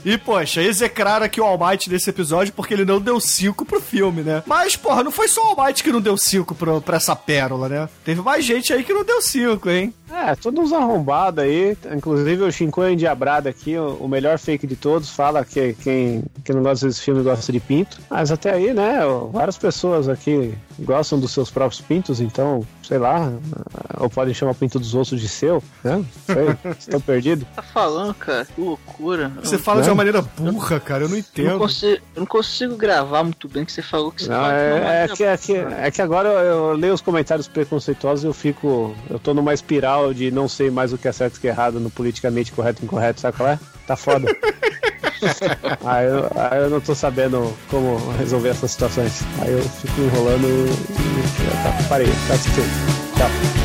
e, 0.03 0.17
poxa, 0.17 0.61
execraram 0.61 1.25
aqui 1.25 1.39
o 1.39 1.43
Almighty 1.45 1.89
nesse 1.89 2.09
episódio 2.09 2.53
porque 2.53 2.73
ele 2.73 2.85
não 2.85 2.99
deu 2.99 3.19
5 3.19 3.65
pro 3.65 3.79
filme, 3.79 4.21
né? 4.21 4.43
Mas, 4.45 4.75
porra, 4.75 5.03
não 5.03 5.11
foi 5.11 5.27
só 5.27 5.41
o 5.53 5.59
Almighty 5.59 5.83
que 5.83 5.91
não 5.91 6.01
deu 6.01 6.17
5 6.17 6.53
pro- 6.55 6.81
pra 6.81 6.97
essa 6.97 7.15
pérola, 7.15 7.69
né? 7.69 7.89
Teve 8.03 8.21
mais 8.21 8.43
gente 8.43 8.73
aí 8.73 8.83
que 8.83 8.93
não 8.93 9.05
deu 9.05 9.21
5, 9.21 9.69
hein? 9.69 9.93
É, 10.11 10.35
todos 10.35 10.65
uns 10.65 10.73
arrombados 10.73 11.43
aí, 11.43 11.77
inclusive 11.95 12.43
o 12.43 12.51
Shinkoi 12.51 12.93
Endiabrado 12.93 13.47
aqui, 13.47 13.77
o, 13.77 14.07
melhor 14.07 14.37
fake 14.39 14.65
de 14.65 14.75
todos, 14.75 15.09
fala 15.09 15.45
que 15.45 15.73
quem, 15.73 16.23
quem 16.43 16.55
não 16.55 16.63
gosta 16.63 16.87
desse 16.87 17.01
filme 17.01 17.21
gosta 17.23 17.51
de 17.51 17.59
pinto. 17.59 17.99
Mas 18.09 18.31
até 18.31 18.51
aí, 18.53 18.73
né, 18.73 18.99
várias 19.31 19.57
pessoas 19.57 20.09
aqui 20.09 20.53
gostam 20.79 21.19
dos 21.19 21.31
seus 21.31 21.51
próprios 21.51 21.81
pintos, 21.81 22.19
então, 22.21 22.65
sei 22.83 22.97
lá, 22.97 23.31
ou 23.99 24.09
podem 24.09 24.33
chamar 24.33 24.51
o 24.51 24.55
pinto 24.55 24.79
dos 24.79 24.95
ossos 24.95 25.19
de 25.21 25.27
seu, 25.27 25.61
né? 25.83 26.03
Sei, 26.25 26.55
estão 26.79 27.01
perdidos. 27.01 27.45
Tá 27.55 27.61
falando, 27.61 28.13
cara? 28.13 28.45
Que 28.45 28.59
loucura. 28.61 29.31
Você 29.43 29.55
Eu- 29.55 29.59
fala 29.59 29.81
de 29.81 29.87
né? 29.87 29.91
uma 29.91 29.97
maneira 29.97 30.21
burra, 30.21 30.79
cara, 30.79 31.03
eu 31.03 31.09
não 31.09 31.15
eu, 31.17 31.23
não 31.23 31.29
entendo. 31.43 31.59
consigo, 31.59 32.01
eu 32.15 32.19
não 32.21 32.25
consigo 32.25 32.75
gravar 32.75 33.23
muito 33.23 33.47
bem 33.47 33.65
que 33.65 33.71
você 33.71 33.81
falou 33.81 34.11
que 34.11 34.23
você 34.23 34.29
Não, 34.29 34.37
fala 34.37 34.53
é, 34.53 35.03
é, 35.03 35.07
que, 35.07 35.23
é, 35.23 35.37
que, 35.37 35.53
é 35.55 35.91
que 35.91 36.01
agora 36.01 36.29
eu, 36.29 36.69
eu 36.69 36.73
leio 36.73 36.93
os 36.93 37.01
comentários 37.01 37.47
preconceituosos 37.47 38.23
e 38.23 38.27
eu 38.27 38.33
fico. 38.33 38.95
Eu 39.09 39.19
tô 39.19 39.33
numa 39.33 39.53
espiral 39.53 39.98
de 40.13 40.31
não 40.31 40.47
sei 40.47 40.69
mais 40.69 40.93
o 40.93 40.97
que 40.97 41.07
é 41.07 41.11
certo 41.11 41.35
e 41.35 41.37
o 41.37 41.41
que 41.41 41.47
é 41.47 41.51
errado 41.51 41.79
no 41.79 41.89
politicamente 41.89 42.51
correto 42.51 42.81
e 42.81 42.85
incorreto, 42.85 43.21
sabe 43.21 43.37
qual 43.37 43.49
é? 43.49 43.59
Tá 43.85 43.95
foda. 43.95 44.27
aí, 45.85 46.05
eu, 46.05 46.31
aí 46.35 46.59
eu 46.61 46.69
não 46.69 46.79
tô 46.79 46.95
sabendo 46.95 47.53
como 47.69 47.97
resolver 48.13 48.49
essas 48.49 48.71
situações. 48.71 49.21
Aí 49.41 49.51
eu 49.51 49.61
fico 49.61 50.01
enrolando 50.01 50.47
e. 50.47 50.69
e 50.71 51.63
tá, 51.63 51.89
parei, 51.89 52.07
tá 52.07 52.37
satisfeito. 52.37 52.69
Tchau. 53.15 53.58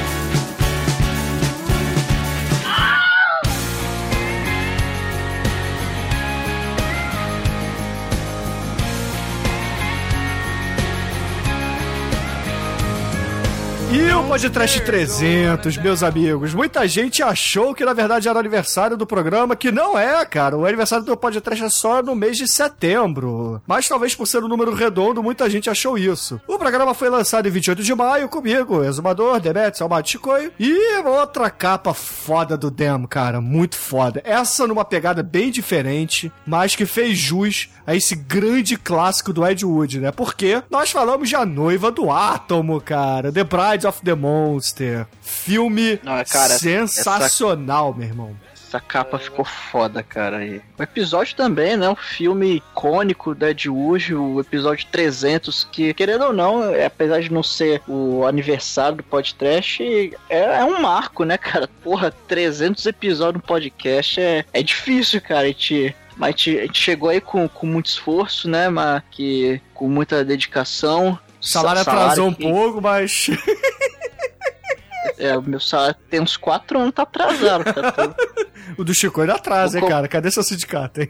E 13.95 14.11
o 14.13 14.25
Podcast 14.25 14.81
300, 14.81 15.77
meus 15.77 16.03
amigos. 16.03 16.53
Muita 16.53 16.89
gente 16.89 17.23
achou 17.23 17.73
que 17.73 17.85
na 17.85 17.93
verdade 17.93 18.29
era 18.29 18.41
aniversário 18.41 18.97
do 18.97 19.07
programa, 19.07 19.55
que 19.55 19.71
não 19.71 19.97
é, 19.97 20.25
cara. 20.25 20.57
O 20.57 20.67
aniversário 20.67 21.05
do 21.05 21.17
Podcast 21.17 21.63
é 21.63 21.69
só 21.69 22.03
no 22.03 22.13
mês 22.13 22.37
de 22.37 22.49
setembro. 22.51 23.63
Mas 23.65 23.87
talvez 23.87 24.13
por 24.13 24.27
ser 24.27 24.43
um 24.43 24.49
número 24.49 24.75
redondo, 24.75 25.23
muita 25.23 25.49
gente 25.49 25.71
achou 25.71 25.97
isso. 25.97 26.41
O 26.49 26.59
programa 26.59 26.93
foi 26.93 27.09
lançado 27.09 27.47
em 27.47 27.53
28 27.53 27.85
de 27.85 27.95
maio 27.95 28.29
comigo, 28.29 28.83
Exumador, 28.83 29.39
Demetrius, 29.39 29.81
Almaty 29.81 30.11
Chicoio. 30.11 30.51
E 30.59 30.99
outra 31.05 31.49
capa 31.49 31.95
foda 31.95 32.57
do 32.57 32.73
Demo, 32.73 33.07
cara. 33.07 33.41
Muito 33.41 33.77
foda. 33.77 34.21
Essa 34.25 34.67
numa 34.67 34.85
pegada 34.85 35.23
bem 35.23 35.53
diferente, 35.53 36.33
mas 36.45 36.75
que 36.75 36.85
fez 36.85 37.17
jus 37.17 37.69
a 37.87 37.95
esse 37.95 38.17
grande 38.17 38.77
clássico 38.77 39.33
do 39.33 39.47
Ed 39.47 39.65
Wood, 39.65 40.01
né? 40.01 40.11
Porque 40.11 40.65
nós 40.69 40.91
falamos 40.91 41.29
de 41.29 41.37
A 41.37 41.47
Noiva 41.47 41.93
do 41.93 42.11
Átomo, 42.11 42.81
cara. 42.81 43.31
The 43.31 43.45
Bride 43.45 43.84
of 43.85 44.03
the 44.03 44.15
Monster. 44.15 45.07
Filme 45.21 46.01
Não, 46.03 46.25
cara, 46.25 46.59
sensacional, 46.59 47.95
meu 47.95 48.07
irmão. 48.07 48.37
Essa 48.53 48.81
capa 48.81 49.19
ficou 49.21 49.45
foda, 49.45 50.03
cara. 50.03 50.45
E 50.45 50.61
o 50.77 50.83
episódio 50.83 51.37
também, 51.37 51.77
né? 51.77 51.89
Um 51.89 51.95
filme 51.95 52.57
icônico 52.57 53.33
da 53.33 53.51
Ed 53.51 53.69
Wood, 53.69 54.15
o 54.15 54.41
episódio 54.41 54.87
300, 54.91 55.69
que, 55.71 55.95
querendo 55.95 56.25
ou 56.25 56.33
não, 56.33 56.75
é, 56.75 56.87
apesar 56.87 57.21
de 57.21 57.33
não 57.33 57.43
ser 57.43 57.81
o 57.87 58.27
aniversário 58.27 58.97
do 58.97 59.05
podcast, 59.05 59.83
é, 60.29 60.39
é 60.59 60.65
um 60.65 60.81
marco, 60.81 61.23
né, 61.23 61.39
cara? 61.39 61.69
Porra, 61.85 62.13
300 62.27 62.85
episódios 62.87 63.41
no 63.41 63.47
podcast 63.47 64.21
é, 64.21 64.45
é 64.53 64.63
difícil, 64.63 65.21
cara. 65.21 65.43
A 65.43 65.47
gente, 65.47 65.95
mas 66.17 66.29
a 66.29 66.31
gente, 66.31 66.59
a 66.59 66.63
gente 66.63 66.81
chegou 66.81 67.11
aí 67.11 67.21
com, 67.21 67.49
com 67.49 67.67
muito 67.67 67.87
esforço, 67.87 68.49
né? 68.49 68.69
Mas 68.69 69.05
que, 69.09 69.61
com 69.73 69.89
muita 69.89 70.25
dedicação. 70.25 71.17
O 71.45 71.49
salário 71.49 71.85
Sa- 71.85 71.93
atrasou 71.93 72.29
um 72.29 72.35
que- 72.35 72.43
pouco, 72.49 72.81
mas. 72.81 73.27
É, 75.19 75.37
o 75.37 75.43
meu 75.43 75.61
salário 75.61 75.97
tem 76.11 76.21
uns 76.21 76.37
4 76.37 76.79
anos, 76.79 76.95
tá 76.95 77.03
atrasado, 77.03 77.65
cara. 77.65 77.93
Tô- 77.93 78.15
o 78.79 78.85
do 78.85 78.95
Chico 78.95 79.21
ainda 79.21 79.35
atrasa, 79.35 79.77
hein, 79.79 79.83
co- 79.83 79.89
cara? 79.89 80.09
Cadê 80.09 80.31
seu 80.31 80.43
sindicato, 80.43 81.03
hein? 81.03 81.09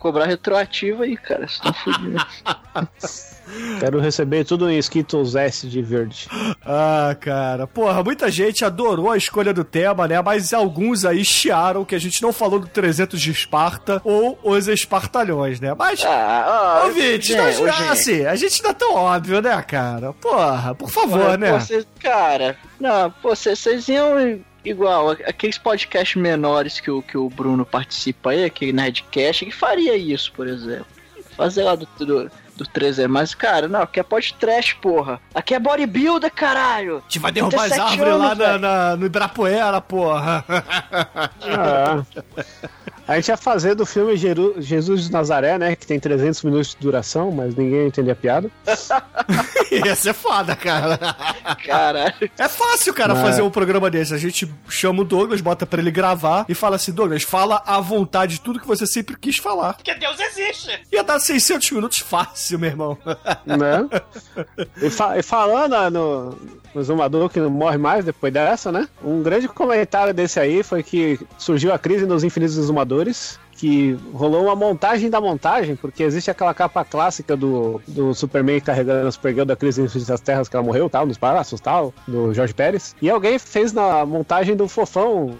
Cobrar 0.00 0.26
retroativo 0.26 1.02
aí, 1.04 1.16
cara. 1.16 1.46
Vocês 1.46 1.52
estão 1.52 1.72
fodidos. 1.72 2.26
Quero 3.80 3.98
receber 3.98 4.44
tudo 4.44 4.70
em 4.70 4.78
Skittles 4.78 5.34
S 5.34 5.66
de 5.66 5.82
verde. 5.82 6.28
Ah, 6.64 7.16
cara. 7.20 7.66
Porra, 7.66 8.02
muita 8.02 8.30
gente 8.30 8.64
adorou 8.64 9.10
a 9.10 9.16
escolha 9.16 9.52
do 9.52 9.64
tema, 9.64 10.06
né? 10.06 10.20
Mas 10.22 10.52
alguns 10.52 11.04
aí 11.04 11.24
chiaram 11.24 11.84
que 11.84 11.94
a 11.94 11.98
gente 11.98 12.22
não 12.22 12.32
falou 12.32 12.60
do 12.60 12.68
300 12.68 13.20
de 13.20 13.30
Esparta 13.30 14.00
ou 14.04 14.38
os 14.44 14.68
Espartalhões, 14.68 15.60
né? 15.60 15.74
Mas. 15.76 16.04
Ah, 16.04 16.82
Ouvinte, 16.84 17.28
gente, 17.28 17.36
não, 17.36 17.64
ô, 17.64 17.72
gente. 17.72 17.90
assim, 17.90 18.24
a 18.24 18.36
gente 18.36 18.62
não 18.62 18.70
é 18.70 18.74
tão 18.74 18.94
óbvio, 18.94 19.42
né, 19.42 19.62
cara? 19.62 20.12
Porra, 20.12 20.74
por 20.74 20.90
favor, 20.90 21.36
né? 21.36 21.58
Vocês, 21.58 21.86
cara, 21.98 22.56
não, 22.78 23.10
pô, 23.10 23.34
vocês, 23.34 23.58
vocês 23.58 23.88
iam 23.88 24.40
igual 24.64 25.10
aqueles 25.10 25.58
podcasts 25.58 26.20
menores 26.20 26.80
que 26.80 26.90
o, 26.90 27.02
que 27.02 27.16
o 27.16 27.28
Bruno 27.28 27.64
participa 27.64 28.30
aí, 28.30 28.44
aquele 28.44 28.72
Nerdcast, 28.72 29.44
que 29.44 29.52
faria 29.52 29.96
isso, 29.96 30.32
por 30.32 30.46
exemplo. 30.46 30.86
Fazer 31.36 31.62
lá 31.64 31.74
do, 31.74 31.86
do, 31.98 32.30
do 32.56 32.66
3 32.66 33.06
mas, 33.06 33.34
cara, 33.34 33.66
não, 33.68 33.82
aqui 33.82 33.98
é 34.00 34.02
podcast, 34.02 34.74
porra. 34.76 35.20
Aqui 35.34 35.54
é 35.54 35.58
bodybuilder, 35.58 36.30
caralho. 36.30 36.98
A 36.98 37.00
gente 37.02 37.18
vai 37.18 37.32
derrubar 37.32 37.62
as 37.64 37.70
37 37.70 37.92
árvores 37.92 38.18
lá 38.18 38.26
anos, 38.26 38.38
na, 38.38 38.46
velho. 38.46 38.58
na- 38.60 38.96
no 38.96 39.06
Ibirapuera, 39.06 39.80
porra. 39.80 40.44
Ah. 41.42 42.02
A 43.10 43.16
gente 43.16 43.28
ia 43.28 43.36
fazer 43.36 43.74
do 43.74 43.84
filme 43.84 44.16
Jeru- 44.16 44.54
Jesus 44.58 45.04
de 45.04 45.12
Nazaré, 45.12 45.58
né? 45.58 45.74
Que 45.74 45.86
tem 45.86 45.98
300 45.98 46.42
minutos 46.44 46.68
de 46.70 46.76
duração, 46.78 47.30
mas 47.32 47.54
ninguém 47.56 47.88
entende 47.88 48.10
a 48.10 48.14
piada. 48.14 48.50
Ia 49.70 49.94
ser 49.94 50.12
foda, 50.14 50.54
cara. 50.56 50.98
Caralho. 51.64 52.30
É 52.38 52.48
fácil, 52.48 52.92
cara, 52.92 53.12
É. 53.14 53.22
fazer 53.22 53.42
um 53.42 53.50
programa 53.50 53.88
desse. 53.90 54.12
A 54.14 54.18
gente 54.18 54.52
chama 54.68 55.02
o 55.02 55.04
Douglas, 55.04 55.40
bota 55.40 55.64
pra 55.64 55.80
ele 55.80 55.90
gravar 55.90 56.44
e 56.48 56.54
fala 56.54 56.76
assim: 56.76 56.92
Douglas, 56.92 57.22
fala 57.22 57.62
à 57.66 57.80
vontade 57.80 58.40
tudo 58.40 58.58
que 58.60 58.66
você 58.66 58.86
sempre 58.86 59.16
quis 59.16 59.36
falar. 59.38 59.74
Porque 59.74 59.94
Deus 59.94 60.18
existe! 60.18 60.80
Ia 60.92 61.02
dar 61.04 61.18
600 61.20 61.70
minutos 61.70 61.98
fácil, 61.98 62.58
meu 62.58 62.70
irmão. 62.70 62.98
né? 63.46 63.88
E, 64.82 64.90
fa- 64.90 65.18
e 65.18 65.22
falando 65.22 65.74
ah, 65.74 65.90
no, 65.90 66.36
no 66.74 66.82
Zumador 66.82 67.28
que 67.28 67.38
não 67.40 67.50
morre 67.50 67.76
mais 67.78 68.04
depois 68.04 68.32
dessa, 68.32 68.70
né? 68.72 68.88
Um 69.04 69.22
grande 69.22 69.46
comentário 69.48 70.12
desse 70.14 70.38
aí 70.40 70.62
foi 70.62 70.82
que 70.82 71.18
surgiu 71.38 71.72
a 71.72 71.78
crise 71.78 72.06
nos 72.06 72.24
Infinitos 72.24 72.56
Exumadores. 73.00 73.40
Que 73.60 73.94
rolou 74.14 74.44
uma 74.44 74.56
montagem 74.56 75.10
da 75.10 75.20
montagem, 75.20 75.76
porque 75.76 76.02
existe 76.02 76.30
aquela 76.30 76.54
capa 76.54 76.82
clássica 76.82 77.36
do, 77.36 77.78
do 77.86 78.14
Superman 78.14 78.58
carregando 78.58 79.06
a 79.06 79.12
Supergirl 79.12 79.44
da 79.44 79.54
crise 79.54 79.86
das 80.06 80.20
terras 80.20 80.48
que 80.48 80.56
ela 80.56 80.64
morreu, 80.64 80.88
tal, 80.88 81.04
nos 81.04 81.18
braços, 81.18 81.60
tal, 81.60 81.92
do 82.08 82.32
Jorge 82.32 82.54
Pérez. 82.54 82.96
E 83.02 83.10
alguém 83.10 83.38
fez 83.38 83.74
na 83.74 84.06
montagem 84.06 84.56
do 84.56 84.66
Fofão, 84.66 85.36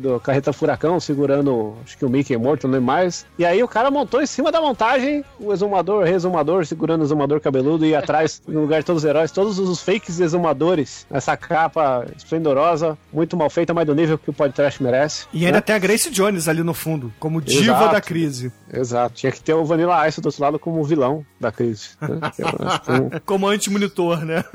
do 0.00 0.18
Carreta 0.18 0.52
Furacão, 0.52 0.98
segurando, 0.98 1.74
acho 1.84 1.96
que 1.96 2.04
o 2.04 2.10
Mickey 2.10 2.36
morto, 2.36 2.66
não 2.66 2.78
é 2.78 2.80
mais. 2.80 3.24
E 3.38 3.44
aí 3.44 3.62
o 3.62 3.68
cara 3.68 3.88
montou 3.88 4.20
em 4.20 4.26
cima 4.26 4.50
da 4.50 4.60
montagem 4.60 5.24
o 5.38 5.52
exumador, 5.52 6.04
resumador, 6.04 6.66
segurando 6.66 7.02
o 7.02 7.04
exumador 7.04 7.40
cabeludo 7.40 7.86
e 7.86 7.94
atrás, 7.94 8.42
no 8.48 8.62
lugar 8.62 8.80
de 8.80 8.86
todos 8.86 9.04
os 9.04 9.08
heróis, 9.08 9.30
todos 9.30 9.58
os 9.60 9.80
fakes 9.80 10.18
exumadores. 10.18 11.06
Essa 11.08 11.36
capa 11.36 12.04
esplendorosa, 12.16 12.98
muito 13.12 13.36
mal 13.36 13.48
feita, 13.48 13.72
mas 13.72 13.86
do 13.86 13.94
nível 13.94 14.18
que 14.18 14.30
o 14.30 14.32
podcast 14.32 14.82
merece. 14.82 15.26
E 15.32 15.46
ainda 15.46 15.58
né? 15.58 15.60
tem 15.60 15.76
a 15.76 15.78
Grace 15.78 16.10
Jones 16.10 16.48
ali 16.48 16.62
no 16.62 16.74
fundo, 16.74 17.12
como 17.20 17.40
diva 17.60 17.76
Exato. 17.76 17.92
da 17.92 18.00
crise. 18.00 18.52
Exato. 18.72 19.14
Tinha 19.14 19.32
que 19.32 19.40
ter 19.40 19.54
o 19.54 19.64
Vanilla 19.64 20.06
Ice 20.08 20.20
do 20.20 20.26
outro 20.26 20.42
lado 20.42 20.58
como 20.58 20.82
vilão 20.84 21.24
da 21.40 21.50
crise. 21.52 21.90
né? 22.00 22.08
Um- 22.90 23.10
Como 23.24 23.46
anti-monitor, 23.48 24.24
né? 24.24 24.44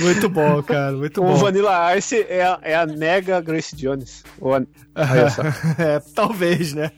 muito 0.00 0.28
bom, 0.28 0.62
cara, 0.62 0.92
muito 0.92 1.20
O 1.22 1.26
bom. 1.26 1.34
Vanilla 1.36 1.96
Ice 1.96 2.24
é 2.28 2.42
a, 2.42 2.58
é 2.62 2.76
a 2.76 2.86
nega 2.86 3.40
Grace 3.40 3.74
Jones. 3.76 4.22
Ou 4.40 4.54
a-. 4.54 4.62
É, 5.78 6.00
talvez, 6.14 6.74
né? 6.74 6.90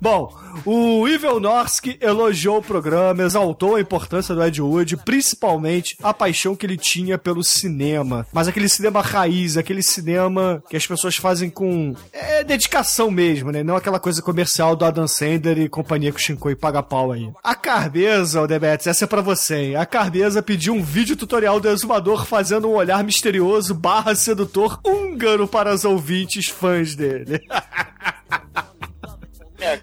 Bom, 0.00 0.34
o 0.66 1.06
Evil 1.08 1.38
Norsk 1.40 1.86
elogiou 2.00 2.58
o 2.58 2.62
programa, 2.62 3.22
exaltou 3.22 3.76
a 3.76 3.80
importância 3.80 4.34
do 4.34 4.42
Ed 4.44 4.60
Wood, 4.60 4.96
principalmente 4.98 5.96
a 6.02 6.12
paixão 6.12 6.54
que 6.56 6.66
ele 6.66 6.76
tinha 6.76 7.16
pelo 7.16 7.42
cinema. 7.44 8.26
Mas 8.32 8.48
aquele 8.48 8.68
cinema 8.68 9.00
raiz, 9.00 9.56
aquele 9.56 9.82
cinema 9.82 10.62
que 10.68 10.76
as 10.76 10.86
pessoas 10.86 11.16
fazem 11.16 11.48
com 11.48 11.94
é, 12.12 12.25
dedicação 12.44 13.10
mesmo, 13.10 13.50
né? 13.50 13.62
Não 13.62 13.76
aquela 13.76 14.00
coisa 14.00 14.22
comercial 14.22 14.76
do 14.76 14.84
Adam 14.84 15.06
Sandler 15.06 15.58
e 15.58 15.68
companhia 15.68 16.12
com 16.12 16.18
o 16.18 16.20
Shinkoi 16.20 16.54
paga 16.54 16.82
pau 16.82 17.12
aí. 17.12 17.30
A 17.42 17.54
Carbeza, 17.54 18.40
o 18.40 18.46
Demetrius, 18.46 18.86
essa 18.86 19.04
é 19.04 19.08
pra 19.08 19.20
você, 19.20 19.56
hein? 19.56 19.76
A 19.76 19.86
Carbeza 19.86 20.42
pediu 20.42 20.74
um 20.74 20.82
vídeo 20.82 21.16
tutorial 21.16 21.60
do 21.60 21.68
exumador 21.68 22.26
fazendo 22.26 22.68
um 22.68 22.74
olhar 22.74 23.02
misterioso 23.04 23.74
barra 23.74 24.14
sedutor 24.14 24.80
húngaro 24.84 25.46
para 25.46 25.72
os 25.72 25.84
ouvintes 25.84 26.48
fãs 26.48 26.94
dele. 26.94 27.40
É, 29.58 29.80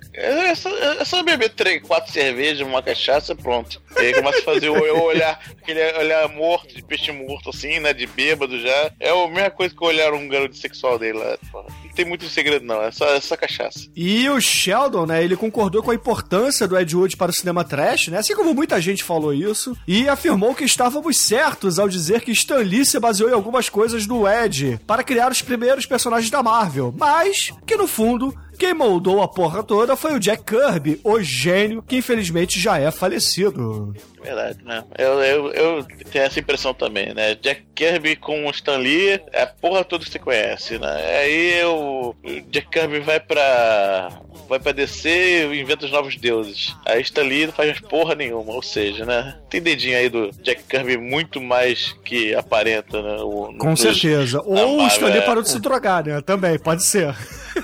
é 0.51 0.55
só, 0.55 0.69
é 0.77 1.05
só 1.05 1.23
beber 1.23 1.49
três, 1.49 1.81
quatro 1.81 2.11
cervejas, 2.11 2.65
uma 2.65 2.81
cachaça, 2.81 3.35
pronto. 3.35 3.81
E 3.97 3.99
aí 3.99 4.13
começa 4.13 4.39
a 4.39 4.43
fazer 4.43 4.69
o, 4.69 5.03
olhar, 5.03 5.39
aquele 5.61 5.81
olhar 5.97 6.27
morto, 6.29 6.75
de 6.75 6.83
peixe 6.83 7.11
morto, 7.11 7.49
assim, 7.49 7.79
né? 7.79 7.93
De 7.93 8.05
bêbado 8.05 8.59
já. 8.59 8.91
É 8.99 9.09
a 9.09 9.27
mesma 9.27 9.49
coisa 9.49 9.75
que 9.75 9.83
olhar 9.83 10.13
um 10.13 10.27
garoto 10.27 10.55
sexual 10.55 10.99
dele 10.99 11.17
lá. 11.17 11.37
Não 11.53 11.91
tem 11.95 12.05
muito 12.05 12.27
segredo, 12.29 12.65
não. 12.65 12.81
É 12.81 12.91
só, 12.91 13.05
é 13.13 13.19
só 13.19 13.35
cachaça. 13.35 13.87
E 13.95 14.29
o 14.29 14.39
Sheldon, 14.39 15.05
né, 15.05 15.23
ele 15.23 15.35
concordou 15.35 15.81
com 15.81 15.91
a 15.91 15.95
importância 15.95 16.67
do 16.67 16.77
Ed 16.77 16.95
Wood 16.95 17.17
para 17.17 17.31
o 17.31 17.33
cinema 17.33 17.63
trash, 17.63 18.07
né, 18.07 18.17
assim 18.17 18.35
como 18.35 18.53
muita 18.53 18.81
gente 18.81 19.03
falou 19.03 19.33
isso, 19.33 19.77
e 19.87 20.07
afirmou 20.07 20.55
que 20.55 20.63
estávamos 20.63 21.17
certos 21.17 21.79
ao 21.79 21.89
dizer 21.89 22.21
que 22.21 22.31
Stan 22.31 22.57
Lee 22.57 22.85
se 22.85 22.99
baseou 22.99 23.29
em 23.29 23.33
algumas 23.33 23.69
coisas 23.69 24.05
do 24.05 24.27
Ed 24.27 24.79
para 24.85 25.03
criar 25.03 25.31
os 25.31 25.41
primeiros 25.41 25.85
personagens 25.85 26.29
da 26.31 26.43
Marvel, 26.43 26.93
mas 26.97 27.51
que 27.65 27.75
no 27.75 27.87
fundo 27.87 28.33
quem 28.63 28.73
moldou 28.73 29.21
a 29.21 29.27
porra 29.27 29.61
toda 29.61 29.93
foi 29.97 30.13
o 30.13 30.19
Jack 30.21 30.43
Kirby, 30.45 30.97
o 31.03 31.21
gênio 31.21 31.83
que 31.83 31.97
infelizmente 31.97 32.57
já 32.57 32.79
é 32.79 32.89
falecido. 32.91 33.93
Verdade, 34.23 34.63
né? 34.63 34.85
Eu, 34.97 35.21
eu, 35.21 35.51
eu 35.51 35.87
tenho 36.09 36.23
essa 36.23 36.39
impressão 36.39 36.73
também, 36.73 37.13
né? 37.13 37.35
Jack 37.35 37.61
Kirby 37.75 38.15
com 38.15 38.45
o 38.45 38.51
Stan 38.51 38.77
Lee 38.77 39.19
é 39.33 39.41
a 39.41 39.47
porra 39.47 39.83
toda 39.83 40.05
que 40.05 40.11
você 40.11 40.17
conhece, 40.17 40.79
né? 40.79 41.17
Aí 41.19 41.61
o 41.65 42.15
Jack 42.49 42.69
Kirby 42.69 43.01
vai 43.01 43.19
pra. 43.19 44.07
vai 44.47 44.59
pra 44.59 44.71
DC 44.71 45.09
e 45.09 45.59
inventa 45.59 45.85
os 45.85 45.91
novos 45.91 46.15
deuses. 46.15 46.73
Aí 46.85 47.01
Stan 47.01 47.23
Lee 47.23 47.47
não 47.47 47.53
faz 47.53 47.77
porra 47.81 48.15
nenhuma, 48.15 48.53
ou 48.53 48.63
seja, 48.63 49.05
né? 49.05 49.37
Tem 49.49 49.61
dedinho 49.61 49.97
aí 49.97 50.07
do 50.07 50.31
Jack 50.41 50.63
Kirby 50.63 50.95
muito 50.95 51.41
mais 51.41 51.93
que 52.05 52.33
aparenta, 52.33 53.01
né? 53.01 53.17
O, 53.19 53.53
Com 53.57 53.75
certeza. 53.75 54.41
Ou 54.45 54.83
o 54.83 54.87
Stan 54.87 55.07
Lee 55.07 55.17
é. 55.17 55.21
parou 55.21 55.43
de 55.43 55.49
se 55.49 55.59
drogar, 55.59 56.05
né, 56.05 56.21
também, 56.21 56.57
pode 56.57 56.85
ser. 56.85 57.13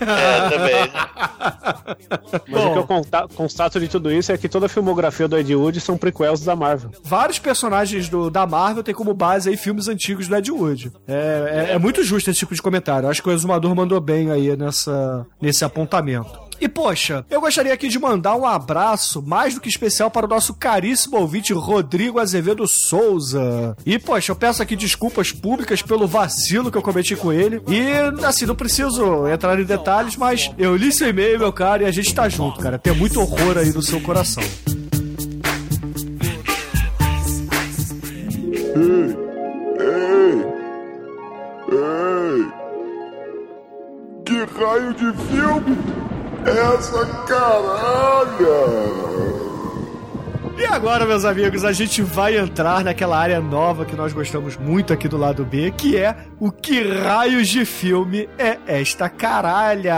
É, 0.01 0.49
também. 0.49 0.91
Mas 2.47 2.65
o 2.65 2.73
que 2.73 2.79
eu 2.79 3.27
constato 3.35 3.79
de 3.79 3.87
tudo 3.87 4.11
isso 4.11 4.31
é 4.31 4.37
que 4.37 4.49
toda 4.49 4.65
a 4.65 4.69
filmografia 4.69 5.27
do 5.27 5.37
Ed 5.37 5.53
Wood 5.55 5.79
são 5.81 5.97
prequels 5.97 6.41
da 6.41 6.55
Marvel. 6.55 6.91
vários 7.03 7.39
personagens 7.39 8.09
do, 8.09 8.29
da 8.29 8.45
Marvel 8.45 8.83
têm 8.83 8.93
como 8.93 9.13
base 9.13 9.49
aí 9.49 9.57
filmes 9.57 9.87
antigos 9.87 10.27
do 10.27 10.35
Ed 10.35 10.51
Wood. 10.51 10.91
É, 11.07 11.67
é, 11.69 11.73
é 11.73 11.79
muito 11.79 12.03
justo 12.03 12.29
esse 12.29 12.39
tipo 12.39 12.53
de 12.55 12.61
comentário. 12.61 13.09
Acho 13.09 13.21
que 13.21 13.29
o 13.29 13.31
Exumador 13.31 13.75
mandou 13.75 13.99
bem 13.99 14.31
aí 14.31 14.55
nessa, 14.55 15.25
nesse 15.41 15.63
apontamento. 15.63 16.48
E 16.61 16.67
poxa, 16.67 17.25
eu 17.29 17.39
gostaria 17.39 17.73
aqui 17.73 17.87
de 17.87 17.97
mandar 17.97 18.35
um 18.35 18.45
abraço 18.45 19.21
mais 19.21 19.53
do 19.53 19.61
que 19.61 19.69
especial 19.69 20.11
para 20.11 20.25
o 20.25 20.29
nosso 20.29 20.53
caríssimo 20.53 21.17
ouvinte 21.17 21.53
Rodrigo 21.53 22.19
Azevedo 22.19 22.67
Souza. 22.67 23.77
E 23.85 23.97
poxa, 23.97 24.33
eu 24.33 24.35
peço 24.35 24.61
aqui 24.61 24.75
desculpas 24.75 25.31
públicas 25.31 25.81
pelo 25.81 26.05
vacilo 26.05 26.69
que 26.69 26.77
eu 26.77 26.81
cometi 26.81 27.15
com 27.15 27.31
ele. 27.31 27.61
E 27.67 28.25
assim, 28.25 28.45
não 28.45 28.55
preciso 28.55 29.25
entrar 29.27 29.57
em 29.57 29.63
detalhes, 29.63 30.17
mas 30.17 30.51
eu 30.57 30.75
li 30.75 30.91
seu 30.91 31.07
e-mail, 31.07 31.39
meu 31.39 31.53
cara, 31.53 31.83
e 31.83 31.85
a 31.85 31.91
gente 31.91 32.13
tá 32.13 32.27
junto, 32.27 32.59
cara. 32.59 32.77
Tem 32.77 32.93
muito 32.93 33.21
horror 33.21 33.57
aí 33.57 33.71
no 33.71 33.81
seu 33.81 34.01
coração. 34.01 34.43
Ei! 38.75 39.15
Ei! 41.71 42.47
Que 44.25 44.43
raio 44.59 44.93
de 44.93 45.13
filme 45.29 46.08
essa 46.45 47.05
caralha? 47.27 48.59
E 50.59 50.65
agora, 50.65 51.05
meus 51.05 51.23
amigos, 51.23 51.63
a 51.63 51.71
gente 51.71 52.01
vai 52.01 52.37
entrar 52.37 52.83
naquela 52.83 53.17
área 53.17 53.39
nova 53.39 53.85
que 53.85 53.95
nós 53.95 54.11
gostamos 54.11 54.57
muito 54.57 54.91
aqui 54.91 55.07
do 55.07 55.15
lado 55.15 55.45
B, 55.45 55.71
que 55.71 55.95
é 55.95 56.13
o 56.37 56.51
que 56.51 56.81
raios 56.81 57.47
de 57.47 57.63
filme 57.63 58.27
é 58.37 58.57
esta 58.67 59.07
caralha? 59.07 59.95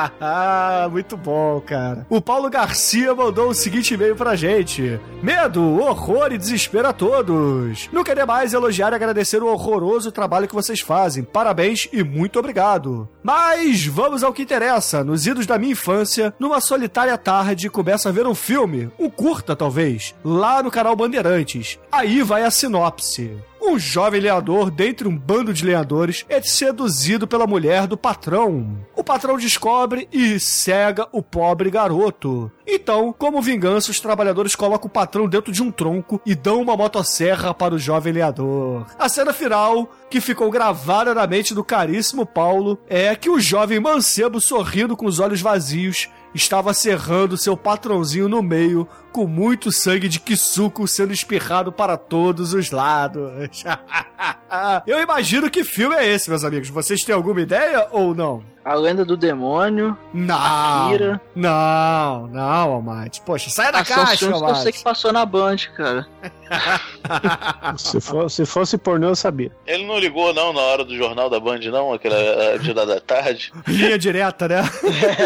muito 0.92 1.16
bom, 1.16 1.58
cara. 1.62 2.06
O 2.10 2.20
Paulo 2.20 2.50
Garcia 2.50 3.14
mandou 3.14 3.48
o 3.48 3.54
seguinte 3.54 3.94
e-mail 3.94 4.14
pra 4.14 4.36
gente: 4.36 5.00
Medo, 5.22 5.80
horror 5.80 6.30
e 6.30 6.36
desespero 6.36 6.88
a 6.88 6.92
todos. 6.92 7.88
Não 7.90 8.04
queria 8.04 8.26
mais 8.26 8.52
elogiar 8.52 8.92
e 8.92 8.94
agradecer 8.96 9.42
o 9.42 9.46
horroroso 9.46 10.12
trabalho 10.12 10.46
que 10.46 10.54
vocês 10.54 10.80
fazem. 10.80 11.24
Parabéns 11.24 11.88
e 11.90 12.04
muito 12.04 12.38
obrigado. 12.38 13.08
Mas 13.22 13.86
vamos 13.86 14.22
ao 14.22 14.34
que 14.34 14.42
interessa. 14.42 15.02
Nos 15.02 15.26
idos 15.26 15.46
da 15.46 15.58
minha 15.58 15.72
infância, 15.72 16.34
numa 16.38 16.60
solitária 16.60 17.16
tarde, 17.16 17.70
começo 17.70 18.06
a 18.06 18.12
ver 18.12 18.26
um 18.26 18.34
filme, 18.34 18.90
um 18.98 19.13
curta 19.16 19.56
talvez, 19.56 20.14
lá 20.24 20.62
no 20.62 20.70
canal 20.70 20.94
Bandeirantes. 20.94 21.78
Aí 21.90 22.22
vai 22.22 22.44
a 22.44 22.50
sinopse. 22.50 23.36
Um 23.66 23.78
jovem 23.78 24.20
lenhador, 24.20 24.70
dentre 24.70 25.08
um 25.08 25.16
bando 25.16 25.54
de 25.54 25.64
lenhadores, 25.64 26.26
é 26.28 26.40
seduzido 26.42 27.26
pela 27.26 27.46
mulher 27.46 27.86
do 27.86 27.96
patrão. 27.96 28.76
O 28.94 29.02
patrão 29.02 29.38
descobre 29.38 30.06
e 30.12 30.38
cega 30.38 31.08
o 31.10 31.22
pobre 31.22 31.70
garoto. 31.70 32.52
Então, 32.66 33.14
como 33.16 33.40
vingança, 33.40 33.90
os 33.90 33.98
trabalhadores 33.98 34.54
colocam 34.54 34.86
o 34.86 34.90
patrão 34.90 35.26
dentro 35.26 35.50
de 35.50 35.62
um 35.62 35.70
tronco 35.70 36.20
e 36.26 36.34
dão 36.34 36.60
uma 36.60 36.76
motosserra 36.76 37.54
para 37.54 37.74
o 37.74 37.78
jovem 37.78 38.12
lenhador. 38.12 38.84
A 38.98 39.08
cena 39.08 39.32
final, 39.32 39.90
que 40.10 40.20
ficou 40.20 40.50
gravada 40.50 41.14
na 41.14 41.26
mente 41.26 41.54
do 41.54 41.64
caríssimo 41.64 42.26
Paulo, 42.26 42.78
é 42.86 43.16
que 43.16 43.30
o 43.30 43.40
jovem 43.40 43.80
mancebo 43.80 44.42
sorrindo 44.42 44.94
com 44.94 45.06
os 45.06 45.20
olhos 45.20 45.40
vazios 45.40 46.10
estava 46.34 46.74
serrando 46.74 47.38
seu 47.38 47.56
patrãozinho 47.56 48.28
no 48.28 48.42
meio, 48.42 48.86
com 49.14 49.28
muito 49.28 49.70
sangue 49.70 50.08
de 50.08 50.18
Kisuko 50.18 50.88
sendo 50.88 51.12
espirrado 51.12 51.70
para 51.70 51.96
todos 51.96 52.52
os 52.52 52.72
lados. 52.72 53.62
Eu 54.86 55.00
imagino 55.00 55.48
que 55.48 55.62
filme 55.62 55.94
é 55.94 56.04
esse, 56.06 56.28
meus 56.28 56.42
amigos. 56.44 56.68
Vocês 56.68 57.02
têm 57.02 57.14
alguma 57.14 57.40
ideia 57.40 57.86
ou 57.92 58.12
não? 58.14 58.42
A 58.64 58.74
lenda 58.74 59.04
do 59.04 59.14
demônio. 59.16 59.96
Não. 60.12 60.86
Akira. 60.86 61.20
Não, 61.36 62.26
não, 62.28 62.72
Almighty. 62.72 63.20
Poxa, 63.20 63.50
sai 63.50 63.70
da 63.70 63.80
Ação 63.80 63.96
caixa, 63.96 64.16
Santos 64.16 64.40
eu 64.40 64.48
sei 64.48 64.56
Almighty. 64.56 64.78
que 64.78 64.82
passou 64.84 65.12
na 65.12 65.26
Band, 65.26 65.56
cara. 65.76 66.06
Se, 67.76 68.00
for- 68.00 68.30
se 68.30 68.46
fosse 68.46 68.78
pornô, 68.78 69.08
eu 69.08 69.16
sabia. 69.16 69.50
Ele 69.66 69.84
não 69.86 69.98
ligou, 69.98 70.32
não, 70.32 70.52
na 70.52 70.60
hora 70.60 70.84
do 70.84 70.96
jornal 70.96 71.28
da 71.28 71.38
Band, 71.38 71.58
não, 71.70 71.92
aquela 71.92 72.58
de 72.58 72.72
da 72.72 73.00
tarde. 73.00 73.52
Linha 73.68 73.98
direta, 73.98 74.48
né? 74.48 74.62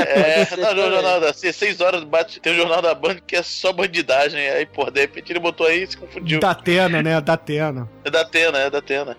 É, 0.08 0.56
não, 0.56 0.74
no 0.74 0.90
jornal 0.90 1.20
da. 1.20 1.32
Seis 1.32 1.80
horas 1.80 2.02
bate, 2.04 2.40
tem 2.40 2.54
o 2.54 2.56
jornal 2.56 2.82
da 2.82 2.94
Band 2.94 3.16
que 3.26 3.36
é 3.36 3.42
só 3.42 3.72
bandidagem. 3.78 4.40
Aí, 4.50 4.66
pô, 4.66 4.90
de 4.90 5.00
repente 5.00 5.32
ele 5.32 5.38
botou 5.38 5.66
aí 5.66 5.84
e 5.84 5.86
se 5.86 5.96
confundiu. 5.96 6.40
Da 6.40 6.50
Atena, 6.50 7.02
né? 7.02 7.20
Da 7.20 7.34
Atena. 7.34 7.88
É 8.04 8.10
da 8.10 8.20
Atena, 8.22 8.58
é 8.58 8.70
da 8.70 8.78
Atena. 8.78 9.16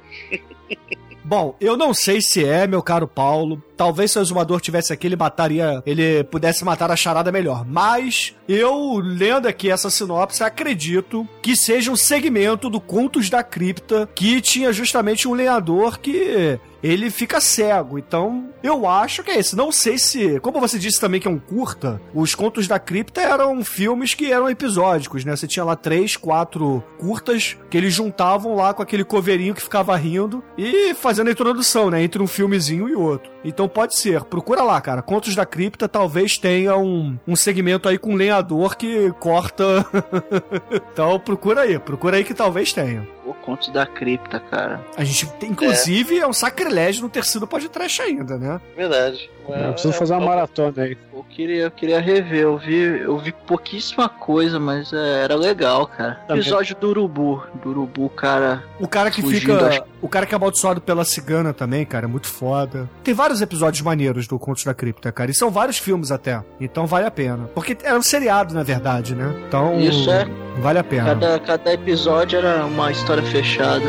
Bom, 1.24 1.56
eu 1.62 1.78
não 1.78 1.94
sei 1.94 2.22
se 2.22 2.44
é, 2.44 2.66
meu 2.66 2.82
caro 2.82 3.08
Paulo. 3.08 3.62
Talvez 3.78 4.12
se 4.12 4.18
o 4.18 4.22
exumador 4.22 4.60
tivesse 4.60 4.92
aqui, 4.92 5.06
ele 5.06 5.16
mataria. 5.16 5.84
Ele 5.86 6.24
pudesse 6.24 6.66
matar 6.66 6.90
a 6.90 6.96
charada 6.96 7.32
melhor. 7.32 7.64
Mas 7.64 8.36
eu, 8.48 8.98
lendo 8.98 9.48
aqui 9.48 9.70
essa 9.70 9.92
sinopse, 9.92 10.44
acredito 10.44 11.28
que 11.40 11.56
seja 11.56 11.92
um 11.92 11.96
segmento 11.96 12.68
do 12.68 12.82
Contos 12.82 13.30
da 13.30 13.44
Cripta 13.44 14.10
que 14.16 14.42
tinha 14.42 14.74
justamente 14.74 15.28
um 15.28 15.34
lenhador 15.34 16.00
que. 16.00 16.60
Ele 16.82 17.10
fica 17.10 17.42
cego, 17.42 17.98
então 17.98 18.50
eu 18.64 18.88
acho 18.88 19.24
que 19.24 19.32
é 19.32 19.40
esse. 19.40 19.56
Não 19.56 19.72
sei 19.72 19.98
se. 19.98 20.40
Como 20.40 20.60
você 20.60 20.80
disse 20.80 21.00
também 21.00 21.20
que 21.20 21.28
é 21.28 21.32
um 21.32 21.40
curta, 21.40 22.02
os 22.14 22.36
Contos 22.36 22.68
da 22.68 22.80
Cripta 22.80 23.22
eram 23.22 23.64
filmes 23.64 24.14
que 24.14 24.32
eram 24.32 24.50
episódicos, 24.50 25.26
né? 25.26 25.36
Você 25.36 25.48
tinha 25.48 25.66
lá 25.66 25.76
três, 25.76 26.16
quatro 26.16 26.84
curtas 26.98 27.58
que 27.70 27.78
eles 27.78 27.94
juntavam 27.94 28.56
lá 28.56 28.74
com 28.74 28.82
aquele 28.82 29.04
coveirinho 29.04 29.54
que 29.54 29.62
ficava 29.62 29.96
rindo 29.96 30.44
e 30.58 30.94
fazendo 30.94 31.28
a 31.28 31.32
introdução, 31.32 31.90
né? 31.90 32.02
Entre 32.02 32.22
um 32.22 32.28
filmezinho 32.28 32.88
e 32.88 32.96
outro. 32.96 33.30
Então 33.44 33.68
pode 33.68 33.96
ser. 33.96 34.24
Procura 34.24 34.62
lá, 34.62 34.80
cara. 34.82 35.02
Contos 35.02 35.36
da 35.36 35.46
Cripta 35.46 35.88
talvez 35.88 36.38
tenha 36.38 36.76
um, 36.76 37.18
um 37.28 37.36
segmento 37.36 37.88
aí 37.88 37.98
com 37.98 38.16
lenhador 38.16 38.76
que 38.76 39.12
corta. 39.20 39.86
então 40.72 41.20
procura 41.20 41.62
aí. 41.62 41.80
Procura 41.80 42.18
aí 42.18 42.24
que 42.24 42.34
talvez 42.34 42.74
tenha. 42.74 43.08
O 43.26 43.34
conto 43.34 43.72
da 43.72 43.86
cripta, 43.86 44.40
cara. 44.40 44.84
A 44.98 45.04
gente, 45.04 45.28
tem- 45.34 45.52
inclusive, 45.52 46.18
é, 46.20 46.28
um 46.28 46.34
sacrilégio 46.34 47.04
não 47.04 47.10
ter 47.10 47.24
sido 47.24 47.46
podcast 47.48 48.02
ainda, 48.02 48.38
né? 48.38 48.60
Verdade. 48.76 49.30
Eu 49.50 49.72
preciso 49.74 49.94
fazer 49.94 50.14
uma 50.14 50.26
maratona 50.26 50.84
aí. 50.84 50.98
Eu 51.14 51.24
queria, 51.24 51.64
eu 51.64 51.72
queria 51.72 52.00
rever, 52.00 52.42
eu 52.42 52.58
vi, 52.58 52.76
eu 53.02 53.18
vi 53.18 53.32
pouquíssima 53.32 54.08
coisa, 54.10 54.60
mas 54.60 54.92
é, 54.94 55.24
era 55.24 55.36
legal, 55.36 55.88
cara. 55.88 56.16
Também. 56.28 56.42
Episódio 56.42 56.76
do 56.76 56.90
Urubu. 56.90 57.44
Do 57.62 57.70
Urubu, 57.70 58.10
cara. 58.10 58.64
O 58.80 58.88
cara 58.88 59.12
que 59.12 59.22
Fugindo, 59.22 59.40
fica. 59.54 59.68
acho- 59.68 59.84
O 60.02 60.08
cara 60.08 60.26
que 60.26 60.34
é 60.34 60.38
amaldiçoado 60.38 60.80
pela 60.82 61.04
cigana 61.04 61.54
também, 61.54 61.86
cara, 61.86 62.06
é 62.06 62.08
muito 62.08 62.28
foda. 62.28 62.90
Tem 63.04 63.14
vários 63.14 63.42
episódios 63.42 63.82
maneiros 63.82 64.28
do 64.28 64.40
Contos 64.40 64.64
da 64.64 64.74
Cripta, 64.74 65.12
cara. 65.12 65.30
E 65.30 65.34
são 65.36 65.50
vários 65.52 65.78
filmes 65.78 66.12
até. 66.12 66.42
Então 66.60 66.86
vale 66.88 67.06
a 67.06 67.12
pena. 67.12 67.50
Porque 67.54 67.78
era 67.84 67.98
um 67.98 68.02
seriado, 68.02 68.54
na 68.54 68.64
verdade, 68.64 69.14
né? 69.16 69.34
Então. 69.48 69.80
Isso 69.80 70.10
é. 70.10 70.26
Vale 70.60 70.80
a 70.80 70.84
pena. 70.84 71.06
Cada, 71.06 71.40
cada 71.40 71.74
episódio 71.74 72.38
era 72.40 72.66
uma 72.66 72.92
história 72.92 73.24
fechada. 73.24 73.84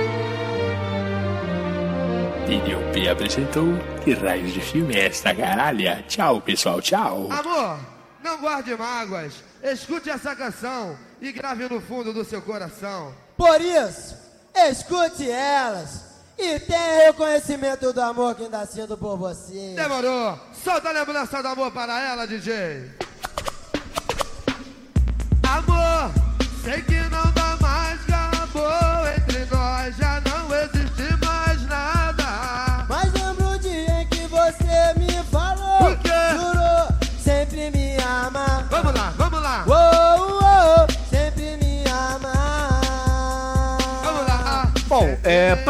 DDP 2.51 3.09
apresentou 3.09 3.69
Que 4.03 4.13
raios 4.13 4.53
de 4.53 4.61
filme 4.61 4.97
é 4.97 5.07
esta 5.07 5.33
caralha? 5.33 6.05
Tchau, 6.09 6.41
pessoal, 6.41 6.83
tchau. 6.83 7.29
Amor, 7.31 7.79
não 8.25 8.41
guarde 8.41 8.75
mágoas. 8.75 9.35
Escute 9.63 10.11
essa 10.11 10.35
canção 10.35 10.99
e 11.21 11.31
grave 11.31 11.69
no 11.69 11.81
fundo 11.81 12.13
do 12.13 12.25
seu 12.25 12.43
coração. 12.43 13.15
Por 13.37 13.61
isso, 13.61 14.17
escute 14.69 15.31
elas 15.31 16.05
e 16.37 16.59
tenha 16.59 17.07
reconhecimento 17.07 17.93
do 17.93 18.01
amor 18.01 18.35
que 18.35 18.43
ainda 18.43 18.67
sinto 18.67 18.97
por 18.97 19.17
você. 19.17 19.75
Demorou. 19.77 20.37
Solta 20.53 20.89
a 20.89 20.93
lembrança 20.93 21.41
do 21.41 21.49
amor 21.49 21.71
para 21.71 22.01
ela, 22.01 22.27
DJ. 22.27 22.91
Amor, 25.45 26.11
sei 26.65 26.83
que 26.83 26.99
não 27.11 27.31
dá 27.33 27.57
mais, 27.61 28.01
acabou 28.09 28.90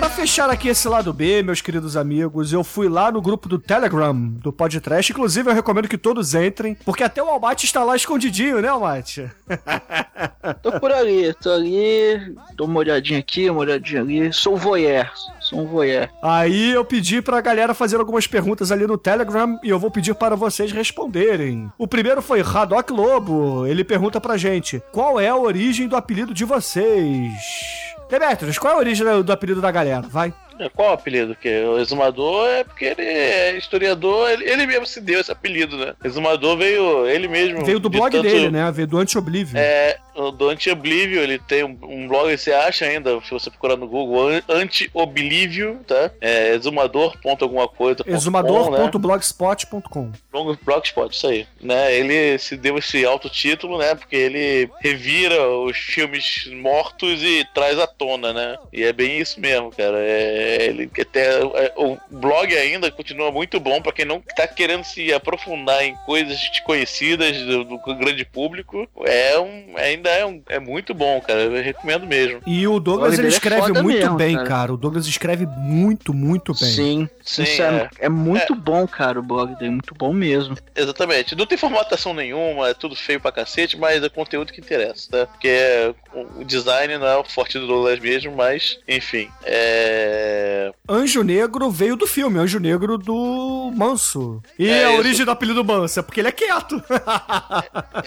para 0.01 0.09
fechar 0.09 0.49
aqui 0.49 0.69
esse 0.69 0.89
lado 0.89 1.13
B, 1.13 1.43
meus 1.43 1.61
queridos 1.61 1.95
amigos, 1.95 2.55
eu 2.55 2.65
fui 2.65 2.89
lá 2.89 3.13
no 3.13 3.21
grupo 3.21 3.47
do 3.47 3.59
Telegram 3.59 4.17
do 4.19 4.51
Podcast. 4.51 5.13
Inclusive, 5.13 5.51
eu 5.51 5.55
recomendo 5.55 5.89
que 5.89 5.99
todos 5.99 6.35
entrem, 6.35 6.75
porque 6.87 7.05
até 7.05 7.23
o 7.23 7.29
Almighty 7.29 7.67
está 7.67 7.85
lá 7.85 7.95
escondidinho, 7.95 8.63
né, 8.63 8.69
Almighty? 8.69 9.31
Tô 10.63 10.73
por 10.81 10.91
ali, 10.91 11.35
tô 11.35 11.51
ali, 11.51 12.35
dou 12.55 12.67
uma 12.67 12.79
olhadinha 12.79 13.19
aqui, 13.19 13.49
uma 13.51 13.61
olhadinha 13.61 14.01
ali. 14.01 14.33
Sou 14.33 14.55
um 14.55 14.57
voyeur, 14.57 15.11
sou 15.39 15.61
um 15.61 15.67
voyeur. 15.67 16.09
Aí 16.23 16.73
eu 16.73 16.85
pedi 16.85 17.21
pra 17.21 17.41
galera 17.41 17.75
fazer 17.75 17.97
algumas 17.97 18.27
perguntas 18.27 18.73
ali 18.73 18.87
no 18.87 18.97
Telegram 18.97 19.59
e 19.63 19.69
eu 19.69 19.79
vou 19.79 19.91
pedir 19.91 20.15
para 20.15 20.35
vocês 20.35 20.73
responderem. 20.73 21.71
O 21.77 21.87
primeiro 21.87 22.23
foi 22.23 22.41
Haddock 22.41 22.93
Lobo. 22.93 23.67
Ele 23.67 23.85
pergunta 23.85 24.21
pra 24.21 24.37
gente: 24.37 24.83
qual 24.93 25.21
é 25.21 25.29
a 25.29 25.37
origem 25.37 25.89
do 25.89 25.97
apelido 25.97 26.33
de 26.33 26.45
vocês? 26.45 27.90
Demetrius, 28.11 28.59
qual 28.59 28.73
é 28.75 28.77
a 28.77 28.79
origem 28.79 29.07
do- 29.07 29.23
do 29.25 29.33
apelido 29.33 29.61
da 29.61 29.71
galera? 29.71 30.03
Vai. 30.09 30.35
É, 30.61 30.69
Qual 30.69 30.91
o 30.91 30.93
apelido? 30.95 31.35
Que 31.35 31.49
o 31.65 31.79
exumador 31.79 32.49
é 32.49 32.65
porque 32.65 32.85
ele 32.85 33.03
é 33.03 33.57
historiador, 33.57 34.31
ele, 34.31 34.45
ele 34.49 34.67
mesmo 34.67 34.87
se 34.87 35.01
deu 35.01 35.21
esse 35.21 35.33
apelido, 35.33 35.77
né? 35.77 35.95
Exumador 36.05 36.57
veio 36.57 37.07
ele 37.07 37.27
mesmo. 37.29 37.65
Veio 37.65 37.81
do 37.81 37.89
de 37.89 37.97
blog 37.99 38.13
tanto- 38.13 38.23
dele, 38.23 38.51
né? 38.51 38.71
Veio 38.71 38.87
do 38.89 38.99
Anti-Oblivion. 38.99 39.59
É, 39.59 39.97
do 40.37 40.49
Anti-Oblivio, 40.51 41.21
ele 41.23 41.39
tem 41.39 41.65
um, 41.65 41.77
um 41.83 42.07
blog, 42.09 42.37
você 42.37 42.53
acha 42.53 42.85
ainda, 42.85 43.21
se 43.23 43.31
você 43.31 43.49
procurar 43.51 43.77
no 43.77 43.87
Google, 43.89 44.29
An- 44.29 44.43
Anti-Oblivio, 44.49 45.81
tá? 45.87 46.11
É 46.21 46.55
exumador. 46.55 47.17
alguma 47.41 47.67
coisa. 47.69 48.05
né? 48.07 48.15
Exumador.blogspot.com. 48.15 50.11
Long 50.33 50.57
Blogspot, 50.63 51.15
isso 51.15 51.27
aí. 51.27 51.47
Né? 51.61 51.95
Ele 51.95 52.39
se 52.39 52.57
deu 52.57 52.77
esse 52.79 53.05
alto 53.05 53.29
título, 53.29 53.79
né? 53.79 53.95
Porque 53.95 54.17
ele 54.17 54.71
revira 54.81 55.49
os 55.49 55.77
filmes 55.77 56.49
mortos 56.53 57.23
e 57.23 57.45
traz 57.55 57.79
à 57.79 57.87
tona, 57.87 58.33
né? 58.33 58.57
E 58.73 58.83
é 58.83 58.93
bem 58.93 59.19
isso 59.19 59.41
mesmo, 59.41 59.71
cara. 59.71 59.99
É, 59.99 60.50
ele 60.65 60.91
até 61.01 61.41
é, 61.41 61.73
o 61.77 61.97
blog 62.11 62.55
ainda 62.57 62.91
continua 62.91 63.31
muito 63.31 63.61
bom 63.61 63.81
pra 63.81 63.93
quem 63.93 64.05
não 64.05 64.23
tá 64.37 64.47
querendo 64.47 64.85
se 64.85 65.13
aprofundar 65.13 65.83
em 65.85 65.95
coisas 66.07 66.39
desconhecidas 66.51 67.37
do, 67.43 67.65
do 67.65 67.79
grande 67.97 68.25
público. 68.25 68.89
É 69.05 69.39
um, 69.39 69.75
ainda 69.77 70.11
é, 70.11 70.25
um, 70.25 70.43
é 70.49 70.59
muito 70.59 70.95
bom, 70.95 71.21
cara. 71.21 71.41
Eu 71.41 71.63
recomendo 71.63 72.07
mesmo. 72.07 72.41
E 72.47 72.67
o 72.67 72.81
Douglas 72.81 73.19
ele 73.19 73.29
é 73.29 73.31
escreve 73.31 73.61
foda 73.69 73.83
muito 73.83 73.99
mesmo, 73.99 74.17
bem, 74.17 74.35
cara. 74.35 74.49
cara. 74.49 74.73
O 74.73 74.77
Douglas 74.77 75.07
escreve 75.07 75.47
muito, 75.47 76.13
muito 76.15 76.53
bem. 76.55 76.71
Sim, 76.71 77.09
Sim, 77.23 77.43
isso 77.43 77.63
é, 77.63 77.89
é. 78.01 78.07
é 78.07 78.09
muito 78.09 78.55
bom, 78.55 78.87
cara, 78.87 79.19
o 79.19 79.23
blog 79.23 79.55
dele, 79.57 79.71
muito 79.73 79.95
bom 79.95 80.13
mesmo. 80.13 80.57
Exatamente. 80.75 81.37
Não 81.37 81.47
tem 81.47 81.59
formatação 81.59 82.15
nenhuma, 82.15 82.69
é 82.69 82.75
tudo 82.75 82.97
feio 82.97 83.21
pra 83.21 83.33
cacete, 83.33 83.77
mas 83.77 84.03
é 84.03 84.09
conteúdo 84.09 84.53
que 84.53 84.61
interessa, 84.61 85.11
tá? 85.11 85.27
Porque 85.27 85.49
é, 85.49 85.95
o 86.15 86.41
o 86.41 86.45
design 86.45 86.97
não 86.99 87.07
é 87.07 87.17
o 87.17 87.25
forte 87.25 87.59
do 87.59 87.67
Douglas 87.67 87.99
mesmo, 87.99 88.35
mas, 88.35 88.79
enfim. 88.89 89.31
É. 89.45 90.40
Anjo 90.89 91.23
Negro 91.23 91.71
veio 91.71 91.97
do 91.97 92.07
filme, 92.07 92.39
Anjo 92.39 92.59
Negro 92.59 92.99
do 92.99 93.71
Manso. 93.75 94.43
E 94.59 94.69
É 94.69 94.85
a 94.85 94.91
isso. 94.91 94.99
origem 94.99 95.25
do 95.25 95.31
apelido 95.31 95.65
Manso 95.65 96.01
é 96.01 96.03
porque 96.03 96.21
ele 96.21 96.29
é 96.29 96.33
quieto. 96.33 96.83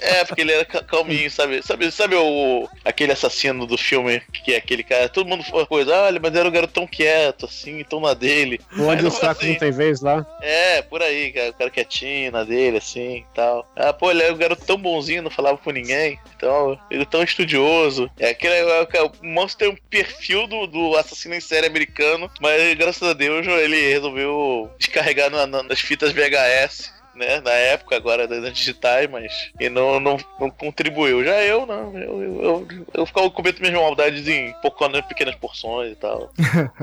É, 0.00 0.24
porque 0.24 0.40
ele 0.40 0.52
era 0.52 0.64
ca- 0.64 0.82
calminho, 0.82 1.30
sabe? 1.30 1.62
Sabe, 1.62 1.90
sabe 1.90 2.14
o, 2.16 2.68
aquele 2.84 3.12
assassino 3.12 3.66
do 3.66 3.76
filme, 3.78 4.20
que 4.44 4.52
é 4.52 4.56
aquele 4.56 4.82
cara, 4.82 5.08
todo 5.08 5.28
mundo 5.28 5.42
fala 5.44 5.66
coisa, 5.66 5.94
olha, 6.02 6.20
mas 6.20 6.34
era 6.34 6.48
um 6.48 6.52
garoto 6.52 6.72
tão 6.72 6.86
quieto, 6.86 7.46
assim, 7.46 7.82
tão 7.84 8.00
na 8.00 8.14
dele. 8.14 8.60
Onde 8.78 9.02
foi 9.02 9.10
fracos 9.10 9.42
assim. 9.42 9.52
não 9.52 9.58
tem 9.58 9.70
vez 9.72 10.00
lá. 10.00 10.26
É, 10.42 10.82
por 10.82 11.02
aí, 11.02 11.32
cara, 11.32 11.50
o 11.50 11.54
cara 11.54 11.70
quietinho 11.70 12.32
na 12.32 12.44
dele, 12.44 12.78
assim 12.78 13.16
e 13.18 13.26
tal. 13.34 13.68
Ah, 13.76 13.92
pô, 13.92 14.10
ele 14.10 14.22
era 14.22 14.32
um 14.34 14.38
garoto 14.38 14.64
tão 14.64 14.76
bonzinho, 14.76 15.22
não 15.22 15.30
falava 15.30 15.58
com 15.58 15.70
ninguém. 15.70 16.18
Então, 16.36 16.78
ele 16.90 17.02
é 17.02 17.06
tão 17.06 17.22
estudioso. 17.22 18.10
É 18.18 18.30
aquele. 18.30 18.54
é, 18.54 18.88
é, 18.92 19.02
o 19.02 19.10
monstro 19.22 19.58
tem 19.66 19.68
um 19.68 19.76
perfil 19.88 20.46
do, 20.46 20.66
do 20.66 20.96
assassino 20.96 21.34
em 21.34 21.40
série 21.40 21.66
americano, 21.66 22.23
mas 22.40 22.74
graças 22.74 23.02
a 23.08 23.12
Deus 23.12 23.46
ele 23.46 23.90
resolveu 23.90 24.70
descarregar 24.78 25.30
na- 25.30 25.46
na- 25.46 25.62
nas 25.62 25.80
fitas 25.80 26.12
VHS. 26.12 26.92
Né, 27.14 27.40
na 27.40 27.52
época, 27.52 27.96
agora 27.96 28.26
das 28.26 28.52
digitais, 28.52 29.08
mas 29.08 29.52
e 29.60 29.68
não, 29.68 30.00
não, 30.00 30.16
não 30.40 30.50
contribuiu. 30.50 31.24
Já 31.24 31.40
eu, 31.42 31.64
não. 31.64 31.96
Eu, 31.96 32.22
eu, 32.22 32.42
eu, 32.42 32.68
eu 32.92 33.06
ficava 33.06 33.30
cometo 33.30 33.60
minhas 33.60 33.74
maldades 33.74 34.26
em 34.26 34.52
poucas 34.60 35.00
pequenas 35.02 35.34
porções 35.36 35.92
e 35.92 35.96
tal. 35.96 36.32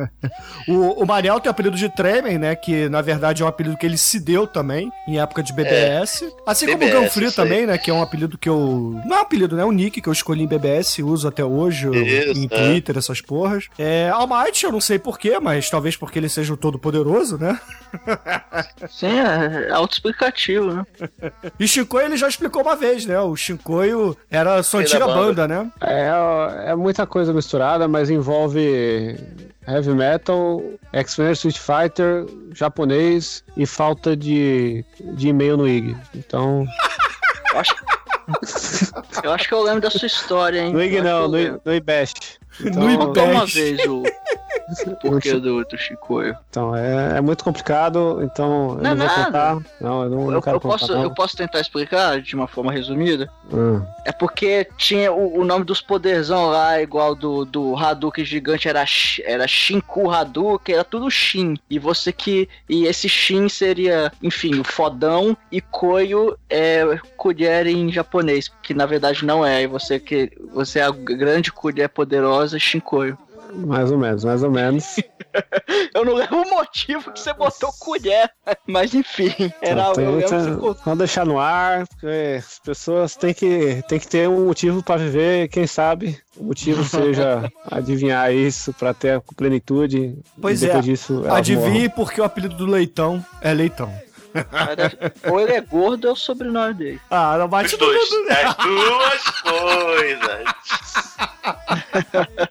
O, 0.67 1.03
o 1.03 1.05
Mariel 1.07 1.39
tem 1.39 1.49
o 1.49 1.51
apelido 1.51 1.75
de 1.75 1.89
Tremen, 1.89 2.37
né? 2.37 2.55
Que 2.55 2.87
na 2.87 3.01
verdade 3.01 3.41
é 3.41 3.45
um 3.45 3.47
apelido 3.47 3.75
que 3.75 3.85
ele 3.85 3.97
se 3.97 4.19
deu 4.19 4.45
também, 4.45 4.91
em 5.07 5.19
época 5.19 5.41
de 5.41 5.51
BBS. 5.53 6.23
Assim 6.45 6.65
como 6.65 6.77
BBS, 6.77 6.97
o 6.97 7.01
Ganfree 7.01 7.27
isso 7.27 7.41
aí. 7.41 7.47
também, 7.47 7.65
né? 7.65 7.77
Que 7.77 7.89
é 7.89 7.93
um 7.93 8.01
apelido 8.01 8.37
que 8.37 8.47
eu. 8.47 9.01
Não 9.05 9.17
é 9.17 9.19
um 9.19 9.23
apelido, 9.23 9.55
né? 9.55 9.63
É 9.63 9.65
um 9.65 9.71
nick 9.71 10.01
que 10.01 10.07
eu 10.07 10.13
escolhi 10.13 10.43
em 10.43 10.47
BBS 10.47 10.99
e 10.99 11.03
uso 11.03 11.27
até 11.27 11.43
hoje 11.43 11.89
Isso, 11.89 12.37
em 12.37 12.45
é. 12.45 12.47
Twitter, 12.47 12.97
essas 12.97 13.21
porras. 13.21 13.67
É, 13.77 14.09
Almighty, 14.09 14.65
eu 14.65 14.71
não 14.71 14.81
sei 14.81 14.99
porquê, 14.99 15.39
mas 15.39 15.69
talvez 15.69 15.95
porque 15.95 16.19
ele 16.19 16.29
seja 16.29 16.53
o 16.53 16.57
todo-poderoso, 16.57 17.37
né? 17.37 17.59
Sim, 18.89 19.19
é, 19.19 19.69
é 19.69 19.77
autoexplicativo, 20.21 20.73
né? 20.73 20.85
E 21.59 21.67
Shinkoio 21.67 22.05
ele 22.05 22.17
já 22.17 22.27
explicou 22.27 22.61
uma 22.61 22.75
vez, 22.75 23.05
né? 23.05 23.19
O 23.19 23.35
Shinkoio 23.35 24.15
era 24.29 24.61
sua 24.63 24.81
da 24.81 24.85
antiga 24.85 25.07
banda. 25.07 25.47
banda, 25.47 25.47
né? 25.47 25.71
É, 25.81 26.71
é 26.71 26.75
muita 26.75 27.05
coisa 27.05 27.33
misturada, 27.33 27.87
mas 27.87 28.09
envolve 28.09 29.17
heavy 29.67 29.93
metal, 29.93 30.63
X-Men, 30.93 31.31
Street 31.31 31.57
Fighter, 31.57 32.25
japonês 32.53 33.43
e 33.57 33.65
falta 33.65 34.15
de, 34.15 34.83
de 34.99 35.29
e-mail 35.29 35.57
no 35.57 35.67
IG. 35.67 35.95
Então, 36.15 36.65
Eu 37.53 37.59
acho, 37.59 37.75
eu 39.23 39.31
acho 39.33 39.47
que 39.47 39.53
eu 39.53 39.61
lembro 39.61 39.81
da 39.81 39.89
sua 39.89 40.05
história, 40.05 40.59
hein? 40.61 40.71
no 40.73 40.81
IG 40.81 41.01
não, 41.01 41.27
no, 41.27 41.61
no 41.65 41.73
IBEST. 41.73 42.39
Então, 42.59 42.87
No 42.87 42.97
Contou 42.97 43.25
uma 43.25 43.45
vez 43.45 43.85
o 43.87 44.03
porquê 45.01 45.33
do, 45.33 45.63
do 45.63 45.77
Chicoio. 45.77 46.35
então 46.49 46.75
é, 46.75 47.17
é 47.17 47.21
muito 47.21 47.43
complicado, 47.43 48.19
então 48.23 48.75
eu 48.77 48.83
Não 48.83 48.91
é 48.91 48.95
não, 48.95 49.07
vou 49.07 49.17
nada. 49.17 49.25
contar. 49.25 49.57
Não, 49.79 50.03
eu 50.03 50.09
não, 50.09 50.25
não 50.25 50.33
Eu, 50.33 50.41
quero 50.41 50.55
eu 50.57 50.61
contar. 50.61 50.77
posso, 50.79 50.93
não. 50.93 51.03
eu 51.03 51.11
posso 51.11 51.37
tentar 51.37 51.59
explicar 51.59 52.21
de 52.21 52.35
uma 52.35 52.47
forma 52.47 52.71
resumida? 52.71 53.29
Hum. 53.51 53.81
É 54.05 54.11
porque 54.11 54.67
tinha 54.77 55.11
o, 55.11 55.39
o 55.39 55.43
nome 55.45 55.65
dos 55.65 55.81
poderzão 55.81 56.47
lá, 56.47 56.81
igual 56.81 57.15
do, 57.15 57.45
do 57.45 57.75
Hadouken 57.75 58.23
gigante, 58.25 58.67
era, 58.67 58.83
era 59.25 59.47
Shinku 59.47 60.09
Hadouken, 60.09 60.75
era 60.75 60.83
tudo 60.83 61.09
Shin. 61.09 61.57
E 61.69 61.77
você 61.79 62.11
que. 62.11 62.47
E 62.69 62.85
esse 62.85 63.07
Shin 63.09 63.49
seria, 63.49 64.11
enfim, 64.21 64.59
o 64.59 64.63
fodão 64.63 65.35
e 65.51 65.59
Koyo 65.61 66.37
é 66.49 66.99
colher 67.17 67.67
em 67.67 67.91
japonês, 67.91 68.49
que 68.61 68.73
na 68.73 68.85
verdade 68.85 69.25
não 69.25 69.45
é. 69.45 69.63
E 69.63 69.67
você 69.67 69.99
que. 69.99 70.31
Você 70.53 70.79
é 70.79 70.83
a 70.83 70.91
grande 70.91 71.51
colher 71.51 71.89
poderosa, 71.89 72.57
Shinkoio. 72.59 73.17
Mais 73.53 73.91
ou 73.91 73.97
menos, 73.97 74.23
mais 74.23 74.43
ou 74.43 74.51
menos. 74.51 74.97
Eu 75.93 76.05
não 76.05 76.13
lembro 76.13 76.41
o 76.41 76.49
motivo 76.49 77.11
que 77.11 77.19
você 77.19 77.33
botou 77.33 77.71
colher, 77.79 78.29
mas 78.67 78.93
enfim, 78.93 79.33
era 79.61 79.89
você. 79.89 80.51
Vamos 80.83 80.97
deixar 80.97 81.25
no 81.25 81.39
ar, 81.39 81.87
porque 81.87 82.37
as 82.37 82.59
pessoas 82.59 83.15
têm 83.15 83.33
que, 83.33 83.83
têm 83.87 83.99
que 83.99 84.07
ter 84.07 84.27
um 84.27 84.45
motivo 84.45 84.83
para 84.83 84.97
viver, 85.01 85.47
quem 85.49 85.67
sabe 85.67 86.19
o 86.37 86.45
motivo 86.45 86.83
seja 86.85 87.49
adivinhar 87.69 88.33
isso 88.33 88.73
para 88.73 88.93
ter 88.93 89.15
a 89.15 89.21
plenitude. 89.21 90.17
Pois 90.39 90.61
e 90.61 90.65
depois 90.65 90.85
é. 90.85 90.89
disso, 90.89 91.23
Adivinhe 91.29 91.89
porque 91.89 92.21
o 92.21 92.23
apelido 92.23 92.55
do 92.55 92.65
Leitão 92.65 93.23
é 93.41 93.53
Leitão. 93.53 93.91
Ou 95.29 95.39
ele 95.39 95.53
é 95.53 95.61
gordo 95.61 96.05
ou 96.05 96.09
é 96.11 96.13
o 96.13 96.15
sobrenome 96.15 96.73
dele. 96.73 97.01
Ah, 97.09 97.37
não 97.37 97.47
bate 97.47 97.73
Os 97.73 97.79
dois. 97.79 98.09
As 98.29 98.55
duas 98.55 99.41
coisas. 99.41 100.43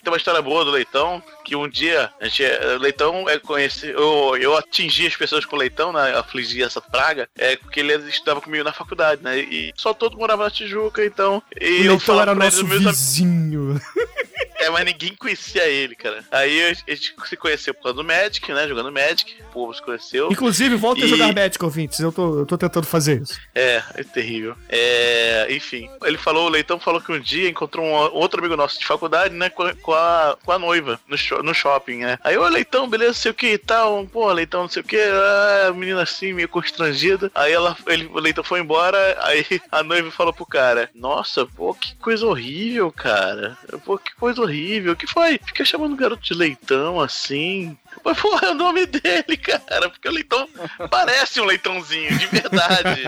Tem 0.03 0.13
uma 0.13 0.17
história 0.17 0.43
boa 0.43 0.65
do 0.65 0.71
Leitão, 0.71 1.23
que 1.45 1.55
um 1.57 1.69
dia, 1.69 2.11
a 2.21 2.25
gente, 2.25 2.45
é- 2.45 2.75
o 2.77 2.79
Leitão 2.79 3.29
é 3.29 3.39
conhecido. 3.39 3.93
Eu, 3.99 4.37
eu 4.37 4.57
atingi 4.57 5.07
as 5.07 5.17
pessoas 5.17 5.45
com 5.45 5.57
o 5.57 5.59
Leitão, 5.59 5.93
né? 5.93 6.17
Afligi 6.19 6.63
essa 6.63 6.81
praga, 6.81 7.29
é 7.37 7.57
porque 7.57 7.81
ele 7.81 7.95
estudava 8.09 8.41
comigo 8.41 8.65
na 8.65 8.73
faculdade, 8.73 9.23
né? 9.23 9.39
E 9.39 9.73
só 9.77 9.93
todo 9.95 10.17
morava 10.17 10.45
na 10.45 10.51
Tijuca, 10.51 11.05
então. 11.05 11.43
E 11.61 11.65
O 11.65 11.69
eu 11.69 11.79
Leitão 11.79 12.01
falava 12.01 12.31
era 12.31 12.37
pra 12.37 12.45
eles, 12.47 12.57
nosso 12.57 12.67
meus 12.69 12.81
amigos- 12.81 12.99
vizinho. 12.99 13.81
É, 14.61 14.71
mas 14.71 14.85
ninguém 14.85 15.15
conhecia 15.15 15.67
ele, 15.67 15.95
cara. 15.95 16.25
Aí 16.31 16.63
a 16.67 16.73
gente 16.93 17.15
se 17.27 17.37
conheceu 17.37 17.73
por 17.75 17.85
causa 17.85 17.97
do 17.97 18.05
Magic, 18.05 18.53
né? 18.53 18.69
Jogando 18.69 18.93
Magic. 18.93 19.35
O 19.49 19.53
povo 19.53 19.75
se 19.75 19.83
conheceu. 19.83 20.31
Inclusive, 20.31 20.77
volta 20.77 21.03
a 21.03 21.05
E- 21.05 21.09
jogar 21.09 21.35
Magic, 21.35 21.65
ouvintes. 21.65 21.99
Eu 22.01 22.13
tô, 22.13 22.41
eu 22.41 22.47
tô 22.47 22.57
tentando 22.59 22.87
fazer 22.87 23.23
isso. 23.23 23.39
É, 23.55 23.83
é 23.95 24.05
terrível. 24.05 24.55
É, 24.69 25.47
enfim, 25.51 25.89
ele 26.05 26.19
falou, 26.19 26.47
o 26.47 26.51
Leitão 26.51 26.79
falou 26.79 27.01
que 27.01 27.11
um 27.13 27.19
dia 27.21 27.49
encontrou 27.49 27.85
um 27.85 27.93
outro 28.15 28.39
amigo 28.41 28.57
nosso 28.57 28.79
de 28.79 28.87
faculdade, 28.87 29.35
né, 29.35 29.49
com 29.51 29.63
a, 29.63 29.75
com 29.75 29.93
a, 29.93 30.37
com 30.45 30.53
a 30.53 30.59
noiva 30.59 31.01
no, 31.09 31.43
no 31.43 31.55
shopping, 31.55 31.99
né. 31.99 32.19
Aí, 32.23 32.37
ô 32.37 32.47
Leitão, 32.49 32.89
beleza, 32.89 33.15
sei 33.15 33.31
o 33.31 33.35
que 33.35 33.53
e 33.55 33.59
tal, 33.59 34.07
pô, 34.07 34.31
Leitão, 34.33 34.63
não 34.63 34.69
sei 34.69 34.83
o 34.83 34.85
que, 34.85 34.97
ah, 34.99 35.69
a 35.69 35.73
menina 35.73 36.03
assim, 36.03 36.33
meio 36.33 36.49
constrangida. 36.49 37.31
Aí 37.35 37.53
ela, 37.53 37.77
ele, 37.87 38.07
o 38.07 38.19
Leitão 38.21 38.45
foi 38.45 38.61
embora, 38.61 38.99
aí 39.23 39.45
a 39.73 39.83
noiva 39.83 40.11
falou 40.11 40.33
pro 40.33 40.45
cara, 40.47 40.91
nossa, 40.95 41.47
pô, 41.47 41.75
que 41.75 41.95
coisa 41.97 42.27
horrível, 42.27 42.91
cara. 42.93 43.57
Pô, 43.85 43.99
que 43.99 44.15
coisa 44.17 44.41
horrível. 44.41 44.50
O 44.91 44.97
que 44.97 45.07
foi? 45.07 45.39
Fica 45.45 45.65
chamando 45.65 45.93
o 45.93 45.97
garoto 45.97 46.23
de 46.23 46.35
Leitão 46.35 47.01
assim. 47.01 47.77
Mas, 48.05 48.19
porra, 48.19 48.49
é 48.49 48.51
o 48.51 48.55
nome 48.55 48.87
dele, 48.87 49.37
cara. 49.37 49.91
Porque 49.91 50.09
o 50.09 50.13
leitão 50.13 50.49
parece 50.91 51.41
um 51.41 51.45
leitãozinho, 51.45 52.19
de 52.19 52.27
verdade. 52.27 53.03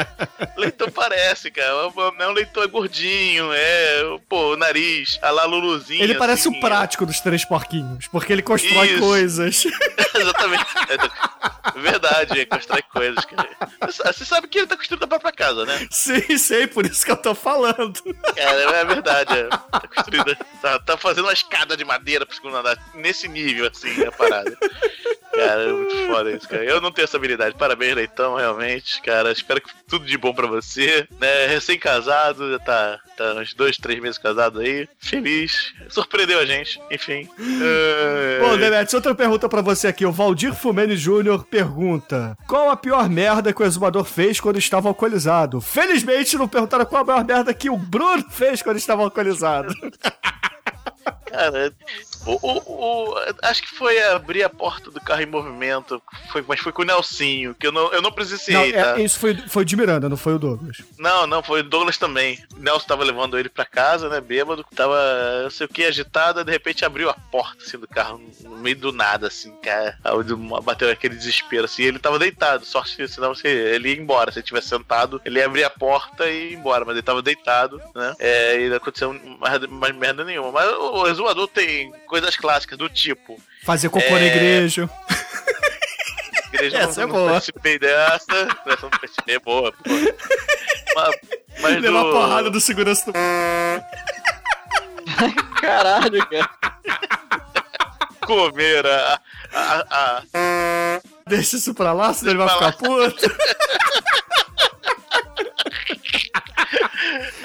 leitão 0.56 0.90
parece, 0.90 1.50
cara. 1.50 1.72
Não 1.94 2.12
é 2.18 2.28
um 2.28 2.32
leitão 2.32 2.62
é 2.62 2.66
gordinho, 2.66 3.52
é, 3.52 4.18
pô, 4.28 4.52
o 4.52 4.56
nariz, 4.56 5.18
a 5.22 5.30
lá 5.30 5.44
Luluzinha. 5.44 6.02
Ele 6.02 6.14
parece 6.14 6.48
assim, 6.48 6.58
o 6.58 6.60
prático 6.60 7.06
dos 7.06 7.20
três 7.20 7.44
porquinhos, 7.44 8.08
porque 8.08 8.32
ele 8.32 8.42
constrói 8.42 8.88
Isso. 8.88 9.00
coisas. 9.00 9.64
Exatamente. 10.14 10.66
É 11.74 11.80
verdade, 11.80 12.40
é, 12.40 12.44
constrói 12.44 12.82
coisas, 12.82 13.24
cara. 13.24 13.48
Você 13.86 14.24
sabe 14.24 14.48
que 14.48 14.58
ele 14.58 14.66
tá 14.66 14.76
construindo 14.76 15.04
a 15.04 15.08
própria 15.08 15.32
casa, 15.32 15.64
né? 15.64 15.86
Sim, 15.90 16.36
sei, 16.36 16.66
por 16.66 16.84
isso 16.86 17.04
que 17.04 17.10
eu 17.10 17.16
tô 17.16 17.34
falando. 17.34 18.00
Cara, 18.36 18.60
é 18.60 18.84
verdade. 18.84 19.38
É. 19.38 19.48
Tá 19.48 19.88
construindo. 19.94 20.36
Tá, 20.60 20.78
tá 20.78 20.96
fazendo 20.96 21.24
uma 21.24 21.32
escada 21.32 21.76
de 21.76 21.84
madeira 21.84 22.26
pro 22.26 22.34
segundo 22.34 22.56
andar. 22.56 22.76
Nesse 22.94 23.28
nível, 23.28 23.68
assim, 23.68 24.04
a 24.04 24.12
parada. 24.28 24.56
Cara, 25.34 25.62
é 25.62 25.72
muito 25.72 26.06
foda 26.06 26.30
isso, 26.30 26.46
cara. 26.46 26.64
Eu 26.64 26.80
não 26.80 26.92
tenho 26.92 27.04
essa 27.04 27.16
habilidade. 27.16 27.56
Parabéns, 27.56 27.94
Leitão, 27.94 28.36
realmente, 28.36 29.00
cara. 29.00 29.32
Espero 29.32 29.62
que 29.62 29.70
tudo 29.88 30.04
de 30.04 30.18
bom 30.18 30.34
pra 30.34 30.46
você. 30.46 31.08
Né? 31.18 31.46
Recém-casado, 31.46 32.52
já 32.52 32.58
tá, 32.58 33.00
tá 33.16 33.34
uns 33.34 33.54
dois, 33.54 33.78
três 33.78 33.98
meses 33.98 34.18
casado 34.18 34.60
aí. 34.60 34.86
Feliz. 34.98 35.72
Surpreendeu 35.88 36.38
a 36.38 36.44
gente, 36.44 36.80
enfim. 36.90 37.28
É... 37.40 38.40
Bom, 38.40 38.58
Demetrius, 38.58 38.94
outra 38.94 39.14
pergunta 39.14 39.48
pra 39.48 39.62
você 39.62 39.88
aqui. 39.88 40.04
O 40.04 40.12
Valdir 40.12 40.54
Fumene 40.54 40.96
Júnior 40.96 41.46
pergunta: 41.46 42.36
Qual 42.46 42.68
a 42.68 42.76
pior 42.76 43.08
merda 43.08 43.52
que 43.54 43.62
o 43.62 43.66
exumador 43.66 44.04
fez 44.04 44.38
quando 44.38 44.58
estava 44.58 44.88
alcoolizado? 44.88 45.62
Felizmente 45.62 46.36
não 46.36 46.46
perguntaram 46.46 46.84
qual 46.84 47.02
a 47.02 47.06
maior 47.06 47.24
merda 47.24 47.54
que 47.54 47.70
o 47.70 47.76
Bruno 47.76 48.24
fez 48.30 48.60
quando 48.60 48.76
estava 48.76 49.02
alcoolizado. 49.02 49.74
Cara, 51.32 51.72
o, 52.26 52.38
o, 52.42 53.10
o- 53.10 53.14
acho 53.42 53.62
que 53.62 53.68
foi 53.70 54.00
abrir 54.02 54.42
a 54.42 54.48
porta 54.48 54.90
do 54.90 55.00
carro 55.00 55.22
em 55.22 55.26
movimento, 55.26 56.00
foi, 56.30 56.44
mas 56.46 56.60
foi 56.60 56.72
com 56.72 56.82
o 56.82 56.84
Nelsinho, 56.84 57.54
que 57.54 57.66
eu 57.66 57.72
não, 57.72 57.86
eu 57.92 58.00
não 58.02 58.10
Não, 58.10 58.12
presenciei, 58.12 58.72
tá? 58.72 58.98
é, 58.98 59.02
isso 59.02 59.18
foi, 59.18 59.34
foi 59.48 59.64
de 59.64 59.76
Miranda, 59.76 60.08
não 60.08 60.16
foi 60.16 60.34
o 60.34 60.38
Douglas. 60.38 60.82
Não, 60.98 61.26
não, 61.26 61.42
foi 61.42 61.60
o 61.60 61.64
Douglas 61.64 61.98
também. 61.98 62.38
O 62.56 62.60
Nelson 62.60 62.86
tava 62.86 63.04
levando 63.04 63.38
ele 63.38 63.48
pra 63.48 63.64
casa, 63.64 64.08
né, 64.08 64.20
bêbado, 64.20 64.64
tava, 64.74 64.96
não 65.42 65.50
sei 65.50 65.66
o 65.66 65.68
que, 65.68 65.84
agitado, 65.84 66.44
de 66.44 66.50
repente 66.50 66.84
abriu 66.84 67.10
a 67.10 67.14
porta, 67.14 67.62
assim, 67.64 67.78
do 67.78 67.88
carro, 67.88 68.20
no 68.42 68.56
meio 68.56 68.76
do 68.76 68.92
nada, 68.92 69.26
assim, 69.26 69.52
cara. 69.62 69.98
Aí 70.04 70.12
bateu 70.62 70.90
aquele 70.90 71.16
desespero, 71.16 71.64
assim, 71.64 71.82
ele 71.84 71.98
tava 71.98 72.18
deitado, 72.18 72.64
sorte 72.64 73.06
senão 73.08 73.34
você, 73.34 73.48
ele 73.48 73.90
ia 73.94 74.00
embora, 74.00 74.30
se 74.30 74.38
ele 74.38 74.46
tivesse 74.46 74.68
sentado, 74.68 75.20
ele 75.24 75.38
ia 75.38 75.46
abrir 75.46 75.64
a 75.64 75.70
porta 75.70 76.28
e 76.30 76.52
ir 76.52 76.54
embora, 76.54 76.84
mas 76.84 76.94
ele 76.94 77.02
tava 77.02 77.22
deitado, 77.22 77.80
né, 77.94 78.14
é, 78.18 78.60
e 78.60 78.68
não 78.68 78.76
aconteceu 78.76 79.12
mais, 79.40 79.60
mais 79.66 79.94
merda 79.96 80.24
nenhuma. 80.24 80.52
Mas 80.52 80.68
o 80.72 81.06
exumador 81.06 81.48
tem 81.48 81.92
coisas 82.12 82.36
clássicas 82.36 82.76
do 82.76 82.90
tipo, 82.90 83.40
Fazer 83.64 83.88
cocô 83.88 84.10
na 84.10 84.20
É. 84.20 84.26
igreja. 84.26 84.86
igreja 86.52 86.76
Essa 86.76 87.00
não, 87.00 87.02
é 87.02 87.06
não 87.06 87.14
boa. 87.14 87.30
participei 87.32 87.78
dessa, 87.78 88.48
essa 88.66 88.82
não 88.82 88.90
participei, 88.90 89.36
é 89.36 89.38
boa, 89.38 89.72
pô. 89.72 89.78
Mas, 90.94 91.16
mas 91.62 91.80
Levar 91.80 92.02
do- 92.02 92.12
porrada 92.12 92.50
do 92.50 92.60
segurança 92.60 93.10
do. 93.10 93.14
Caralho, 95.58 96.26
cara. 96.28 96.50
comer 98.26 98.84
a, 98.86 99.18
a, 99.54 99.86
a- 99.90 100.22
Deixa 101.26 101.56
isso 101.56 101.72
pra 101.72 101.94
lá, 101.94 102.12
senão 102.12 102.32
ele 102.32 102.40
vai 102.44 102.48
ficar 102.50 102.72
puto. 102.72 103.32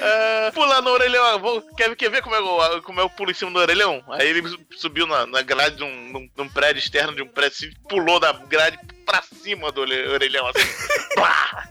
a- 0.00 0.52
pular 0.52 0.82
no 0.82 0.90
orelhão. 0.90 1.38
Vou, 1.40 1.62
quer, 1.76 1.94
quer 1.96 2.10
ver 2.10 2.22
como 2.22 2.34
eu, 2.36 2.82
como 2.82 3.00
eu 3.00 3.10
pulo 3.10 3.30
em 3.30 3.34
cima 3.34 3.50
do 3.50 3.58
orelhão? 3.58 4.02
Aí 4.08 4.28
ele 4.28 4.42
subiu 4.76 5.06
na, 5.06 5.26
na 5.26 5.42
grade 5.42 5.76
de 5.76 5.84
um, 5.84 6.12
num, 6.12 6.28
num 6.36 6.48
prédio 6.48 6.78
externo 6.80 7.14
de 7.14 7.22
um 7.22 7.28
prédio 7.28 7.56
assim, 7.56 7.70
pulou 7.88 8.18
da 8.20 8.32
grade 8.32 8.78
pra 9.06 9.22
cima 9.22 9.70
do 9.72 9.80
orelhão, 9.82 10.46
assim. 10.48 10.66
Pá! 11.16 11.68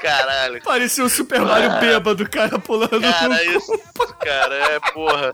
Caralho. 0.00 0.60
Parecia 0.64 1.04
um 1.04 1.08
Super 1.08 1.40
Mario 1.42 1.70
Ah. 1.70 1.78
bêbado, 1.78 2.28
cara 2.28 2.58
pulando 2.58 3.00
Cara, 3.00 3.44
isso, 3.44 3.72
cara, 4.20 4.54
é 4.56 4.80
porra. 4.92 5.32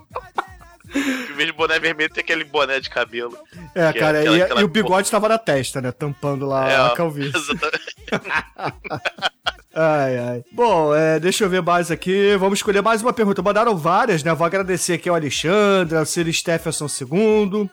Em 0.94 1.32
vez 1.34 1.46
de 1.48 1.52
boné 1.52 1.78
vermelho, 1.78 2.12
tem 2.12 2.22
aquele 2.22 2.44
boné 2.44 2.78
de 2.80 2.88
cabelo. 2.90 3.38
É, 3.74 3.86
é 3.86 3.92
cara, 3.94 4.20
aquela- 4.20 4.36
e, 4.36 4.42
aquela 4.42 4.60
e 4.60 4.64
o 4.64 4.68
bigode 4.68 5.10
tava 5.10 5.28
na 5.28 5.38
testa, 5.38 5.80
né? 5.80 5.90
Tampando 5.92 6.46
lá 6.46 6.70
É, 6.70 6.76
a 6.86 6.90
calvície. 6.90 7.34
exatamente. 7.36 7.94
Ai, 9.80 10.18
ai. 10.18 10.44
Bom, 10.50 10.92
é, 10.92 11.20
deixa 11.20 11.44
eu 11.44 11.48
ver 11.48 11.62
mais 11.62 11.88
aqui. 11.88 12.34
Vamos 12.36 12.58
escolher 12.58 12.82
mais 12.82 13.00
uma 13.00 13.12
pergunta. 13.12 13.40
Mandaram 13.40 13.76
várias, 13.76 14.24
né? 14.24 14.34
Vou 14.34 14.44
agradecer 14.44 14.94
aqui 14.94 15.08
ao 15.08 15.14
Alexandre, 15.14 15.96
ao 15.96 16.04
Ciro 16.04 16.32
Stephenson 16.32 16.86
II, 16.86 17.70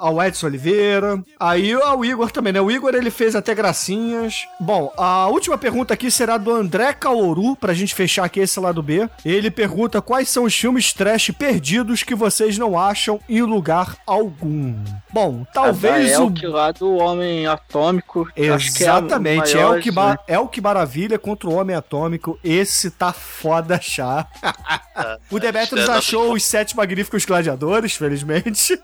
ao 0.00 0.22
Edson 0.22 0.46
Oliveira, 0.46 1.22
aí 1.38 1.74
ao 1.74 2.02
Igor 2.02 2.30
também, 2.30 2.54
né? 2.54 2.60
O 2.60 2.70
Igor, 2.70 2.94
ele 2.94 3.10
fez 3.10 3.36
até 3.36 3.54
gracinhas. 3.54 4.46
Bom, 4.58 4.90
a 4.96 5.28
última 5.28 5.58
pergunta 5.58 5.92
aqui 5.92 6.10
será 6.10 6.38
do 6.38 6.50
André 6.50 6.94
Caoru, 6.94 7.54
pra 7.54 7.74
gente 7.74 7.94
fechar 7.94 8.24
aqui 8.24 8.40
esse 8.40 8.58
lado 8.58 8.82
B. 8.82 9.06
Ele 9.22 9.50
pergunta 9.50 10.00
quais 10.00 10.30
são 10.30 10.44
os 10.44 10.54
filmes 10.54 10.94
trash 10.94 11.32
perdidos 11.32 12.02
que 12.02 12.14
vocês 12.14 12.56
não 12.56 12.78
acham 12.78 13.20
em 13.28 13.42
lugar 13.42 13.98
algum. 14.06 14.74
Bom, 15.12 15.44
talvez 15.52 16.12
é 16.12 16.18
o... 16.18 16.26
o 16.26 16.32
que 16.32 16.46
lá 16.46 16.72
do 16.72 16.96
Homem 16.96 17.46
Atômico. 17.46 18.26
acho 18.54 18.72
que 18.74 18.82
é 18.82 18.86
Exatamente, 18.86 19.56
é, 19.56 19.66
o 19.66 19.78
que 19.80 19.90
né? 19.90 20.16
é 20.26 20.38
o 20.38 20.48
que 20.48 20.60
maravilha 20.60 21.18
contra 21.18 21.48
o 21.48 21.54
Homem 21.54 21.76
Atômico. 21.76 22.38
Esse 22.42 22.90
tá 22.90 23.12
foda 23.12 23.76
achar. 23.76 24.28
o 25.30 25.38
Demetrius 25.38 25.88
é, 25.88 25.92
achou 25.92 26.32
os 26.32 26.44
sete 26.44 26.76
magníficos 26.76 27.24
gladiadores, 27.24 27.94
felizmente. 27.94 28.78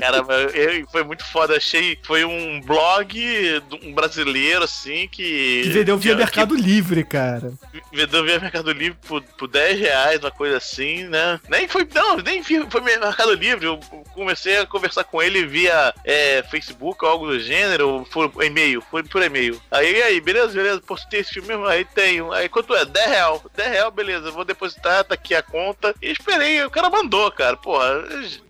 Cara, 0.00 0.18
eu- 0.18 0.86
foi 0.88 1.04
muito 1.04 1.24
foda. 1.24 1.56
Achei. 1.56 1.96
Foi 2.02 2.24
um 2.24 2.60
blog 2.60 3.08
de 3.14 3.86
um 3.88 3.94
brasileiro, 3.94 4.64
assim, 4.64 5.08
que. 5.10 5.62
que 5.62 5.68
vendeu 5.70 5.96
via 5.96 6.12
que- 6.12 6.18
Mercado 6.18 6.54
Livre, 6.54 7.04
cara. 7.04 7.52
que 7.72 7.96
vendeu 7.96 8.24
via 8.24 8.40
Mercado 8.40 8.72
Livre 8.72 8.98
por, 9.06 9.22
por 9.22 9.48
10 9.48 9.78
reais, 9.78 10.20
uma 10.20 10.30
coisa 10.32 10.56
assim, 10.56 11.04
né? 11.04 11.40
Nem 11.48 11.68
foi. 11.68 11.88
Não, 11.94 12.16
nem 12.16 12.42
vi- 12.42 12.66
foi 12.68 12.80
Mercado 12.80 13.32
Livre. 13.34 13.66
Eu 13.66 13.78
comecei 14.12 14.58
a 14.58 14.66
conversar 14.66 15.04
com 15.04 15.22
ele 15.22 15.43
via 15.46 15.94
é, 16.04 16.42
Facebook 16.50 17.04
ou 17.04 17.10
algo 17.10 17.26
do 17.26 17.38
gênero. 17.38 18.06
Foi 18.10 18.30
e-mail, 18.46 18.82
foi 18.90 19.02
por 19.02 19.22
e-mail. 19.22 19.60
Aí, 19.70 20.02
aí, 20.02 20.20
beleza, 20.20 20.52
beleza. 20.52 20.80
Postei 20.80 21.20
esse 21.20 21.34
filme 21.34 21.48
mesmo. 21.48 21.66
Aí 21.66 21.84
tenho. 21.84 22.32
Aí 22.32 22.48
quanto 22.48 22.74
é? 22.74 22.84
10 22.84 23.06
real. 23.06 23.42
10 23.54 23.70
real, 23.70 23.90
beleza. 23.90 24.30
Vou 24.30 24.44
depositar, 24.44 25.04
tá 25.04 25.14
aqui 25.14 25.34
a 25.34 25.42
conta. 25.42 25.94
E 26.00 26.10
esperei. 26.10 26.64
O 26.64 26.70
cara 26.70 26.90
mandou, 26.90 27.30
cara. 27.30 27.56
Porra, 27.56 28.04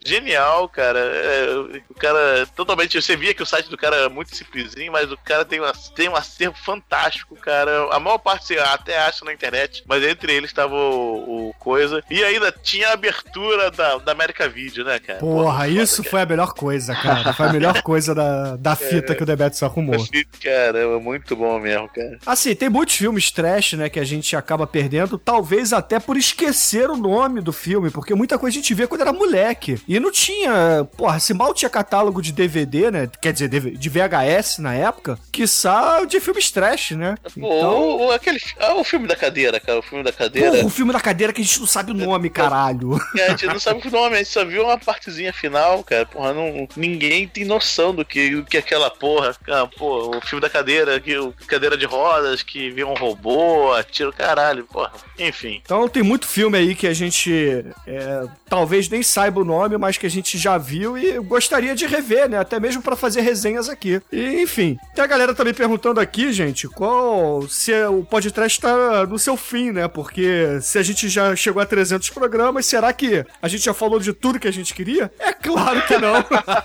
genial, 0.05 0.69
cara. 0.69 0.99
É, 0.99 1.81
o 1.89 1.95
cara 1.95 2.47
totalmente. 2.55 3.01
Você 3.01 3.17
via 3.17 3.35
que 3.35 3.43
o 3.43 3.47
site 3.47 3.69
do 3.69 3.77
cara 3.77 3.97
era 3.97 4.09
muito 4.09 4.35
simplesinho, 4.35 4.93
mas 4.93 5.11
o 5.11 5.17
cara 5.17 5.45
tem, 5.45 5.61
uma, 5.61 5.73
tem 5.95 6.09
um 6.09 6.17
acervo 6.17 6.57
fantástico, 6.57 7.37
cara. 7.37 7.89
A 7.91 8.01
maior 8.01 8.19
parte 8.19 8.47
você 8.47 8.59
até 8.59 8.99
acha 8.99 9.25
na 9.25 9.33
internet, 9.33 9.83
mas 9.87 10.03
entre 10.03 10.33
eles 10.33 10.51
estava 10.51 10.75
o, 10.75 11.49
o 11.49 11.55
coisa. 11.59 12.03
E 12.11 12.23
ainda 12.23 12.53
tinha 12.53 12.89
a 12.89 12.93
abertura 12.93 13.71
da, 13.71 13.99
da 13.99 14.13
América 14.13 14.49
Video, 14.49 14.85
né, 14.85 14.99
cara? 14.99 15.19
Porra, 15.19 15.69
isso 15.69 16.03
foi 16.05 16.23
a 16.23 16.27
melhor 16.27 16.53
coisa, 16.53 16.84
cara. 16.93 17.33
Foi 17.33 17.47
a 17.47 17.53
melhor 17.53 17.81
coisa 17.83 18.13
da, 18.13 18.57
da 18.57 18.75
fita 18.75 19.15
que 19.15 19.23
o 19.23 19.27
Demetrius 19.27 19.63
arrumou. 19.63 19.95
Caramba, 20.43 20.99
muito 20.99 21.37
bom 21.37 21.59
mesmo, 21.61 21.89
cara. 21.89 22.19
Assim, 22.27 22.55
tem 22.55 22.69
muitos 22.69 22.97
filmes 22.97 23.31
trash, 23.31 23.75
né, 23.75 23.89
que 23.89 24.01
a 24.01 24.05
gente 24.05 24.35
acaba 24.35 24.67
perdendo, 24.67 25.17
talvez 25.17 25.73
até 25.73 26.01
por 26.01 26.17
esquecer 26.17 26.91
o 26.91 26.97
nome 26.97 27.41
do 27.41 27.53
filme, 27.53 27.91
porque 27.91 28.15
muita 28.15 28.39
coisa 28.39 28.59
a 28.59 28.61
gente 28.61 28.75
via 28.75 28.89
quando 28.89 29.03
era 29.03 29.13
moleque. 29.13 29.81
E 29.87 30.01
não 30.01 30.11
tinha, 30.11 30.85
porra, 30.97 31.21
se 31.21 31.33
mal 31.33 31.55
tinha 31.55 31.71
catálogo 31.71 32.21
de 32.21 32.33
DVD, 32.33 32.91
né, 32.91 33.09
quer 33.21 33.33
dizer, 33.33 33.49
de 33.49 33.89
VHS 33.89 34.59
na 34.59 34.75
época, 34.75 35.19
quiçá 35.31 36.05
de 36.05 36.19
filmes 36.21 36.51
trash, 36.51 36.93
né? 36.93 37.15
Pô, 37.39 37.47
o, 37.47 38.07
o- 38.07 38.13
aquele, 38.13 38.41
ah, 38.59 38.75
o 38.75 38.85
filme 38.85 39.07
da 39.07 39.15
cadeira, 39.15 39.61
cara, 39.61 39.79
o 39.79 39.83
filme 39.83 40.03
da 40.03 40.13
cadeira. 40.13 40.51
Porra, 40.51 40.65
o 40.65 40.71
filme 40.71 40.93
da 40.93 41.01
cadeira 41.01 41.33
que 41.33 41.41
a 41.41 41.45
gente 41.45 41.61
não 41.61 41.67
sabe 41.67 41.93
o 41.93 41.95
nome, 41.95 42.31
caralho. 42.31 42.99
É, 43.17 43.27
a 43.27 43.31
gente 43.31 43.47
não 43.47 43.61
sabe 43.61 43.87
o 43.87 43.91
nome, 43.91 44.15
a 44.17 44.19
gente 44.19 44.31
só 44.31 44.45
viu 44.45 44.65
uma 44.65 44.79
partezinha 44.79 45.33
final, 45.33 45.83
cara. 45.85 46.07
Porra, 46.07 46.33
não, 46.33 46.67
ninguém 46.77 47.27
tem 47.29 47.45
noção 47.45 47.95
do 47.95 48.05
que, 48.05 48.31
do 48.37 48.45
que 48.45 48.57
é 48.57 48.61
aquela 48.61 48.91
porra. 48.91 49.35
Ah, 49.49 49.67
pô, 49.67 50.17
o 50.17 50.21
filme 50.21 50.41
da 50.41 50.51
cadeira, 50.51 50.99
que, 51.01 51.17
o- 51.17 51.33
cadeira 51.47 51.77
de 51.77 51.87
rodas, 51.87 52.43
que 52.43 52.71
vê 52.71 52.85
um 52.85 52.95
robô, 52.95 53.73
atira 53.73 54.09
o 54.09 54.13
caralho, 54.13 54.65
porra. 54.65 54.93
Enfim. 55.19 55.61
Então 55.65 55.89
tem 55.89 56.03
muito 56.03 56.27
filme 56.27 56.59
aí 56.59 56.75
que 56.75 56.87
a 56.87 56.95
gente 56.95 57.65
é, 57.87 58.25
talvez 58.49 58.89
nem 58.89 59.03
saiba 59.03 59.41
o 59.41 59.45
nome, 59.45 59.77
mas 59.79 59.97
que 59.97 60.07
a 60.07 60.11
gente 60.11 60.37
já 60.39 60.59
viu 60.59 60.97
e 60.99 61.19
gostaria 61.21 61.75
de 61.75 61.87
rever, 61.87 62.29
né? 62.29 62.39
Até 62.39 62.59
mesmo 62.59 62.83
pra 62.83 62.97
fazer 62.97 63.21
resenhas 63.21 63.69
aqui. 63.69 64.01
E, 64.13 64.41
enfim, 64.43 64.79
tem 64.95 65.05
a 65.05 65.07
galera 65.09 65.35
também 65.35 65.55
perguntando 65.55 66.01
aqui, 66.01 66.33
gente, 66.33 66.69
qual 66.69 67.47
se 67.49 67.73
o 67.87 68.03
podcast 68.05 68.61
tá 68.61 69.07
no 69.07 69.19
seu 69.19 69.37
fim, 69.37 69.71
né? 69.71 69.87
Porque 69.89 70.59
se 70.61 70.79
a 70.79 70.83
gente 70.83 71.09
já 71.09 71.35
chegou 71.37 71.63
a 71.63 71.67
300 71.67 72.11
programas, 72.11 72.67
será 72.67 72.93
que 72.93 73.25
a 73.41 73.49
gente 73.49 73.65
já 73.65 73.75
falou 73.75 73.99
de 74.01 74.13
tudo 74.13 74.39
que 74.41 74.49
a 74.49 74.53
gente 74.53 74.75
queria? 74.75 75.11
É 75.19 75.33
claro 75.33 75.81
que 75.87 75.97
não. 75.99 76.15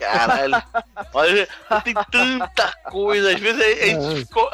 Caralho. 0.00 0.62
Olha, 1.12 1.48
tem 1.84 1.94
tanta 2.10 2.72
coisa. 2.90 3.32
Às 3.32 3.40
vezes 3.40 3.60
a, 3.60 3.86
gente 3.86 4.26
ficou. 4.26 4.50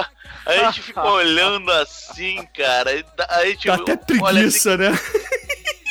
A 0.47 0.53
gente 0.53 0.83
fica 0.83 1.05
olhando 1.05 1.71
assim, 1.73 2.47
cara. 2.57 2.91
A 3.29 3.45
gente 3.47 3.67
Dá 3.67 3.75
até 3.75 3.93
assim, 3.93 4.05
preguiça, 4.05 4.77
né? 4.77 4.99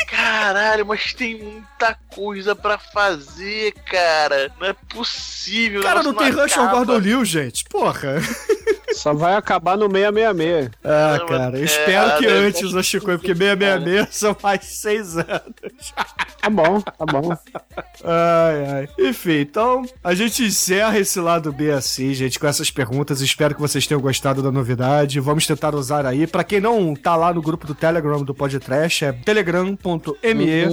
Caralho, 0.08 0.86
mas 0.86 1.14
tem 1.14 1.38
muita 1.38 1.98
coisa 2.14 2.56
pra 2.56 2.78
fazer, 2.78 3.74
cara. 3.86 4.52
Não 4.60 4.68
é 4.68 4.74
possível. 4.74 5.82
Cara, 5.84 6.04
não 6.04 6.14
tem 6.14 6.30
Rush. 6.30 6.56
Gordon 6.56 6.98
Liu, 7.00 7.26
gente. 7.26 7.66
Porra. 7.66 8.16
Só 8.96 9.14
vai 9.14 9.36
acabar 9.36 9.78
no 9.78 9.90
666. 9.90 10.72
Ah, 10.84 11.20
cara, 11.28 11.58
eu 11.58 11.64
espero 11.66 12.10
é, 12.12 12.18
que 12.18 12.26
deve- 12.26 12.48
antes, 12.48 12.74
o 12.74 12.84
Chico, 12.84 13.06
porque 13.06 13.36
666 13.36 14.08
são 14.16 14.36
mais 14.42 14.64
seis 14.66 15.18
anos. 15.18 15.94
Tá 16.42 16.50
bom, 16.50 16.80
tá 16.82 17.06
bom. 17.06 17.36
Ai, 18.04 18.66
ai. 18.72 18.90
Enfim, 19.00 19.40
então 19.40 19.84
a 20.04 20.14
gente 20.14 20.44
encerra 20.44 20.98
esse 21.00 21.20
lado 21.20 21.52
B 21.52 21.72
assim, 21.72 22.14
gente, 22.14 22.40
com 22.40 22.46
essas 22.48 22.70
perguntas. 22.70 23.20
Espero 23.22 23.56
que 23.56 23.62
vocês 23.62 23.88
tenham 23.88 24.00
gostado 24.02 24.44
da 24.44 24.52
novidade. 24.52 25.20
Vamos 25.20 25.48
tentar 25.48 25.74
usar 25.74 26.06
aí. 26.06 26.28
Pra 26.28 26.44
quem 26.44 26.60
não 26.62 26.96
tá 26.96 27.16
lá 27.16 27.34
no 27.34 27.42
grupo 27.42 27.66
do 27.66 27.74
Telegram 27.74 28.24
do 28.24 28.34
Podtrash, 28.34 29.04
é 29.04 29.12
telegram.me 29.12 30.66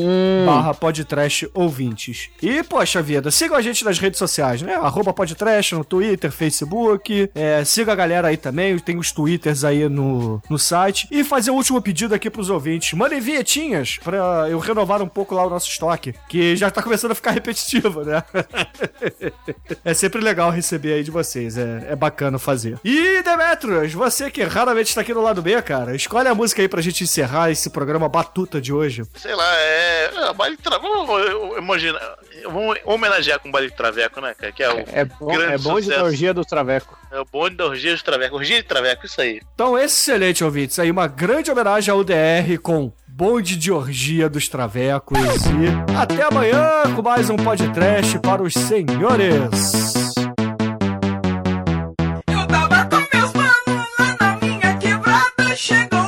barra 0.46 0.74
Podtrash 0.74 1.48
ouvintes. 1.54 2.28
E, 2.42 2.62
poxa 2.62 3.00
vida, 3.00 3.30
sigam 3.30 3.56
a 3.56 3.62
gente 3.62 3.82
nas 3.84 3.98
redes 3.98 4.18
sociais, 4.18 4.60
né? 4.62 4.74
Arroba 4.74 5.12
Podtrash 5.12 5.72
no 5.72 5.84
Twitter, 5.84 6.30
Facebook. 6.30 7.30
É, 7.34 7.64
siga 7.64 7.92
a 7.92 7.96
galera 7.96 8.11
aí 8.14 8.36
também, 8.36 8.78
tem 8.78 8.98
os 8.98 9.12
Twitters 9.12 9.64
aí 9.64 9.88
no, 9.88 10.42
no 10.48 10.58
site. 10.58 11.08
E 11.10 11.24
fazer 11.24 11.50
o 11.50 11.54
último 11.54 11.80
pedido 11.80 12.14
aqui 12.14 12.30
pros 12.30 12.50
ouvintes. 12.50 12.92
Mandem 12.92 13.20
vinhetinhas 13.20 13.98
pra 14.02 14.48
eu 14.48 14.58
renovar 14.58 15.02
um 15.02 15.08
pouco 15.08 15.34
lá 15.34 15.46
o 15.46 15.50
nosso 15.50 15.68
estoque, 15.68 16.14
que 16.28 16.56
já 16.56 16.70
tá 16.70 16.82
começando 16.82 17.12
a 17.12 17.14
ficar 17.14 17.30
repetitivo, 17.32 18.02
né? 18.04 18.22
é 19.84 19.94
sempre 19.94 20.20
legal 20.20 20.50
receber 20.50 20.94
aí 20.94 21.04
de 21.04 21.10
vocês, 21.10 21.56
é, 21.56 21.86
é 21.90 21.96
bacana 21.96 22.38
fazer. 22.38 22.78
E 22.84 23.22
Demetrius, 23.22 23.92
você 23.92 24.30
que 24.30 24.42
raramente 24.42 24.88
está 24.88 25.00
aqui 25.00 25.14
no 25.14 25.22
lado 25.22 25.42
B, 25.42 25.60
cara, 25.62 25.94
escolhe 25.94 26.28
a 26.28 26.34
música 26.34 26.62
aí 26.62 26.68
pra 26.68 26.82
gente 26.82 27.04
encerrar 27.04 27.50
esse 27.50 27.70
programa 27.70 28.08
batuta 28.08 28.60
de 28.60 28.72
hoje. 28.72 29.02
Sei 29.14 29.34
lá, 29.34 29.56
é. 29.56 30.10
é 30.14 30.32
baile 30.34 30.56
de 30.56 30.62
traveco. 30.62 31.06
Vamos 31.06 31.58
imaginar. 31.58 32.16
Vamos 32.44 32.78
homenagear 32.84 33.38
com 33.40 33.48
o 33.48 33.52
baile 33.52 33.70
de 33.70 33.76
traveco, 33.76 34.20
né, 34.20 34.34
cara? 34.34 34.52
Que 34.52 34.62
é 34.62 34.72
o 34.72 34.78
É 34.92 35.04
bom, 35.04 35.26
grande 35.26 35.54
é 35.54 35.58
bom 35.58 35.80
de 35.80 35.92
orgia 35.92 36.34
do 36.34 36.44
Traveco. 36.44 36.98
É 37.10 37.20
o 37.20 37.24
bonde 37.24 37.56
da 37.56 37.66
orgia 37.66 37.94
de 37.94 38.02
traveco. 38.02 38.36
Orgia 38.36 38.56
de 38.56 38.68
traveco, 38.68 39.06
isso 39.06 39.20
aí. 39.20 39.40
Então, 39.54 39.78
excelente, 39.78 40.42
ouvintes. 40.42 40.78
Aí 40.78 40.90
uma 40.90 41.06
grande 41.06 41.50
homenagem 41.50 41.92
ao 41.92 42.02
DR 42.02 42.58
com 42.62 42.92
Bonde 43.06 43.56
de 43.56 43.70
Orgia 43.70 44.28
dos 44.28 44.48
Travecos. 44.48 45.18
E 45.18 45.94
até 45.96 46.22
amanhã 46.22 46.94
com 46.96 47.02
mais 47.02 47.28
um 47.28 47.36
podcast 47.36 48.18
para 48.20 48.42
os 48.42 48.54
senhores. 48.54 50.14
Eu 52.26 52.46
tava 52.46 52.84
com 52.86 53.16
meus 53.16 53.32
manos 53.34 53.86
lá 53.98 54.16
na 54.20 54.36
minha 54.40 54.76
quebrada. 54.78 55.56
Chegou 55.56 56.01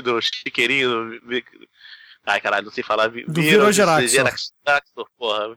do, 0.00 0.20
chi- 0.20 0.30
do 0.30 0.36
Chiqueirinho. 0.48 1.20
do 1.20 1.42
Ai, 2.26 2.40
caralho, 2.40 2.66
não 2.66 2.72
sei 2.72 2.84
falar. 2.84 3.08
Do 3.08 3.40
Viro- 3.42 3.72
Geraxor. 3.72 4.30
Porra. 5.18 5.56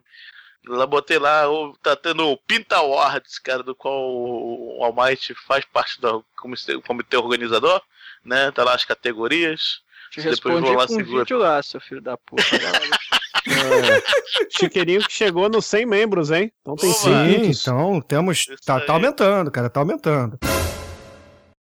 Lá 0.68 0.88
botei 0.88 1.20
lá, 1.20 1.44
tá 1.84 1.96
tendo 1.96 2.28
o 2.28 2.38
Pinta 2.38 2.78
Awards, 2.78 3.38
cara, 3.38 3.62
do 3.62 3.76
qual 3.76 3.94
o 4.12 4.84
Almighty 4.84 5.36
faz 5.48 5.64
parte 5.66 6.02
do 6.02 6.26
comitê, 6.38 6.82
comitê 6.82 7.18
organizador, 7.18 7.80
né? 8.24 8.50
Tá 8.52 8.64
lá 8.64 8.74
as 8.74 8.84
categorias. 8.84 9.80
Te 10.12 10.22
Depois 10.22 10.62
vou 10.62 10.74
lá 10.74 10.88
com 10.88 10.94
um 10.94 10.96
segura. 10.98 11.20
vídeo 11.24 11.38
lá, 11.38 11.62
seu 11.62 11.80
filho 11.80 12.02
da 12.02 12.18
puta. 12.18 12.44
É. 13.48 14.02
Chiqueirinho 14.50 15.02
que 15.06 15.14
chegou 15.14 15.48
nos 15.48 15.68
100 15.68 15.86
membros, 15.86 16.32
hein? 16.32 16.52
Então 16.62 16.76
tem 16.76 16.92
Sim, 16.92 17.46
então 17.52 18.02
temos. 18.02 18.44
Tá, 18.66 18.80
tá 18.80 18.94
aumentando, 18.94 19.52
cara, 19.52 19.70
tá 19.70 19.82
aumentando. 19.82 20.40